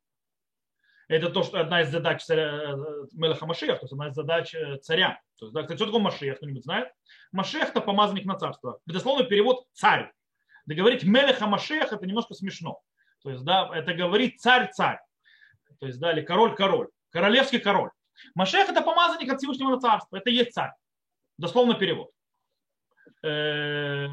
Это 1.08 1.30
то, 1.30 1.44
что 1.44 1.60
одна 1.60 1.82
из 1.82 1.92
задач 1.92 2.24
царя, 2.24 2.74
э, 2.74 2.76
Мелеха 3.14 3.46
Машех, 3.46 3.80
то 3.80 3.84
есть 3.84 3.94
одна 3.94 4.08
из 4.08 4.16
задач 4.16 4.56
э, 4.56 4.78
царя. 4.78 5.22
То 5.38 5.46
есть, 5.46 5.54
да, 5.54 5.62
кстати, 5.62 5.78
что 5.78 5.86
такое 5.86 6.02
Машех, 6.02 6.38
кто-нибудь 6.38 6.64
знает? 6.64 6.92
Машех– 7.32 7.70
это 7.70 7.80
помазанник 7.82 8.26
на 8.26 8.40
царство. 8.40 8.80
Дословный 8.88 9.28
перевод– 9.28 9.68
царь. 9.74 10.12
Да 10.66 10.74
говорить 10.74 11.04
Мелеха 11.04 11.46
Машех– 11.46 11.92
это 11.94 12.08
немножко 12.08 12.34
смешно. 12.34 12.82
То 13.22 13.30
есть, 13.30 13.44
да, 13.44 13.70
это 13.74 13.94
говорит 13.94 14.40
царь-царь. 14.40 15.00
То 15.80 15.86
есть, 15.86 16.00
да, 16.00 16.12
или 16.12 16.22
король-король. 16.22 16.90
Королевский 17.12 17.60
король. 17.60 17.92
Машех 18.34 18.70
это 18.70 18.82
помазанник 18.82 19.32
от 19.32 19.40
Всевышнего 19.40 19.80
царства, 19.80 20.18
это 20.18 20.30
есть 20.30 20.54
царь. 20.54 20.72
Дословно 21.38 21.76
перевод. 21.76 22.12
Э, 23.24 24.08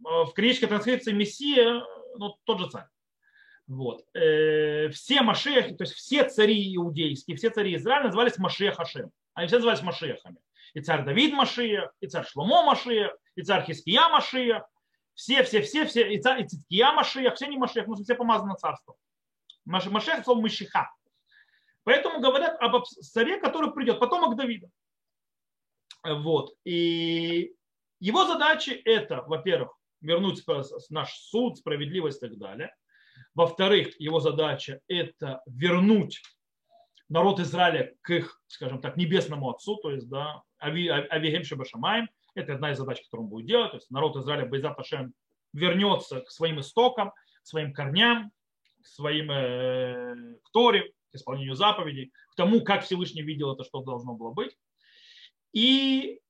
в 0.00 0.32
греческой 0.34 0.68
транскрипции 0.68 1.12
Мессия, 1.12 1.82
ну, 2.16 2.36
тот 2.44 2.60
же 2.60 2.70
царь. 2.70 2.86
Вот. 3.66 4.04
Э, 4.14 4.88
все 4.90 5.22
Машехи, 5.22 5.74
то 5.74 5.84
есть 5.84 5.94
все 5.94 6.28
цари 6.28 6.76
иудейские, 6.76 7.36
все 7.36 7.50
цари 7.50 7.76
Израиля 7.76 8.06
назывались 8.06 8.38
Машех 8.38 8.76
Хашем. 8.76 9.10
Они 9.34 9.46
все 9.46 9.56
назывались 9.56 9.82
Машехами. 9.82 10.36
И 10.74 10.80
царь 10.80 11.04
Давид 11.04 11.32
Машех, 11.32 11.92
и 12.00 12.06
царь 12.06 12.26
Шломо 12.26 12.64
Машех, 12.64 13.16
и 13.34 13.42
царь 13.42 13.64
Хиския 13.64 14.08
Машех. 14.08 14.62
Все, 15.14 15.42
все, 15.42 15.62
все, 15.62 15.84
все, 15.86 16.12
и 16.12 16.20
царь 16.20 16.42
и 16.42 16.48
Циткия 16.48 16.90
Машех, 16.92 17.34
все 17.34 17.46
не 17.46 17.58
Машех, 17.58 17.86
но 17.86 17.94
все 17.96 18.14
помазаны 18.14 18.54
царством. 18.56 18.96
Машех 19.64 20.14
это 20.14 20.24
слово 20.24 20.40
Мышиха. 20.40 20.90
Поэтому 21.84 22.20
говорят 22.20 22.56
об 22.60 22.82
царе, 22.84 23.38
который 23.38 23.72
придет, 23.72 23.98
потомок 23.98 24.36
Давида. 24.36 24.68
Вот. 26.04 26.54
И 26.64 27.54
его 28.00 28.24
задача 28.24 28.72
это, 28.84 29.22
во-первых, 29.26 29.76
вернуть 30.00 30.42
наш 30.90 31.12
суд, 31.14 31.58
справедливость 31.58 32.22
и 32.22 32.28
так 32.28 32.38
далее. 32.38 32.74
Во-вторых, 33.34 33.98
его 34.00 34.20
задача 34.20 34.80
это 34.88 35.42
вернуть 35.46 36.20
народ 37.08 37.40
Израиля 37.40 37.94
к 38.00 38.10
их, 38.10 38.40
скажем 38.46 38.80
так, 38.80 38.96
небесному 38.96 39.50
отцу, 39.50 39.76
то 39.76 39.90
есть, 39.90 40.08
да, 40.08 40.42
Авигем 40.58 41.44
Шабашамаем. 41.44 42.08
Это 42.34 42.54
одна 42.54 42.72
из 42.72 42.78
задач, 42.78 43.02
которую 43.02 43.26
он 43.26 43.30
будет 43.30 43.46
делать. 43.46 43.72
То 43.72 43.76
есть 43.76 43.90
народ 43.90 44.16
Израиля 44.16 44.46
Байзат 44.46 44.78
Ашем 44.78 45.12
вернется 45.52 46.20
к 46.20 46.30
своим 46.30 46.60
истокам, 46.60 47.10
к 47.10 47.46
своим 47.46 47.74
корням, 47.74 48.32
к 48.82 48.86
своим 48.86 49.30
э, 49.30 50.36
к 50.42 50.50
к 51.12 51.16
исполнению 51.16 51.54
заповедей, 51.54 52.12
к 52.30 52.34
тому, 52.36 52.62
как 52.62 52.84
Всевышний 52.84 53.22
видел 53.22 53.52
это, 53.52 53.64
что 53.64 53.82
должно 53.82 54.14
было 54.14 54.32
быть. 54.32 54.56
И 55.52 56.20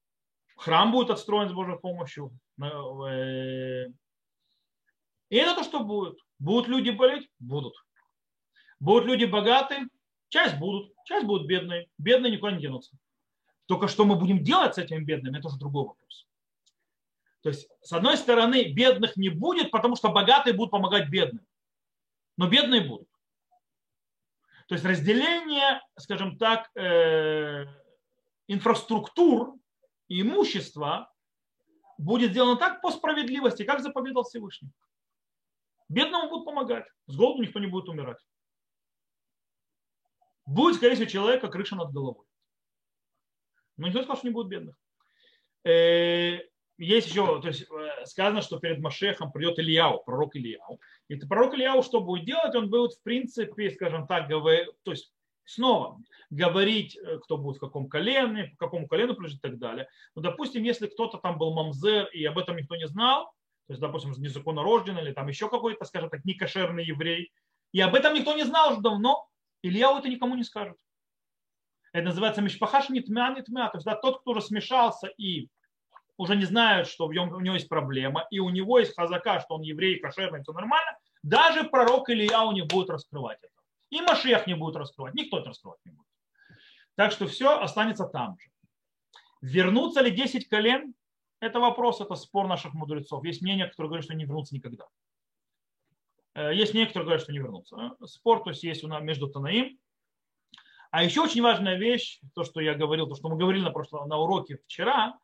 храм 0.57 0.91
будет 0.93 1.11
отстроен 1.11 1.49
с 1.49 1.53
Божьей 1.53 1.79
помощью. 1.79 2.33
Э, 2.61 3.87
и 5.29 5.37
это 5.37 5.55
то, 5.55 5.63
что 5.63 5.85
будет. 5.85 6.19
Будут 6.39 6.69
люди 6.69 6.91
болеть? 6.91 7.31
Будут. 7.39 7.75
Будут 8.81 9.07
люди 9.07 9.25
богатые? 9.25 9.87
Часть 10.29 10.59
будут, 10.59 10.93
часть 11.05 11.27
будут 11.27 11.47
бедные. 11.47 11.89
Бедные 11.99 12.33
никуда 12.33 12.53
не 12.53 12.61
денутся. 12.61 12.97
Только 13.67 13.87
что 13.87 14.05
мы 14.05 14.17
будем 14.17 14.43
делать 14.43 14.75
с 14.75 14.79
этими 14.79 15.05
бедными, 15.05 15.39
это 15.39 15.49
уже 15.49 15.59
другой 15.59 15.87
вопрос. 15.87 16.27
То 17.43 17.49
есть, 17.49 17.69
с 17.81 17.93
одной 17.93 18.17
стороны, 18.17 18.73
бедных 18.73 19.17
не 19.17 19.29
будет, 19.29 19.71
потому 19.71 19.97
что 19.97 20.09
богатые 20.11 20.55
будут 20.55 20.71
помогать 20.71 21.09
бедным. 21.09 21.47
Но 22.37 22.49
бедные 22.49 22.81
будут. 22.81 23.09
То 24.73 24.77
есть 24.77 24.87
разделение, 24.87 25.83
скажем 25.99 26.39
так, 26.39 26.71
э, 26.77 27.67
инфраструктур 28.47 29.57
и 30.09 30.23
имущества 30.23 31.13
будет 31.99 32.31
сделано 32.31 32.57
так 32.57 32.81
по 32.81 32.91
справедливости, 32.91 33.65
как 33.65 33.83
заповедал 33.83 34.25
Всевышний. 34.25 34.71
Бедному 35.91 36.31
будут 36.31 36.47
помогать. 36.47 36.87
С 37.07 37.15
голоду 37.15 37.43
никто 37.43 37.59
не 37.59 37.67
будет 37.67 37.91
умирать. 37.91 38.17
Будет, 40.47 40.77
скорее 40.77 40.95
всего, 40.95 41.11
человека 41.11 41.49
крыша 41.49 41.77
над 41.77 41.93
головой. 41.93 42.25
Но 43.77 43.89
никто 43.89 43.99
не 43.99 44.05
сказал, 44.05 44.17
что 44.17 44.27
не 44.27 44.33
будет 44.33 44.49
бедных. 44.49 44.77
Есть 46.83 47.11
еще, 47.11 47.41
то 47.41 47.47
есть 47.47 47.63
э, 47.71 48.07
сказано, 48.07 48.43
что 48.43 48.59
перед 48.59 48.81
Машехом 48.81 49.31
придет 49.31 49.57
Ильяу, 49.61 50.03
пророк 50.03 50.35
Ильяу. 50.35 50.81
И 51.07 51.15
пророк 51.15 51.55
Ильяу 51.55 51.81
что 51.85 52.01
будет 52.01 52.25
делать? 52.25 52.57
Он 52.57 52.71
будет, 52.71 52.95
в 52.95 53.03
принципе, 53.03 53.71
скажем 53.71 54.09
так, 54.09 54.27
говорить, 54.27 54.69
то 54.83 54.91
есть 54.91 55.13
снова 55.45 56.01
говорить, 56.31 56.97
э, 56.97 57.19
кто 57.19 57.39
будет 57.39 57.59
в 57.59 57.61
каком 57.61 57.89
колене, 57.89 58.57
по 58.59 58.67
какому 58.67 58.89
колену 58.89 59.15
прижить 59.15 59.39
и 59.39 59.41
так 59.41 59.59
далее. 59.59 59.87
Но, 60.17 60.23
допустим, 60.23 60.65
если 60.65 60.89
кто-то 60.89 61.19
там 61.19 61.39
был 61.39 61.55
мамзер, 61.55 62.07
и 62.07 62.25
об 62.25 62.37
этом 62.37 62.57
никто 62.57 62.75
не 62.75 62.89
знал, 62.89 63.27
то 63.69 63.75
есть, 63.75 63.81
допустим, 63.81 64.11
незаконно 64.19 64.65
рожденный 64.65 65.03
или 65.03 65.13
там 65.13 65.29
еще 65.29 65.49
какой-то, 65.49 65.85
скажем 65.85 66.11
так, 66.11 66.25
некошерный 66.25 66.85
еврей, 66.85 67.33
и 67.71 67.81
об 67.81 67.95
этом 67.95 68.13
никто 68.13 68.35
не 68.35 68.45
знал 68.45 68.73
уже 68.73 68.81
давно, 68.81 69.29
Ильяу 69.63 69.99
это 69.99 70.09
никому 70.09 70.35
не 70.35 70.43
скажет. 70.43 70.77
Это 71.93 72.07
называется 72.07 72.43
мишпахаш 72.43 72.89
нитмя 72.89 73.33
нитмя. 73.37 73.69
То 73.69 73.77
есть 73.77 73.85
да, 73.85 73.95
тот, 73.95 74.23
кто 74.23 74.33
уже 74.33 74.41
смешался 74.41 75.07
и 75.07 75.49
уже 76.23 76.37
не 76.37 76.45
знает, 76.45 76.87
что 76.87 77.07
у 77.07 77.13
него 77.13 77.55
есть 77.55 77.69
проблема, 77.69 78.27
и 78.31 78.39
у 78.39 78.49
него 78.49 78.79
есть 78.79 78.95
хазака, 78.95 79.41
что 79.41 79.57
он 79.57 79.63
еврей, 79.63 79.99
кошерный, 79.99 80.43
все 80.43 80.53
нормально, 80.53 80.97
даже 81.23 81.65
пророк 81.65 82.09
Ильяу 82.09 82.53
не 82.53 82.63
будет 82.63 82.91
раскрывать 82.91 83.39
это. 83.43 83.53
И 83.91 84.01
Машех 84.01 84.47
не 84.47 84.55
будет 84.55 84.77
раскрывать, 84.77 85.15
никто 85.15 85.39
это 85.39 85.51
раскрывать 85.51 85.81
не 85.85 85.93
будет. 85.93 86.07
Так 86.95 87.13
что 87.13 87.27
все 87.27 87.59
останется 87.59 88.07
там 88.07 88.39
же. 88.39 88.49
Вернутся 89.41 90.01
ли 90.01 90.11
10 90.11 90.49
колен? 90.49 90.95
Это 91.41 91.59
вопрос, 91.59 92.01
это 92.01 92.15
спор 92.15 92.47
наших 92.47 92.75
мудрецов. 92.75 93.25
Есть 93.25 93.43
мнение, 93.43 93.67
которые 93.67 93.89
говорят, 93.89 94.05
что 94.05 94.15
не 94.15 94.25
вернутся 94.25 94.55
никогда. 94.55 94.87
Э, 96.35 96.55
есть 96.55 96.75
некоторые, 96.75 97.05
говорят, 97.05 97.23
что 97.23 97.33
не 97.33 97.39
вернутся. 97.39 97.97
Спор, 98.07 98.45
то 98.45 98.51
есть 98.51 98.63
есть 98.63 98.85
у 98.85 98.89
нас 98.89 99.03
между 99.03 99.29
Танаим. 99.29 99.79
А 100.93 101.03
еще 101.03 101.23
очень 101.23 101.43
важная 101.43 101.77
вещь, 101.77 102.21
то, 102.35 102.45
что 102.45 102.61
я 102.61 102.75
говорил, 102.75 103.09
то, 103.09 103.15
что 103.15 103.29
мы 103.29 103.37
говорили 103.37 103.65
на, 103.65 103.71
прошлом, 103.71 104.09
на 104.09 104.19
уроке 104.19 104.59
вчера 104.59 105.19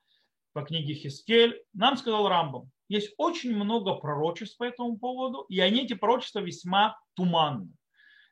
по 0.59 0.65
книге 0.65 0.95
Хискель, 0.95 1.63
нам 1.73 1.97
сказал 1.97 2.29
Рамбам, 2.29 2.69
есть 2.89 3.15
очень 3.17 3.55
много 3.55 3.95
пророчеств 3.95 4.57
по 4.59 4.65
этому 4.65 4.99
поводу, 4.99 5.43
и 5.43 5.61
они, 5.61 5.85
эти 5.85 5.95
пророчества, 5.95 6.41
весьма 6.41 6.99
туманны. 7.15 7.73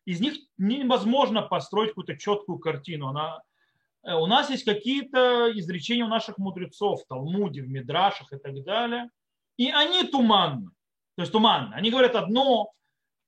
Из 0.06 0.20
них 0.20 0.34
невозможно 0.58 1.42
построить 1.42 1.90
какую-то 1.90 2.16
четкую 2.16 2.58
картину. 2.58 3.08
Она, 3.08 3.42
э, 4.02 4.12
у 4.14 4.26
нас 4.26 4.50
есть 4.50 4.64
какие-то 4.64 5.52
изречения 5.54 6.04
у 6.04 6.08
наших 6.08 6.38
мудрецов 6.38 7.04
в 7.04 7.06
Талмуде, 7.06 7.62
в 7.62 7.68
Мидрашах 7.68 8.32
и 8.32 8.38
так 8.38 8.64
далее, 8.64 9.08
и 9.56 9.70
они 9.70 10.02
туманны. 10.02 10.70
То 11.14 11.22
есть 11.22 11.30
туманно. 11.30 11.76
Они 11.76 11.92
говорят 11.92 12.16
одно, 12.16 12.72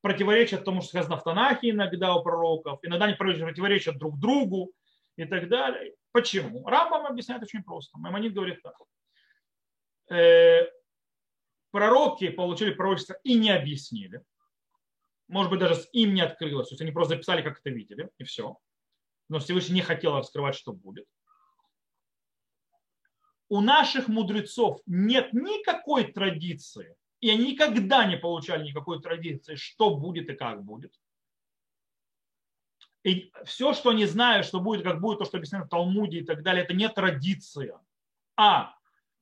противоречат 0.00 0.64
тому, 0.64 0.80
что 0.80 0.88
сказано 0.88 1.18
в 1.18 1.22
Танахе 1.22 1.70
иногда 1.70 2.16
у 2.16 2.22
пророков, 2.24 2.80
иногда 2.82 3.04
они 3.04 3.14
противоречат 3.14 3.96
друг 3.96 4.18
другу 4.18 4.72
и 5.18 5.26
так 5.26 5.48
далее. 5.48 5.94
Почему? 6.12 6.66
Рамбам 6.66 7.06
объясняет 7.06 7.42
очень 7.42 7.62
просто. 7.62 7.98
Маймонид 7.98 8.32
говорит 8.32 8.62
так. 8.62 8.74
Э, 10.10 10.66
пророки 11.70 12.30
получили 12.30 12.72
пророчество 12.72 13.18
и 13.24 13.34
не 13.34 13.50
объяснили. 13.50 14.22
Может 15.28 15.50
быть, 15.50 15.60
даже 15.60 15.82
им 15.92 16.14
не 16.14 16.22
открылось. 16.22 16.68
То 16.68 16.72
есть 16.72 16.82
они 16.82 16.92
просто 16.92 17.14
записали, 17.14 17.42
как 17.42 17.58
это 17.58 17.70
видели, 17.70 18.08
и 18.18 18.24
все. 18.24 18.56
Но 19.28 19.38
Всевышний 19.38 19.74
не 19.74 19.82
хотел 19.82 20.16
раскрывать, 20.16 20.54
что 20.54 20.72
будет. 20.72 21.06
У 23.50 23.60
наших 23.60 24.08
мудрецов 24.08 24.80
нет 24.86 25.32
никакой 25.32 26.12
традиции 26.12 26.96
и 27.20 27.30
они 27.30 27.52
никогда 27.52 28.04
не 28.04 28.16
получали 28.16 28.64
никакой 28.64 29.00
традиции, 29.00 29.56
что 29.56 29.96
будет 29.96 30.30
и 30.30 30.34
как 30.34 30.64
будет. 30.64 30.92
И 33.04 33.32
все, 33.44 33.72
что 33.72 33.90
они 33.90 34.06
знают, 34.06 34.46
что 34.46 34.60
будет, 34.60 34.82
как 34.82 35.00
будет, 35.00 35.18
то, 35.18 35.24
что 35.24 35.36
объяснено 35.36 35.64
в 35.64 35.68
Талмуде 35.68 36.18
и 36.18 36.24
так 36.24 36.42
далее, 36.42 36.64
это 36.64 36.74
не 36.74 36.88
традиция, 36.88 37.80
а 38.36 38.74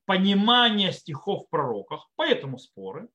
понимание 0.05 0.91
стихов 0.91 1.45
в 1.45 1.49
пророках, 1.49 2.09
поэтому 2.15 2.57
споры. 2.57 3.09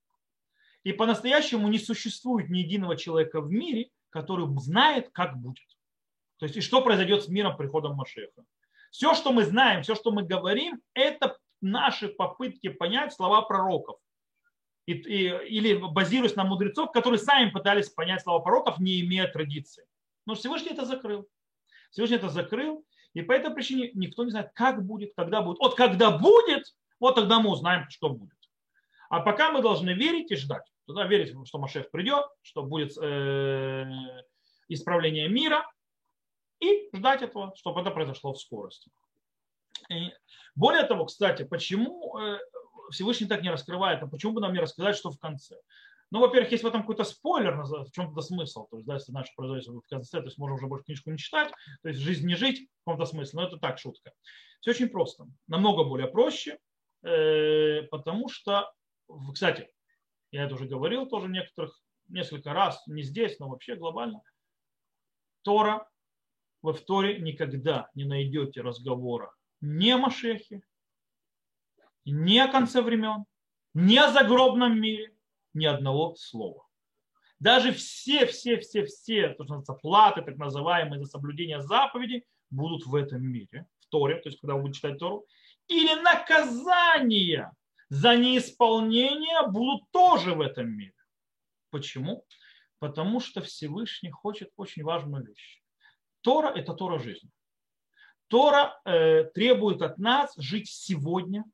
И 0.84 0.92
по-настоящему 0.92 1.68
не 1.68 1.78
существует 1.78 2.48
ни 2.50 2.58
единого 2.58 2.96
человека 2.96 3.40
в 3.40 3.50
мире, 3.50 3.90
который 4.10 4.46
знает, 4.58 5.10
как 5.12 5.38
будет. 5.38 5.66
То 6.38 6.46
есть 6.46 6.56
и 6.56 6.60
что 6.60 6.82
произойдет 6.82 7.24
с 7.24 7.28
миром 7.28 7.56
приходом 7.56 7.94
Машеха. 7.94 8.44
Все, 8.90 9.14
что 9.14 9.32
мы 9.32 9.44
знаем, 9.44 9.82
все, 9.82 9.94
что 9.94 10.10
мы 10.10 10.22
говорим, 10.22 10.82
это 10.92 11.38
наши 11.60 12.08
попытки 12.08 12.68
понять 12.68 13.14
слова 13.14 13.42
пророков 13.42 13.96
и, 14.86 14.92
и, 14.92 15.28
или 15.46 15.74
базируясь 15.74 16.36
на 16.36 16.44
мудрецов, 16.44 16.92
которые 16.92 17.18
сами 17.18 17.50
пытались 17.50 17.88
понять 17.88 18.22
слова 18.22 18.40
пророков, 18.40 18.78
не 18.78 19.00
имея 19.00 19.28
традиции. 19.28 19.86
Но 20.26 20.34
Всевышний 20.34 20.70
это 20.70 20.84
закрыл. 20.84 21.28
Всевышний 21.90 22.16
это 22.16 22.28
закрыл, 22.28 22.84
и 23.12 23.22
по 23.22 23.32
этой 23.32 23.52
причине 23.52 23.90
никто 23.94 24.24
не 24.24 24.30
знает, 24.30 24.50
как 24.54 24.84
будет, 24.84 25.12
когда 25.16 25.42
будет. 25.42 25.58
Вот 25.58 25.76
когда 25.76 26.10
будет, 26.10 26.64
вот 27.00 27.14
тогда 27.14 27.40
мы 27.40 27.50
узнаем, 27.50 27.88
что 27.90 28.08
будет. 28.08 28.38
А 29.10 29.20
пока 29.20 29.50
мы 29.50 29.60
должны 29.60 29.90
верить 29.90 30.30
и 30.30 30.36
ждать. 30.36 30.64
Туда 30.86 31.06
верить, 31.06 31.34
что 31.46 31.58
Машех 31.58 31.90
придет, 31.90 32.24
что 32.40 32.62
будет 32.62 32.96
э, 32.96 33.84
исправление 34.68 35.28
мира, 35.28 35.70
и 36.60 36.88
ждать 36.94 37.22
этого, 37.22 37.52
чтобы 37.56 37.80
это 37.80 37.90
произошло 37.90 38.32
в 38.32 38.40
скорости. 38.40 38.90
И 39.90 40.12
более 40.54 40.84
того, 40.84 41.06
кстати, 41.06 41.42
почему 41.42 42.18
э, 42.18 42.38
Всевышний 42.90 43.26
так 43.26 43.42
не 43.42 43.50
раскрывает, 43.50 44.02
а 44.02 44.06
почему 44.06 44.32
бы 44.32 44.40
нам 44.40 44.52
не 44.52 44.60
рассказать, 44.60 44.96
что 44.96 45.10
в 45.10 45.18
конце? 45.18 45.56
Ну, 46.12 46.20
во-первых, 46.20 46.52
есть 46.52 46.62
в 46.62 46.66
этом 46.66 46.82
какой-то 46.82 47.04
спойлер, 47.04 47.56
в 47.62 47.90
чем-то 47.90 48.20
смысл. 48.20 48.66
То 48.70 48.76
есть, 48.76 48.86
да, 48.86 48.94
если 48.96 49.12
что 49.12 49.32
произойдет 49.34 49.82
в 49.82 49.88
конце, 49.88 50.18
то 50.18 50.26
есть 50.26 50.36
можно 50.36 50.56
уже 50.56 50.66
больше 50.66 50.84
книжку 50.84 51.10
не 51.10 51.16
читать, 51.16 51.50
то 51.82 51.88
есть 51.88 52.00
жизнь 52.00 52.26
не 52.26 52.34
жить 52.34 52.68
в 52.68 52.84
каком-то 52.84 53.06
смысле. 53.06 53.40
Но 53.40 53.46
это 53.48 53.56
так, 53.56 53.78
шутка. 53.78 54.12
Все 54.60 54.72
очень 54.72 54.90
просто. 54.90 55.26
Намного 55.46 55.84
более 55.84 56.08
проще, 56.08 56.58
э, 57.02 57.84
потому 57.84 58.28
что, 58.28 58.70
кстати, 59.32 59.72
я 60.32 60.44
это 60.44 60.54
уже 60.56 60.66
говорил 60.66 61.06
тоже 61.06 61.28
некоторых, 61.28 61.80
несколько 62.08 62.52
раз, 62.52 62.86
не 62.86 63.02
здесь, 63.02 63.38
но 63.38 63.48
вообще 63.48 63.74
глобально. 63.74 64.20
Тора, 65.40 65.88
вы 66.60 66.74
в 66.74 66.84
Торе 66.84 67.20
никогда 67.20 67.88
не 67.94 68.04
найдете 68.04 68.60
разговора 68.60 69.32
ни 69.62 69.88
о 69.88 69.96
Машехе, 69.96 70.60
ни 72.04 72.36
о 72.36 72.48
конце 72.48 72.82
времен, 72.82 73.24
ни 73.72 73.96
о 73.96 74.12
загробном 74.12 74.78
мире, 74.78 75.11
ни 75.55 75.66
одного 75.66 76.14
слова. 76.16 76.66
Даже 77.38 77.72
все, 77.72 78.26
все, 78.26 78.59
все, 78.59 78.84
все, 78.84 79.30
то, 79.30 79.44
что 79.44 79.55
называется, 79.55 79.72
платы, 79.74 80.22
так 80.22 80.36
называемые 80.36 81.00
за 81.00 81.07
соблюдение 81.07 81.61
заповедей, 81.61 82.24
будут 82.50 82.86
в 82.86 82.94
этом 82.94 83.22
мире, 83.22 83.66
в 83.80 83.86
Торе, 83.88 84.16
то 84.16 84.28
есть 84.28 84.40
когда 84.40 84.55
вы 84.55 84.62
будете 84.62 84.78
читать 84.78 84.98
Тору, 84.98 85.26
или 85.66 85.94
наказания 86.03 87.53
за 87.88 88.16
неисполнение 88.16 89.46
будут 89.48 89.90
тоже 89.90 90.34
в 90.34 90.40
этом 90.40 90.70
мире. 90.70 90.94
Почему? 91.70 92.24
Потому 92.78 93.20
что 93.20 93.42
Всевышний 93.42 94.11
хочет 94.11 94.50
очень 94.57 94.84
важную 94.84 95.26
вещь. 95.26 95.62
Тора– 96.20 96.48
это 96.55 96.74
Тора 96.74 96.98
жизни. 96.98 97.30
Тора 98.28 98.80
э, 98.84 99.24
требует 99.34 99.82
от 99.82 99.98
нас 99.98 100.32
жить 100.36 100.68
сегодня, 100.68 101.44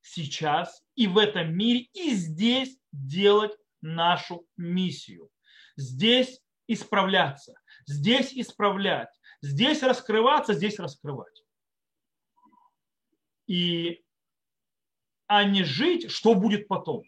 сейчас 0.00 0.82
и 0.94 1.06
в 1.06 1.18
этом 1.18 1.54
мире, 1.54 1.88
и 1.92 2.10
здесь 2.10 2.78
делать 2.92 3.56
нашу 3.80 4.46
миссию. 4.56 5.30
Здесь 5.76 6.40
исправляться, 6.66 7.54
здесь 7.86 8.32
исправлять, 8.32 9.08
здесь 9.40 9.82
раскрываться, 9.82 10.54
здесь 10.54 10.78
раскрывать. 10.78 11.42
И 13.46 14.04
а 15.26 15.44
не 15.44 15.64
жить, 15.64 16.10
что 16.10 16.34
будет 16.34 16.68
потом. 16.68 17.04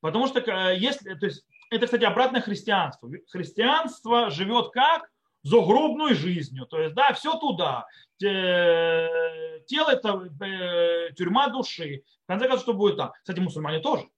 Потому 0.00 0.26
что 0.26 0.40
э, 0.40 0.78
если, 0.78 1.14
то 1.14 1.26
есть, 1.26 1.46
это, 1.70 1.86
кстати, 1.86 2.04
обратное 2.04 2.40
христианство. 2.40 3.10
Христианство 3.28 4.30
живет 4.30 4.70
как? 4.70 5.10
загробной 5.46 6.14
жизнью. 6.14 6.66
То 6.66 6.80
есть, 6.80 6.94
да, 6.94 7.12
все 7.12 7.38
туда. 7.38 7.86
Тело 8.18 9.90
это 9.90 10.28
э, 10.44 11.12
тюрьма 11.14 11.48
души. 11.48 12.02
В 12.24 12.26
конце 12.26 12.48
концов, 12.48 12.62
что 12.62 12.72
будет 12.74 12.96
там? 12.96 13.12
Кстати, 13.22 13.38
мусульмане 13.38 13.78
тоже. 13.78 14.08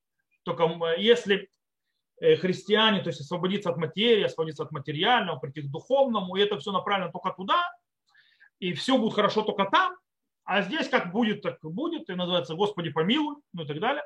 Только 0.48 0.94
если 0.96 1.50
э, 2.20 2.36
христиане, 2.36 3.02
то 3.02 3.10
есть 3.10 3.20
освободиться 3.20 3.70
от 3.70 3.76
материи, 3.76 4.24
освободиться 4.24 4.62
от 4.62 4.72
материального, 4.72 5.38
прийти 5.38 5.62
к 5.62 5.70
духовному, 5.70 6.36
и 6.36 6.40
это 6.40 6.58
все 6.58 6.72
направлено 6.72 7.12
только 7.12 7.32
туда, 7.36 7.62
и 8.58 8.72
все 8.72 8.96
будет 8.96 9.14
хорошо 9.14 9.42
только 9.42 9.66
там, 9.66 9.94
а 10.44 10.62
здесь 10.62 10.88
как 10.88 11.12
будет, 11.12 11.42
так 11.42 11.58
будет, 11.62 12.08
и 12.08 12.14
называется 12.14 12.54
«Господи 12.54 12.90
помилуй», 12.90 13.36
ну 13.52 13.64
и 13.64 13.66
так 13.66 13.78
далее. 13.78 14.02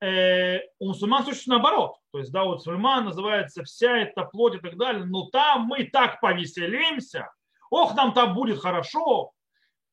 Э, 0.00 0.60
у 0.78 0.88
мусульман 0.88 1.24
точно 1.24 1.54
наоборот. 1.54 1.96
То 2.12 2.20
есть, 2.20 2.30
да, 2.30 2.44
вот 2.44 2.58
мусульман 2.58 3.06
называется 3.06 3.64
вся 3.64 3.98
эта 3.98 4.22
плоть 4.22 4.54
и 4.54 4.58
так 4.58 4.76
далее, 4.76 5.04
но 5.04 5.28
там 5.30 5.62
мы 5.62 5.82
так 5.84 6.20
повеселимся, 6.20 7.28
ох, 7.70 7.96
нам 7.96 8.12
там 8.12 8.34
будет 8.34 8.60
хорошо. 8.60 9.32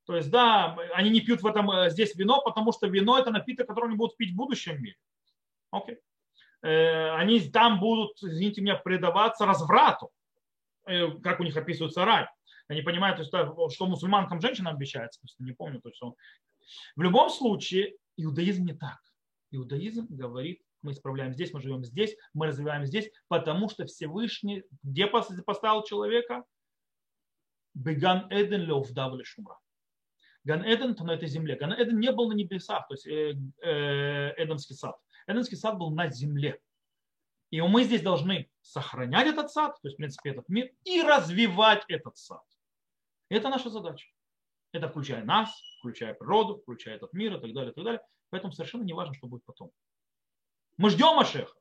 То 0.05 0.17
есть, 0.17 0.29
да, 0.29 0.77
они 0.93 1.09
не 1.09 1.21
пьют 1.21 1.41
в 1.41 1.47
этом 1.47 1.71
э, 1.71 1.89
здесь 1.89 2.15
вино, 2.15 2.43
потому 2.43 2.73
что 2.73 2.85
вино 2.85 3.17
это 3.17 3.31
напиток, 3.31 3.67
который 3.67 3.87
они 3.87 3.95
будут 3.95 4.17
пить 4.17 4.33
в 4.33 4.35
будущем 4.35 4.79
мире. 4.79 4.97
Окей. 5.73 5.97
Э, 6.61 7.15
они 7.15 7.39
там 7.49 7.79
будут, 7.79 8.21
извините 8.21 8.61
меня, 8.61 8.75
предаваться 8.75 9.45
разврату, 9.45 10.11
как 10.85 11.39
у 11.39 11.43
них 11.43 11.55
описывается 11.57 12.05
рай. 12.05 12.27
Я 12.69 12.75
не 12.75 12.81
понимаю, 12.81 13.15
то 13.15 13.21
есть, 13.21 13.75
что 13.75 13.85
мусульманкам 13.87 14.41
женщинам 14.41 14.75
обещается, 14.75 15.19
просто 15.19 15.43
не 15.43 15.53
помню. 15.53 15.81
То 15.81 15.89
есть, 15.89 16.01
он... 16.01 16.15
В 16.95 17.01
любом 17.01 17.29
случае, 17.29 17.95
иудаизм 18.17 18.65
не 18.65 18.73
так. 18.73 18.99
Иудаизм 19.51 20.07
говорит, 20.09 20.61
мы 20.81 20.91
исправляем 20.91 21.33
здесь, 21.33 21.53
мы 21.53 21.61
живем 21.61 21.83
здесь, 21.83 22.15
мы 22.33 22.47
развиваем 22.47 22.85
здесь, 22.85 23.09
потому 23.27 23.69
что 23.69 23.85
Всевышний 23.85 24.63
где 24.83 25.07
поставил 25.07 25.83
человека? 25.83 26.43
Беган 27.73 28.27
Эден 28.29 28.61
Леовдавли 28.61 29.23
Шумра. 29.23 29.57
Ган 30.43 30.63
Эден 30.63 30.95
то 30.95 31.05
на 31.05 31.11
этой 31.11 31.27
земле. 31.27 31.55
Ган 31.55 31.73
Эден 31.73 31.99
не 31.99 32.11
был 32.11 32.29
на 32.29 32.33
небесах, 32.33 32.87
то 32.87 32.93
есть 32.93 33.07
э, 33.07 33.33
э, 33.61 34.33
Эдемский 34.37 34.75
сад. 34.75 34.95
Эдемский 35.27 35.57
сад 35.57 35.77
был 35.77 35.91
на 35.91 36.09
земле. 36.09 36.59
И 37.49 37.61
мы 37.61 37.83
здесь 37.83 38.01
должны 38.01 38.49
сохранять 38.61 39.27
этот 39.27 39.51
сад, 39.51 39.73
то 39.81 39.87
есть, 39.87 39.95
в 39.95 39.97
принципе, 39.97 40.31
этот 40.31 40.49
мир, 40.49 40.71
и 40.85 41.01
развивать 41.01 41.83
этот 41.87 42.17
сад. 42.17 42.41
Это 43.29 43.49
наша 43.49 43.69
задача. 43.69 44.07
Это 44.71 44.89
включая 44.89 45.23
нас, 45.23 45.51
включая 45.79 46.15
природу, 46.15 46.57
включая 46.57 46.95
этот 46.95 47.13
мир 47.13 47.37
и 47.37 47.39
так 47.39 47.53
далее, 47.53 47.71
и 47.71 47.75
так 47.75 47.83
далее. 47.83 48.01
Поэтому 48.31 48.53
совершенно 48.53 48.83
не 48.83 48.93
важно, 48.93 49.13
что 49.13 49.27
будет 49.27 49.45
потом. 49.45 49.71
Мы 50.77 50.89
ждем 50.89 51.15
Машеха. 51.15 51.53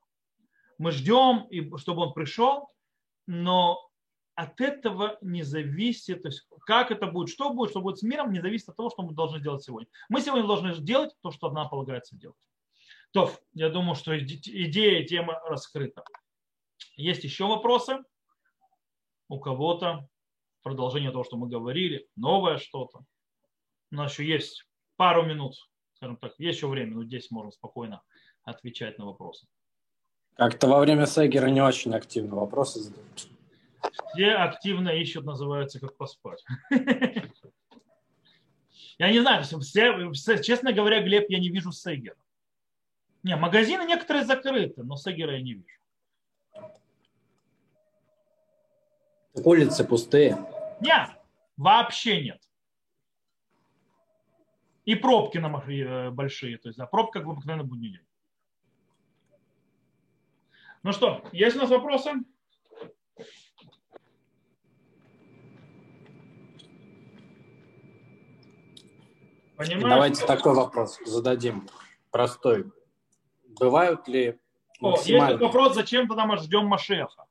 Мы 0.79 0.91
ждем, 0.91 1.47
чтобы 1.77 2.01
он 2.01 2.13
пришел, 2.13 2.69
но 3.27 3.87
от 4.35 4.59
этого 4.59 5.17
не 5.21 5.43
зависит, 5.43 6.23
то 6.23 6.29
есть 6.29 6.47
как 6.65 6.89
это 6.89 7.05
будет, 7.05 7.29
что 7.29 7.53
будет, 7.53 7.69
что 7.69 7.81
будет 7.81 7.99
с 7.99 8.03
миром, 8.03 8.31
не 8.31 8.41
зависит 8.41 8.69
от 8.69 8.75
того, 8.75 8.89
что 8.89 9.03
мы 9.03 9.13
должны 9.13 9.39
сделать 9.39 9.63
сегодня. 9.63 9.87
Мы 10.09 10.21
сегодня 10.21 10.47
должны 10.47 10.75
делать 10.77 11.15
то, 11.21 11.29
что 11.31 11.51
нам 11.51 11.69
полагается 11.69 12.15
делать. 12.15 12.37
То, 13.13 13.31
я 13.53 13.69
думаю, 13.69 13.95
что 13.95 14.17
идея, 14.17 15.05
тема 15.05 15.39
раскрыта. 15.47 16.03
Есть 16.95 17.23
еще 17.23 17.45
вопросы 17.45 17.97
у 19.29 19.39
кого-то? 19.39 20.07
Продолжение 20.63 21.11
того, 21.11 21.23
что 21.23 21.37
мы 21.37 21.47
говорили, 21.47 22.07
новое 22.15 22.57
что-то. 22.57 23.05
У 23.91 23.95
нас 23.95 24.11
еще 24.11 24.25
есть 24.25 24.65
пару 24.95 25.23
минут 25.23 25.55
скажем 26.03 26.17
так, 26.17 26.33
есть 26.37 26.57
еще 26.57 26.67
время, 26.67 26.95
но 26.95 27.05
здесь 27.05 27.31
можно 27.31 27.51
спокойно 27.51 28.01
отвечать 28.43 28.99
на 28.99 29.05
вопросы. 29.05 29.47
Как-то 30.35 30.67
во 30.67 30.81
время 30.81 31.05
Сегера 31.05 31.47
не 31.47 31.61
очень 31.61 31.95
активно 31.95 32.35
вопросы 32.35 32.79
задают. 32.79 33.27
Все 34.13 34.31
активно 34.31 34.89
ищут, 34.89 35.23
называется, 35.23 35.79
как 35.79 35.95
поспать. 35.95 36.43
Я 38.97 39.11
не 39.11 39.21
знаю, 39.21 39.43
все, 39.43 40.43
честно 40.43 40.73
говоря, 40.73 41.01
Глеб, 41.01 41.29
я 41.29 41.39
не 41.39 41.49
вижу 41.49 41.71
Сегера. 41.71 42.15
Не, 43.23 43.37
магазины 43.37 43.85
некоторые 43.85 44.25
закрыты, 44.25 44.83
но 44.83 44.97
Сегера 44.97 45.37
я 45.37 45.41
не 45.41 45.53
вижу. 45.53 45.79
Улицы 49.33 49.83
пустые. 49.85 50.37
Нет, 50.81 51.09
вообще 51.57 52.21
нет. 52.21 52.41
И 54.85 54.95
пробки 54.95 55.37
на 55.37 55.47
э, 55.67 56.09
большие. 56.11 56.57
То 56.57 56.67
есть, 56.67 56.77
да, 56.77 56.85
пробка 56.85 57.19
как 57.19 57.27
в 57.27 57.31
обыкновенный 57.31 57.63
будний 57.63 57.91
день. 57.91 58.05
Ну 60.83 60.91
что, 60.91 61.23
есть 61.31 61.55
у 61.55 61.59
нас 61.59 61.69
вопросы? 61.69 62.11
Понимаешь? 69.55 69.81
Давайте 69.81 70.25
такой 70.25 70.53
вопрос 70.53 70.99
зададим. 71.05 71.69
Простой. 72.11 72.65
Бывают 73.59 74.07
ли 74.07 74.39
О, 74.79 74.97
есть 75.05 75.39
вопрос, 75.39 75.75
зачем 75.75 76.07
тогда 76.07 76.25
мы 76.25 76.37
ждем 76.37 76.65
Машеха? 76.67 77.25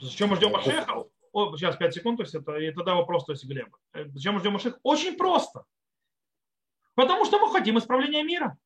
Зачем 0.00 0.30
мы 0.30 0.36
ждем 0.36 0.52
Машеха? 0.52 1.04
О, 1.32 1.56
сейчас 1.56 1.76
5 1.76 1.94
секунд, 1.94 2.18
то 2.18 2.22
есть 2.24 2.34
это, 2.34 2.56
и 2.56 2.72
тогда 2.72 2.94
вопрос, 2.94 3.24
то 3.24 3.32
есть 3.32 3.44
Глеба. 3.44 3.78
Зачем 3.94 4.34
мы 4.34 4.40
ждем 4.40 4.52
Машеха? 4.52 4.78
Очень 4.82 5.16
просто. 5.16 5.64
Потому 6.94 7.24
что 7.24 7.38
мы 7.38 7.50
хотим 7.50 7.78
исправления 7.78 8.22
мира. 8.22 8.58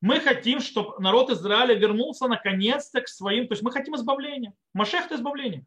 Мы 0.00 0.18
хотим, 0.18 0.60
чтобы 0.60 0.98
народ 0.98 1.30
Израиля 1.30 1.74
вернулся 1.74 2.26
наконец-то 2.26 3.00
к 3.00 3.08
своим, 3.08 3.46
то 3.46 3.52
есть 3.52 3.62
мы 3.62 3.70
хотим 3.70 3.94
избавления. 3.94 4.52
Машех– 4.74 5.04
это 5.06 5.14
избавление. 5.14 5.64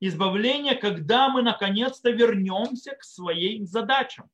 Избавление, 0.00 0.74
когда 0.74 1.28
мы 1.28 1.42
наконец-то 1.42 2.10
вернемся 2.10 2.96
к 2.96 3.04
своим 3.04 3.64
задачам. 3.64 4.28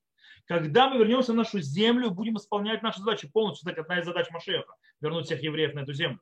Когда 0.46 0.88
мы 0.88 0.98
вернемся 0.98 1.32
в 1.32 1.36
нашу 1.36 1.60
землю 1.60 2.10
будем 2.10 2.36
исполнять 2.36 2.82
наши 2.82 3.00
задачи 3.00 3.28
полностью. 3.28 3.66
Кстати, 3.66 3.80
одна 3.80 4.00
из 4.00 4.04
задач 4.04 4.30
Машеха– 4.30 4.74
вернуть 5.00 5.26
всех 5.26 5.42
евреев 5.42 5.74
на 5.74 5.80
эту 5.80 5.92
землю. 5.92 6.20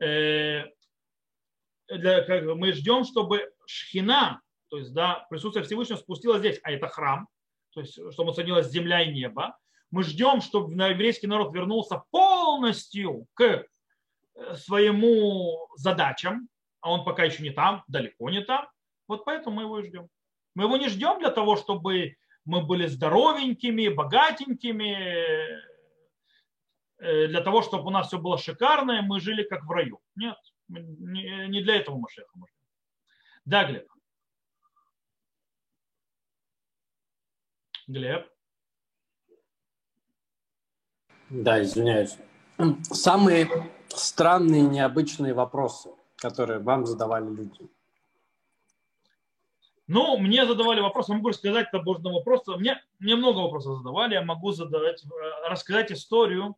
Э, 0.00 0.64
мы 1.88 2.72
ждем, 2.72 3.04
чтобы 3.04 3.52
шхина, 3.66 4.40
то 4.68 4.78
есть 4.78 4.92
да, 4.94 5.26
присутствие 5.28 5.64
Всевышнего 5.64 5.98
спустилось 5.98 6.40
здесь, 6.40 6.60
а 6.62 6.72
это 6.72 6.88
храм, 6.88 7.28
то 7.72 7.80
есть 7.80 7.98
чтобы 8.12 8.32
соединилась 8.32 8.70
земля 8.70 9.02
и 9.02 9.12
небо, 9.12 9.56
мы 9.90 10.02
ждем, 10.02 10.40
чтобы 10.40 10.72
еврейский 10.72 11.26
народ 11.26 11.54
вернулся 11.54 12.02
полностью 12.10 13.26
к 13.34 13.42
э, 13.42 14.54
своему 14.56 15.68
задачам, 15.76 16.48
а 16.80 16.90
он 16.90 17.04
пока 17.04 17.24
еще 17.24 17.42
не 17.42 17.50
там, 17.50 17.84
далеко 17.86 18.30
не 18.30 18.42
там. 18.42 18.66
Вот 19.06 19.24
поэтому 19.24 19.56
мы 19.56 19.62
его 19.62 19.78
и 19.78 19.86
ждем. 19.86 20.08
Мы 20.54 20.64
его 20.64 20.76
не 20.78 20.88
ждем 20.88 21.18
для 21.18 21.30
того, 21.30 21.56
чтобы 21.56 22.16
мы 22.44 22.64
были 22.64 22.86
здоровенькими, 22.86 23.88
богатенькими, 23.88 24.96
э, 26.98 27.28
для 27.28 27.40
того, 27.40 27.62
чтобы 27.62 27.86
у 27.86 27.90
нас 27.90 28.08
все 28.08 28.18
было 28.18 28.38
шикарно, 28.38 28.98
и 28.98 29.02
мы 29.02 29.20
жили 29.20 29.42
как 29.42 29.64
в 29.64 29.70
раю. 29.70 30.00
Нет, 30.16 30.36
не 30.68 31.62
для 31.62 31.76
этого 31.76 31.98
Машеха 31.98 32.30
мы 32.34 32.46
ждем. 32.48 32.68
Да, 33.44 33.64
Глеб. 33.64 33.88
Глеб. 37.86 38.28
Да, 41.30 41.62
извиняюсь. 41.62 42.16
Самые 42.90 43.48
странные, 43.88 44.62
необычные 44.62 45.34
вопросы, 45.34 45.90
которые 46.16 46.60
вам 46.60 46.86
задавали 46.86 47.28
люди. 47.28 47.68
Ну, 49.88 50.16
мне 50.18 50.46
задавали 50.46 50.80
вопросы, 50.80 51.12
я 51.12 51.16
могу 51.16 51.30
рассказать 51.30 51.68
это 51.68 51.82
можно 51.82 52.12
вопрос. 52.12 52.46
Мне, 52.46 52.80
мне 52.98 53.16
много 53.16 53.38
вопросов 53.38 53.78
задавали, 53.78 54.14
я 54.14 54.22
могу 54.22 54.52
задавать, 54.52 55.04
э, 55.04 55.48
рассказать 55.48 55.90
историю. 55.90 56.56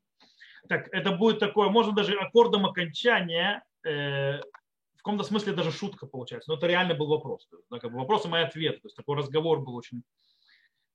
Так, 0.69 0.89
это 0.93 1.13
будет 1.13 1.39
такое, 1.39 1.69
можно 1.69 1.93
даже 1.93 2.15
аккордом 2.15 2.67
окончания, 2.67 3.65
э, 3.85 4.39
в 4.39 4.97
каком-то 4.99 5.25
смысле 5.25 5.53
даже 5.53 5.73
шутка 5.73 6.07
получается, 6.07 6.51
но 6.51 6.57
это 6.57 6.67
реально 6.67 6.95
был 6.95 7.07
вопрос. 7.07 7.47
То 7.47 7.57
есть, 7.57 7.69
да, 7.71 7.79
как 7.79 7.93
бы 7.93 7.99
вопрос 7.99 8.25
и 8.25 8.29
мой 8.29 8.45
ответ. 8.45 8.81
То 8.81 8.87
есть 8.87 8.97
такой 8.97 9.17
разговор 9.17 9.61
был 9.61 9.75
очень 9.75 10.03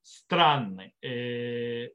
странный. 0.01 0.95
Э, 1.01 1.89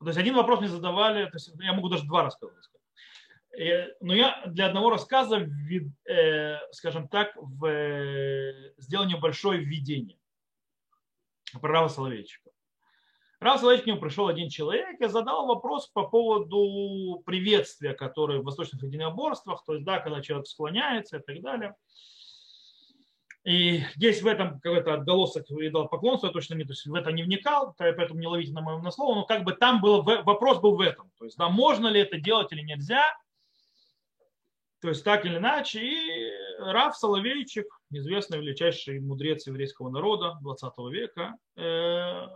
то 0.00 0.06
есть 0.06 0.18
один 0.18 0.34
вопрос 0.34 0.60
мне 0.60 0.68
задавали, 0.68 1.24
то 1.24 1.36
есть 1.36 1.50
я 1.60 1.72
могу 1.72 1.88
даже 1.88 2.04
два 2.04 2.22
рассказа 2.22 2.52
сказать. 2.62 2.77
Э, 2.77 2.77
но 4.00 4.14
я 4.14 4.42
для 4.46 4.66
одного 4.66 4.90
рассказа, 4.90 5.48
э, 6.08 6.56
скажем 6.70 7.08
так, 7.08 7.32
в 7.36 7.66
э, 7.66 8.72
сделании 8.76 9.16
большое 9.16 9.60
введение 9.60 10.18
про 11.60 11.72
Рава 11.72 11.88
Соловейчика. 11.88 12.50
Рав 13.40 13.58
Соловейчик 13.58 13.84
к 13.84 13.86
нему 13.88 14.00
пришел 14.00 14.28
один 14.28 14.48
человек 14.48 15.00
и 15.00 15.08
задал 15.08 15.46
вопрос 15.46 15.88
по 15.88 16.04
поводу 16.06 17.20
приветствия, 17.26 17.94
которое 17.94 18.40
в 18.40 18.44
восточных 18.44 18.82
единоборствах, 18.82 19.64
то 19.64 19.74
есть, 19.74 19.84
да, 19.84 19.98
когда 19.98 20.20
человек 20.20 20.46
склоняется 20.46 21.18
и 21.18 21.22
так 21.22 21.40
далее. 21.42 21.74
И 23.44 23.82
есть 23.96 24.22
в 24.22 24.26
этом 24.26 24.60
какой-то 24.60 24.94
отголосок 24.94 25.48
видал 25.50 25.88
поклонства, 25.88 26.26
я 26.28 26.32
точно 26.32 26.54
не, 26.54 26.64
то 26.64 26.72
есть 26.72 26.86
в 26.86 26.94
это 26.94 27.10
не 27.12 27.22
вникал, 27.22 27.74
поэтому 27.76 28.20
не 28.20 28.26
ловите 28.26 28.52
на 28.52 28.60
моем 28.60 28.82
на 28.82 28.90
слово, 28.90 29.14
но 29.14 29.24
как 29.24 29.44
бы 29.44 29.52
там 29.52 29.80
был, 29.80 30.02
вопрос 30.02 30.60
был 30.60 30.76
в 30.76 30.80
этом. 30.80 31.10
То 31.18 31.24
есть, 31.24 31.36
да, 31.38 31.48
можно 31.48 31.88
ли 31.88 32.00
это 32.00 32.20
делать 32.20 32.52
или 32.52 32.60
нельзя, 32.60 33.16
то 34.80 34.88
есть 34.88 35.04
так 35.04 35.24
или 35.24 35.36
иначе. 35.36 35.80
И 35.80 36.30
Раф 36.58 36.96
Соловейчик, 36.96 37.66
известный 37.90 38.38
величайший 38.38 39.00
мудрец 39.00 39.46
еврейского 39.46 39.90
народа 39.90 40.36
20 40.40 40.72
века, 40.90 41.34
э, 41.56 42.26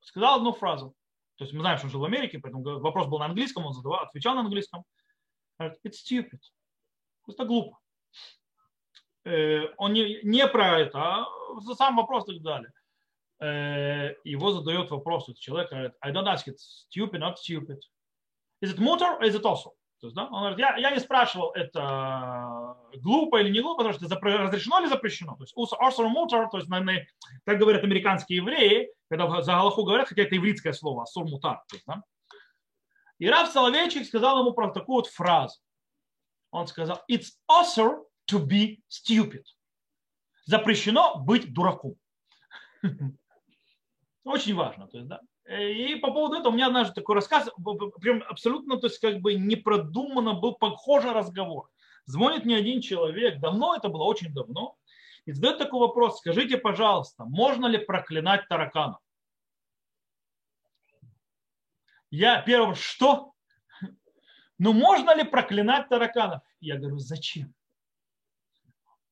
сказал 0.00 0.36
одну 0.36 0.52
фразу. 0.52 0.94
То 1.36 1.44
есть 1.44 1.54
мы 1.54 1.60
знаем, 1.60 1.78
что 1.78 1.86
он 1.86 1.90
жил 1.90 2.00
в 2.00 2.04
Америке, 2.04 2.38
поэтому 2.38 2.62
вопрос 2.80 3.06
был 3.06 3.18
на 3.18 3.26
английском, 3.26 3.64
он 3.64 3.72
задавал, 3.72 4.00
отвечал 4.00 4.34
на 4.34 4.42
английском. 4.42 4.84
It's 5.58 5.96
stupid. 6.04 6.40
Это 7.26 7.44
глупо. 7.44 7.78
Э, 9.24 9.68
он 9.76 9.92
не, 9.92 10.22
не 10.22 10.46
про 10.48 10.80
это, 10.80 10.98
а 10.98 11.26
за 11.60 11.74
сам 11.74 11.96
вопрос 11.96 12.28
и 12.28 12.34
так 12.34 12.42
далее. 12.42 12.72
Э, 13.40 14.14
его 14.24 14.52
задает 14.52 14.90
вопрос, 14.90 15.32
человек 15.38 15.70
говорит, 15.70 15.92
I 16.00 16.12
don't 16.12 16.26
ask 16.26 16.46
it 16.46 16.58
stupid, 16.58 17.20
not 17.20 17.36
stupid. 17.38 17.80
Is 18.60 18.72
it 18.72 18.78
motor 18.78 19.16
or 19.18 19.24
is 19.24 19.34
it 19.34 19.44
also? 19.44 19.72
То 20.00 20.06
есть, 20.06 20.16
да, 20.16 20.24
он 20.24 20.40
говорит, 20.40 20.58
я, 20.58 20.76
я 20.78 20.90
не 20.92 20.98
спрашивал, 20.98 21.52
это 21.52 22.74
глупо 23.02 23.38
или 23.40 23.50
не 23.50 23.60
глупо, 23.60 23.84
потому 23.84 23.92
что 23.92 24.18
разрешено 24.18 24.80
или 24.80 24.88
запрещено. 24.88 25.36
То 25.36 25.42
есть 25.42 25.54
also 25.54 26.08
motor, 26.08 26.48
то 26.50 26.56
есть, 26.56 26.70
наверное, 26.70 27.06
так 27.44 27.58
говорят 27.58 27.84
американские 27.84 28.38
евреи, 28.38 28.90
когда 29.10 29.42
за 29.42 29.52
Галаху 29.52 29.84
говорят, 29.84 30.08
хотя 30.08 30.22
это 30.22 30.36
ивритское 30.38 30.72
слово, 30.72 31.02
асур 31.02 31.26
мутар. 31.26 31.62
Да? 31.86 32.02
И 33.18 33.28
Рав 33.28 33.50
Соловейчик 33.50 34.06
сказал 34.06 34.40
ему 34.40 34.52
про 34.52 34.70
такую 34.70 34.96
вот 34.96 35.06
фразу. 35.06 35.60
Он 36.50 36.66
сказал, 36.66 37.02
it's 37.10 37.32
also 37.46 38.06
to 38.30 38.42
be 38.42 38.78
stupid. 38.88 39.44
Запрещено 40.46 41.16
быть 41.16 41.52
дураком. 41.52 41.96
Очень 44.24 44.54
важно. 44.54 44.88
То 44.88 44.96
есть, 44.96 45.08
да? 45.08 45.20
И 45.50 45.96
по 45.96 46.12
поводу 46.12 46.36
этого 46.36 46.52
у 46.52 46.54
меня 46.54 46.68
однажды 46.68 46.94
такой 46.94 47.16
рассказ, 47.16 47.48
прям 48.00 48.22
абсолютно, 48.28 48.78
то 48.78 48.86
есть 48.86 49.00
как 49.00 49.20
бы 49.20 49.34
непродуманно 49.34 50.34
был 50.34 50.54
похожий 50.54 51.12
разговор. 51.12 51.68
Звонит 52.04 52.44
мне 52.44 52.56
один 52.56 52.80
человек, 52.80 53.40
давно 53.40 53.74
это 53.74 53.88
было, 53.88 54.04
очень 54.04 54.32
давно, 54.32 54.76
и 55.24 55.32
задает 55.32 55.58
такой 55.58 55.80
вопрос, 55.80 56.18
скажите, 56.18 56.56
пожалуйста, 56.56 57.24
можно 57.24 57.66
ли 57.66 57.78
проклинать 57.78 58.46
тараканов? 58.48 59.00
Я 62.10 62.42
первым, 62.42 62.74
что? 62.74 63.32
Ну 64.58 64.72
можно 64.72 65.14
ли 65.14 65.24
проклинать 65.24 65.88
тараканов? 65.88 66.42
Я 66.60 66.76
говорю, 66.76 66.98
зачем? 66.98 67.54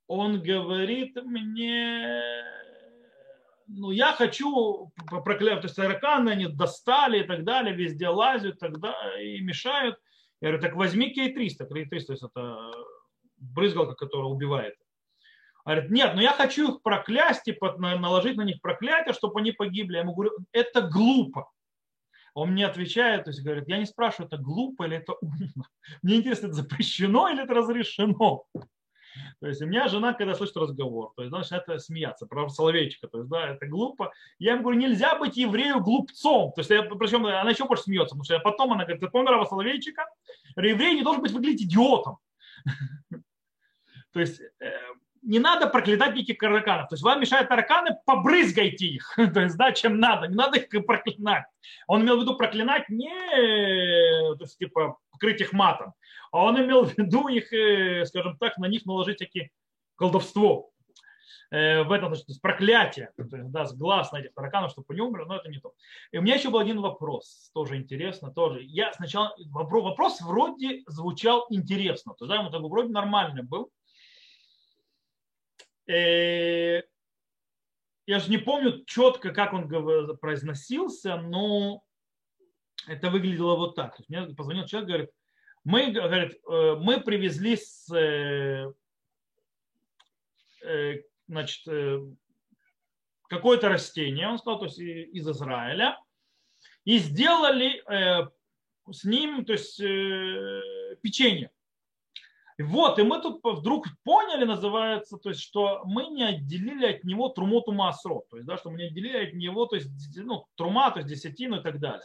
он 0.08 0.42
говорит 0.42 1.16
мне, 1.22 2.22
ну 3.68 3.90
я 3.90 4.12
хочу 4.12 4.92
проклять, 5.24 5.60
то 5.60 5.66
есть 5.66 5.76
тараканы 5.76 6.30
они 6.30 6.46
достали 6.46 7.20
и 7.20 7.26
так 7.26 7.44
далее, 7.44 7.74
везде 7.74 8.08
лазят 8.08 8.58
тогда 8.58 8.94
и 9.20 9.40
мешают. 9.40 9.96
Я 10.40 10.48
говорю, 10.48 10.62
так 10.62 10.76
возьми 10.76 11.12
Кей-300, 11.12 11.68
Кей-300, 11.68 11.88
то 11.88 12.12
есть 12.12 12.22
это 12.22 12.72
брызгалка, 13.36 13.94
которая 13.94 14.28
убивает. 14.28 14.74
Говорит, 15.64 15.90
нет, 15.90 16.14
но 16.14 16.22
я 16.22 16.32
хочу 16.32 16.72
их 16.72 16.82
проклясть, 16.82 17.42
типа 17.42 17.76
наложить 17.76 18.36
на 18.36 18.42
них 18.42 18.60
проклятие, 18.62 19.12
чтобы 19.12 19.40
они 19.40 19.52
погибли. 19.52 19.96
Я 19.96 20.00
ему 20.00 20.14
говорю, 20.14 20.32
это 20.52 20.80
глупо. 20.80 21.50
Он 22.32 22.52
мне 22.52 22.66
отвечает, 22.66 23.24
то 23.24 23.30
есть 23.30 23.42
говорит, 23.42 23.68
я 23.68 23.78
не 23.78 23.84
спрашиваю, 23.84 24.28
это 24.28 24.38
глупо 24.38 24.84
или 24.84 24.96
это 24.96 25.14
умно. 25.20 25.66
Мне 26.02 26.16
интересно, 26.16 26.46
это 26.46 26.54
запрещено 26.54 27.28
или 27.28 27.42
это 27.42 27.52
разрешено. 27.52 28.44
То 29.40 29.46
есть 29.46 29.62
у 29.62 29.66
меня 29.66 29.88
жена, 29.88 30.14
когда 30.14 30.34
слышит 30.34 30.56
разговор, 30.56 31.12
то 31.16 31.22
есть 31.22 31.32
она 31.32 31.40
начинает 31.40 31.82
смеяться 31.82 32.26
про 32.26 32.48
Соловейчика, 32.48 33.08
то 33.08 33.18
есть 33.18 33.30
да, 33.30 33.50
это 33.50 33.66
глупо. 33.66 34.12
Я 34.38 34.52
ему 34.52 34.62
говорю, 34.62 34.78
нельзя 34.78 35.16
быть 35.16 35.36
еврею 35.36 35.80
глупцом. 35.80 36.52
То 36.52 36.60
есть 36.60 36.70
я, 36.70 36.82
причем 36.82 37.26
она 37.26 37.50
еще 37.50 37.66
больше 37.66 37.84
смеется, 37.84 38.14
потому 38.14 38.24
что 38.24 38.34
я 38.34 38.40
потом 38.40 38.72
она 38.72 38.84
говорит, 38.84 39.00
ты 39.00 39.08
помнишь 39.08 39.30
Рава 39.30 39.44
Соловейчика? 39.44 40.06
Еврей 40.56 40.94
не 40.94 41.02
должен 41.02 41.22
быть 41.22 41.32
выглядеть 41.32 41.62
идиотом. 41.62 42.18
То 44.12 44.20
есть 44.20 44.40
э, 44.60 44.70
не 45.22 45.38
надо 45.38 45.66
проклинать 45.68 46.14
никаких 46.14 46.38
тараканов. 46.38 46.88
То 46.88 46.94
есть 46.94 47.02
вам 47.02 47.20
мешают 47.20 47.48
тараканы, 47.48 47.96
побрызгайте 48.06 48.86
их. 48.86 49.14
То 49.34 49.40
есть, 49.40 49.56
да, 49.56 49.72
чем 49.72 49.98
надо. 49.98 50.26
Не 50.26 50.34
надо 50.34 50.58
их 50.58 50.86
проклинать. 50.86 51.44
Он 51.86 52.02
имел 52.02 52.18
в 52.18 52.22
виду 52.22 52.36
проклинать 52.36 52.88
не, 52.88 53.10
то 54.36 54.42
есть, 54.44 54.58
типа, 54.58 54.96
покрыть 55.18 55.40
их 55.40 55.52
матом, 55.52 55.94
а 56.32 56.44
он 56.44 56.60
имел 56.62 56.84
в 56.84 56.96
виду 56.96 57.28
их, 57.28 57.52
э, 57.52 58.04
скажем 58.06 58.36
так, 58.38 58.58
на 58.58 58.66
них 58.66 58.86
наложить 58.86 59.18
такие 59.18 59.50
колдовство. 59.96 60.70
Э, 61.50 61.82
в 61.82 61.92
этом, 61.92 62.14
значит, 62.14 62.42
проклятие, 62.42 63.10
да, 63.16 63.64
с 63.64 63.74
глаз 63.74 64.12
на 64.12 64.18
этих 64.18 64.34
тараканов, 64.34 64.70
чтобы 64.72 64.86
они 64.90 65.00
умерли, 65.00 65.24
но 65.24 65.36
это 65.36 65.48
не 65.48 65.58
то. 65.58 65.72
И 66.12 66.18
у 66.18 66.22
меня 66.22 66.34
еще 66.34 66.50
был 66.50 66.58
один 66.58 66.80
вопрос, 66.80 67.50
тоже 67.54 67.76
интересно, 67.76 68.30
тоже. 68.30 68.60
Я 68.62 68.92
сначала, 68.92 69.34
вопрос 69.46 70.20
вроде 70.20 70.82
звучал 70.86 71.46
интересно, 71.50 72.14
то 72.14 72.24
есть, 72.24 72.30
да, 72.30 72.40
ему 72.40 72.50
такой 72.50 72.68
вроде 72.68 72.90
нормальный 72.90 73.42
был, 73.42 73.70
Э, 75.88 76.82
я 78.06 78.18
же 78.18 78.30
не 78.30 78.38
помню 78.38 78.84
четко, 78.84 79.32
как 79.32 79.52
он 79.52 79.68
произносился, 80.18 81.16
но 81.16 81.82
это 82.88 83.10
выглядело 83.10 83.56
вот 83.56 83.74
так. 83.74 83.98
Мне 84.08 84.22
позвонил 84.34 84.66
человек, 84.66 84.88
говорит, 84.88 85.10
мы, 85.64 85.90
говорит, 85.92 86.38
э, 86.48 86.76
мы 86.80 87.00
привезли 87.00 87.56
с, 87.56 87.92
э, 87.94 88.72
значит, 91.28 91.66
какое-то 93.28 93.68
растение, 93.68 94.28
он 94.28 94.38
сказал, 94.38 94.58
то 94.58 94.64
есть 94.64 94.78
из 94.78 95.28
Израиля, 95.28 95.98
и 96.84 96.98
сделали 96.98 97.82
с 98.90 99.04
ним, 99.04 99.44
то 99.44 99.52
есть 99.52 99.76
печенье. 101.02 101.50
Вот, 102.58 102.98
и 102.98 103.02
мы 103.04 103.22
тут 103.22 103.40
вдруг 103.44 103.86
поняли, 104.02 104.44
называется, 104.44 105.16
то 105.16 105.28
есть, 105.28 105.40
что 105.40 105.82
мы 105.84 106.08
не 106.08 106.24
отделили 106.24 106.86
от 106.86 107.04
него 107.04 107.28
трумоту 107.28 107.70
масро, 107.70 108.22
то 108.28 108.36
есть, 108.36 108.48
да, 108.48 108.56
что 108.56 108.70
мы 108.70 108.78
не 108.78 108.84
отделили 108.86 109.28
от 109.28 109.34
него, 109.34 109.66
то 109.66 109.76
есть, 109.76 109.88
ну, 110.16 110.44
трума, 110.56 110.90
то 110.90 110.98
есть 110.98 111.08
десятину 111.08 111.60
и 111.60 111.62
так 111.62 111.78
далее. 111.78 112.04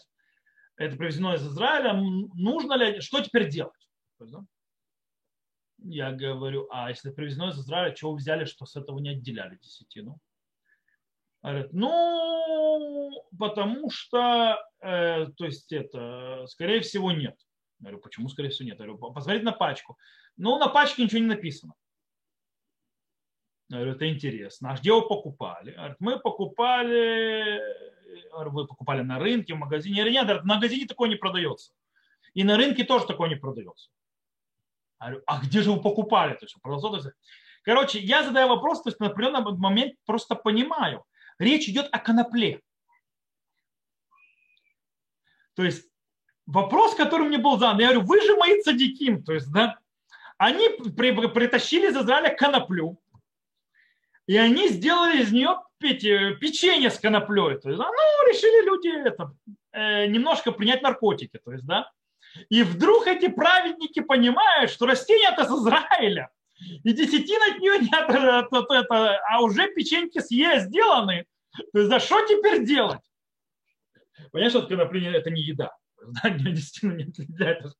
Это 0.75 0.95
привезено 0.97 1.35
из 1.35 1.45
Израиля. 1.45 1.93
Нужно 1.93 2.73
ли, 2.73 2.99
что 3.01 3.21
теперь 3.21 3.49
делать? 3.49 3.89
Я 5.79 6.11
говорю, 6.11 6.67
а 6.71 6.89
если 6.89 7.11
привезено 7.11 7.49
из 7.49 7.59
Израиля, 7.59 7.93
чего 7.93 8.13
взяли, 8.13 8.45
что 8.45 8.65
с 8.65 8.75
этого 8.75 8.99
не 8.99 9.09
отделяли 9.09 9.57
десятину? 9.57 10.19
Говорят, 11.41 11.73
ну, 11.73 13.11
потому 13.37 13.89
что, 13.89 14.65
э, 14.79 15.25
то 15.35 15.45
есть 15.45 15.73
это, 15.73 16.45
скорее 16.47 16.79
всего, 16.79 17.11
нет. 17.11 17.37
Я 17.79 17.89
говорю, 17.89 17.99
почему, 17.99 18.29
скорее 18.29 18.49
всего, 18.49 18.65
нет? 18.65 18.79
Я 18.79 18.85
говорю, 18.85 19.13
посмотрите 19.13 19.43
на 19.43 19.51
пачку. 19.51 19.97
Ну, 20.37 20.57
на 20.57 20.69
пачке 20.69 21.03
ничего 21.03 21.19
не 21.19 21.27
написано. 21.27 21.73
Я 23.69 23.77
говорю, 23.77 23.95
это 23.95 24.09
интересно. 24.09 24.71
А 24.71 24.77
где 24.77 24.93
вы 24.93 25.01
покупали? 25.01 25.71
Говорит, 25.71 25.97
мы 25.99 26.19
покупали, 26.19 27.61
вы 28.33 28.67
покупали 28.67 29.01
на 29.01 29.19
рынке, 29.19 29.53
в 29.53 29.57
магазине. 29.57 29.97
Я 29.97 30.03
говорю, 30.03 30.35
нет, 30.35 30.43
в 30.43 30.45
магазине 30.45 30.85
такое 30.85 31.09
не 31.09 31.15
продается. 31.15 31.73
И 32.33 32.43
на 32.43 32.57
рынке 32.57 32.83
тоже 32.83 33.05
такое 33.05 33.29
не 33.29 33.35
продается. 33.35 33.89
Говорю, 34.99 35.21
а 35.27 35.41
где 35.41 35.61
же 35.61 35.71
вы 35.71 35.81
покупали? 35.81 36.33
То 36.33 36.45
есть, 36.45 36.55
продается? 36.61 37.13
Короче, 37.63 37.99
я 37.99 38.23
задаю 38.23 38.49
вопрос, 38.49 38.81
то 38.81 38.89
есть 38.89 38.99
на 38.99 39.07
определенный 39.07 39.57
момент 39.57 39.95
просто 40.05 40.35
понимаю. 40.35 41.03
Речь 41.39 41.67
идет 41.69 41.87
о 41.91 41.99
конопле. 41.99 42.61
То 45.55 45.63
есть 45.63 45.87
вопрос, 46.45 46.95
который 46.95 47.27
мне 47.27 47.37
был 47.37 47.57
задан, 47.57 47.79
я 47.79 47.89
говорю, 47.91 48.05
вы 48.07 48.21
же 48.21 48.35
мои 48.35 48.61
цадиким, 48.61 49.23
то 49.23 49.33
есть, 49.33 49.51
да, 49.51 49.79
они 50.37 50.67
притащили 50.69 51.89
из 51.89 51.95
Израиля 51.95 52.35
коноплю, 52.35 52.99
и 54.25 54.35
они 54.35 54.67
сделали 54.69 55.21
из 55.21 55.31
нее 55.31 55.61
печенье 55.83 56.89
с 56.89 56.99
коноплей. 56.99 57.59
То 57.59 57.69
есть, 57.69 57.79
да, 57.79 57.89
ну, 57.89 58.29
решили 58.29 58.65
люди 58.65 59.07
это, 59.07 59.35
э, 59.71 60.07
немножко 60.07 60.51
принять 60.51 60.81
наркотики. 60.81 61.39
То 61.43 61.51
есть, 61.51 61.65
да. 61.65 61.91
И 62.49 62.63
вдруг 62.63 63.07
эти 63.07 63.27
праведники 63.27 63.99
понимают, 63.99 64.71
что 64.71 64.85
растение 64.85 65.29
это 65.31 65.45
с 65.45 65.51
Израиля. 65.51 66.29
И 66.83 66.93
десятина 66.93 67.53
от 67.53 67.59
нее 67.59 67.79
нет, 67.79 68.09
это, 68.09 68.73
это, 68.73 69.19
а 69.29 69.41
уже 69.41 69.67
печеньки 69.73 70.19
съесть 70.19 70.67
сделаны. 70.67 71.25
То 71.73 71.79
есть, 71.79 71.89
да, 71.89 71.99
что 71.99 72.25
теперь 72.25 72.65
делать? 72.65 73.01
Понятно, 74.31 74.61
что 74.61 74.67
конопля 74.67 75.17
это 75.17 75.29
не 75.29 75.41
еда. 75.41 75.75
Да, 76.21 76.29
десятина 76.29 76.93
не 76.93 77.03
еда, 77.03 77.51
это 77.51 77.71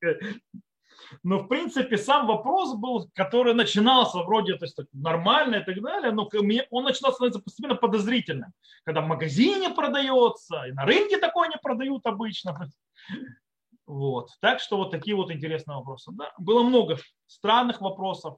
но 1.23 1.39
в 1.39 1.47
принципе 1.47 1.97
сам 1.97 2.27
вопрос 2.27 2.75
был, 2.75 3.09
который 3.13 3.53
начинался 3.53 4.19
вроде 4.19 4.55
то 4.55 4.65
есть, 4.65 4.77
нормально 4.93 5.57
и 5.57 5.63
так 5.63 5.81
далее, 5.81 6.11
но 6.11 6.29
он 6.69 6.83
начинал 6.83 7.13
становиться 7.13 7.41
постепенно 7.41 7.75
подозрительным. 7.75 8.53
Когда 8.83 9.01
в 9.01 9.07
магазине 9.07 9.69
продается, 9.69 10.65
и 10.65 10.71
на 10.71 10.85
рынке 10.85 11.17
такое 11.17 11.49
не 11.49 11.57
продают 11.57 12.05
обычно. 12.05 12.69
Вот. 13.85 14.29
Так 14.39 14.59
что 14.59 14.77
вот 14.77 14.91
такие 14.91 15.15
вот 15.15 15.31
интересные 15.31 15.77
вопросы. 15.77 16.11
Да? 16.13 16.31
Было 16.37 16.63
много 16.63 16.97
странных 17.27 17.81
вопросов. 17.81 18.37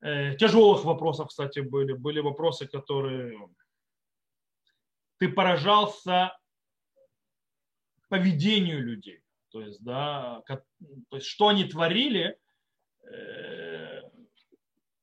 Э, 0.00 0.34
тяжелых 0.36 0.84
вопросов, 0.84 1.28
кстати, 1.28 1.60
были. 1.60 1.92
Были 1.92 2.20
вопросы, 2.20 2.66
которые 2.66 3.38
ты 5.18 5.28
поражался 5.28 6.32
поведению 8.08 8.82
людей. 8.82 9.22
То 9.50 9.62
есть, 9.62 9.82
да, 9.82 10.42
то 10.46 11.16
есть 11.16 11.26
что 11.26 11.48
они 11.48 11.64
творили, 11.64 12.38
э, 13.02 14.02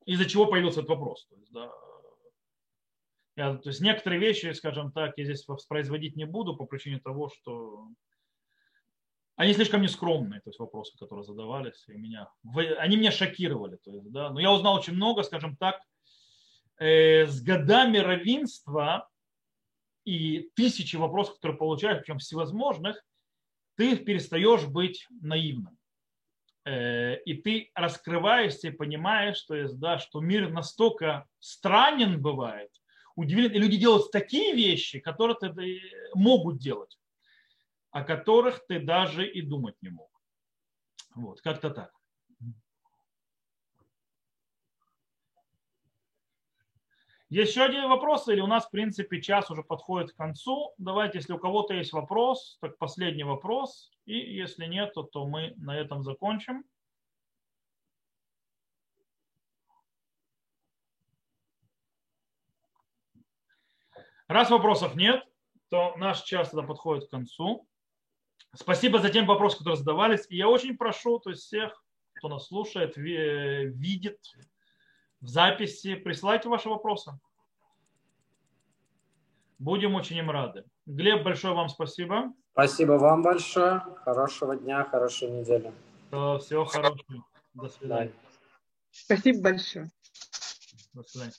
из-за 0.05 0.25
чего 0.25 0.45
появился 0.45 0.81
этот 0.81 0.89
вопрос. 0.89 1.25
То 1.27 1.35
есть, 1.35 1.51
да, 1.51 1.71
я, 3.35 3.55
то 3.55 3.69
есть 3.69 3.81
некоторые 3.81 4.19
вещи, 4.19 4.51
скажем 4.53 4.91
так, 4.91 5.17
я 5.17 5.25
здесь 5.25 5.47
воспроизводить 5.47 6.15
не 6.15 6.25
буду 6.25 6.55
по 6.55 6.65
причине 6.65 6.99
того, 6.99 7.29
что 7.29 7.89
они 9.35 9.53
слишком 9.53 9.81
нескромные, 9.81 10.39
то 10.39 10.49
есть 10.49 10.59
вопросы, 10.59 10.97
которые 10.97 11.25
задавались, 11.25 11.83
и 11.89 11.97
меня, 11.97 12.29
они 12.77 12.95
меня 12.95 13.11
шокировали. 13.11 13.77
То 13.83 13.91
есть, 13.91 14.09
да, 14.11 14.29
но 14.29 14.39
я 14.39 14.51
узнал 14.51 14.75
очень 14.75 14.93
много, 14.93 15.23
скажем 15.23 15.57
так, 15.57 15.81
э, 16.77 17.25
с 17.25 17.41
годами 17.41 17.97
равенства 17.97 19.09
и 20.05 20.49
тысячи 20.55 20.95
вопросов, 20.95 21.35
которые 21.35 21.57
получаешь, 21.57 21.99
причем 21.99 22.19
всевозможных, 22.19 23.03
ты 23.75 23.97
перестаешь 23.97 24.65
быть 24.65 25.07
наивным. 25.21 25.77
Э, 26.65 27.17
и 27.23 27.35
ты 27.35 27.71
раскрываешься 27.75 28.69
и 28.69 28.71
понимаешь, 28.71 29.37
что, 29.37 29.67
да, 29.73 29.97
что 29.97 30.19
мир 30.19 30.49
настолько 30.49 31.25
странен 31.39 32.21
бывает, 32.21 32.71
удивительно, 33.15 33.57
и 33.57 33.59
люди 33.59 33.77
делают 33.77 34.11
такие 34.11 34.53
вещи, 34.55 34.99
которые 34.99 35.37
ты 35.37 35.81
могут 36.13 36.57
делать 36.59 36.97
о 37.95 38.03
которых 38.03 38.67
ты 38.67 38.81
даже 38.81 39.25
и 39.25 39.41
думать 39.41 39.81
не 39.81 39.87
мог. 39.87 40.11
Вот, 41.15 41.39
как-то 41.39 41.69
так. 41.69 41.93
Еще 47.29 47.63
один 47.63 47.89
вопрос, 47.89 48.27
или 48.27 48.39
у 48.39 48.47
нас, 48.47 48.67
в 48.67 48.71
принципе, 48.71 49.21
час 49.21 49.49
уже 49.49 49.63
подходит 49.63 50.11
к 50.11 50.15
концу. 50.15 50.73
Давайте, 50.77 51.17
если 51.17 51.33
у 51.33 51.39
кого-то 51.39 51.73
есть 51.73 51.91
вопрос, 51.91 52.57
так 52.61 52.77
последний 52.77 53.23
вопрос. 53.23 53.91
И 54.05 54.15
если 54.15 54.65
нет, 54.65 54.93
то, 54.93 55.03
то 55.03 55.25
мы 55.25 55.53
на 55.57 55.75
этом 55.75 56.03
закончим. 56.03 56.63
Раз 64.27 64.49
вопросов 64.49 64.95
нет, 64.95 65.23
то 65.69 65.95
наш 65.97 66.21
час 66.21 66.49
тогда 66.49 66.65
подходит 66.65 67.07
к 67.07 67.11
концу. 67.11 67.67
Спасибо 68.55 68.99
за 68.99 69.09
тем 69.09 69.25
вопросы, 69.25 69.57
которые 69.57 69.77
задавались. 69.77 70.25
И 70.29 70.37
я 70.37 70.47
очень 70.47 70.77
прошу 70.77 71.19
то 71.19 71.31
есть 71.31 71.43
всех, 71.43 71.83
кто 72.13 72.29
нас 72.29 72.47
слушает, 72.47 72.97
видит 72.97 74.19
в 75.21 75.27
записи, 75.27 75.95
присылайте 75.95 76.49
ваши 76.49 76.69
вопросы. 76.69 77.11
Будем 79.57 79.95
очень 79.95 80.17
им 80.17 80.29
рады. 80.29 80.65
Глеб, 80.85 81.23
большое 81.23 81.53
вам 81.53 81.69
спасибо. 81.69 82.33
Спасибо 82.51 82.93
вам 82.93 83.21
большое. 83.21 83.81
Хорошего 84.03 84.55
дня, 84.55 84.83
хорошей 84.85 85.29
недели. 85.29 85.73
Всего 86.09 86.65
хорошего. 86.65 87.25
До 87.53 87.69
свидания. 87.69 88.13
Спасибо 88.91 89.41
большое. 89.41 89.89
До 90.93 91.03
свидания. 91.03 91.33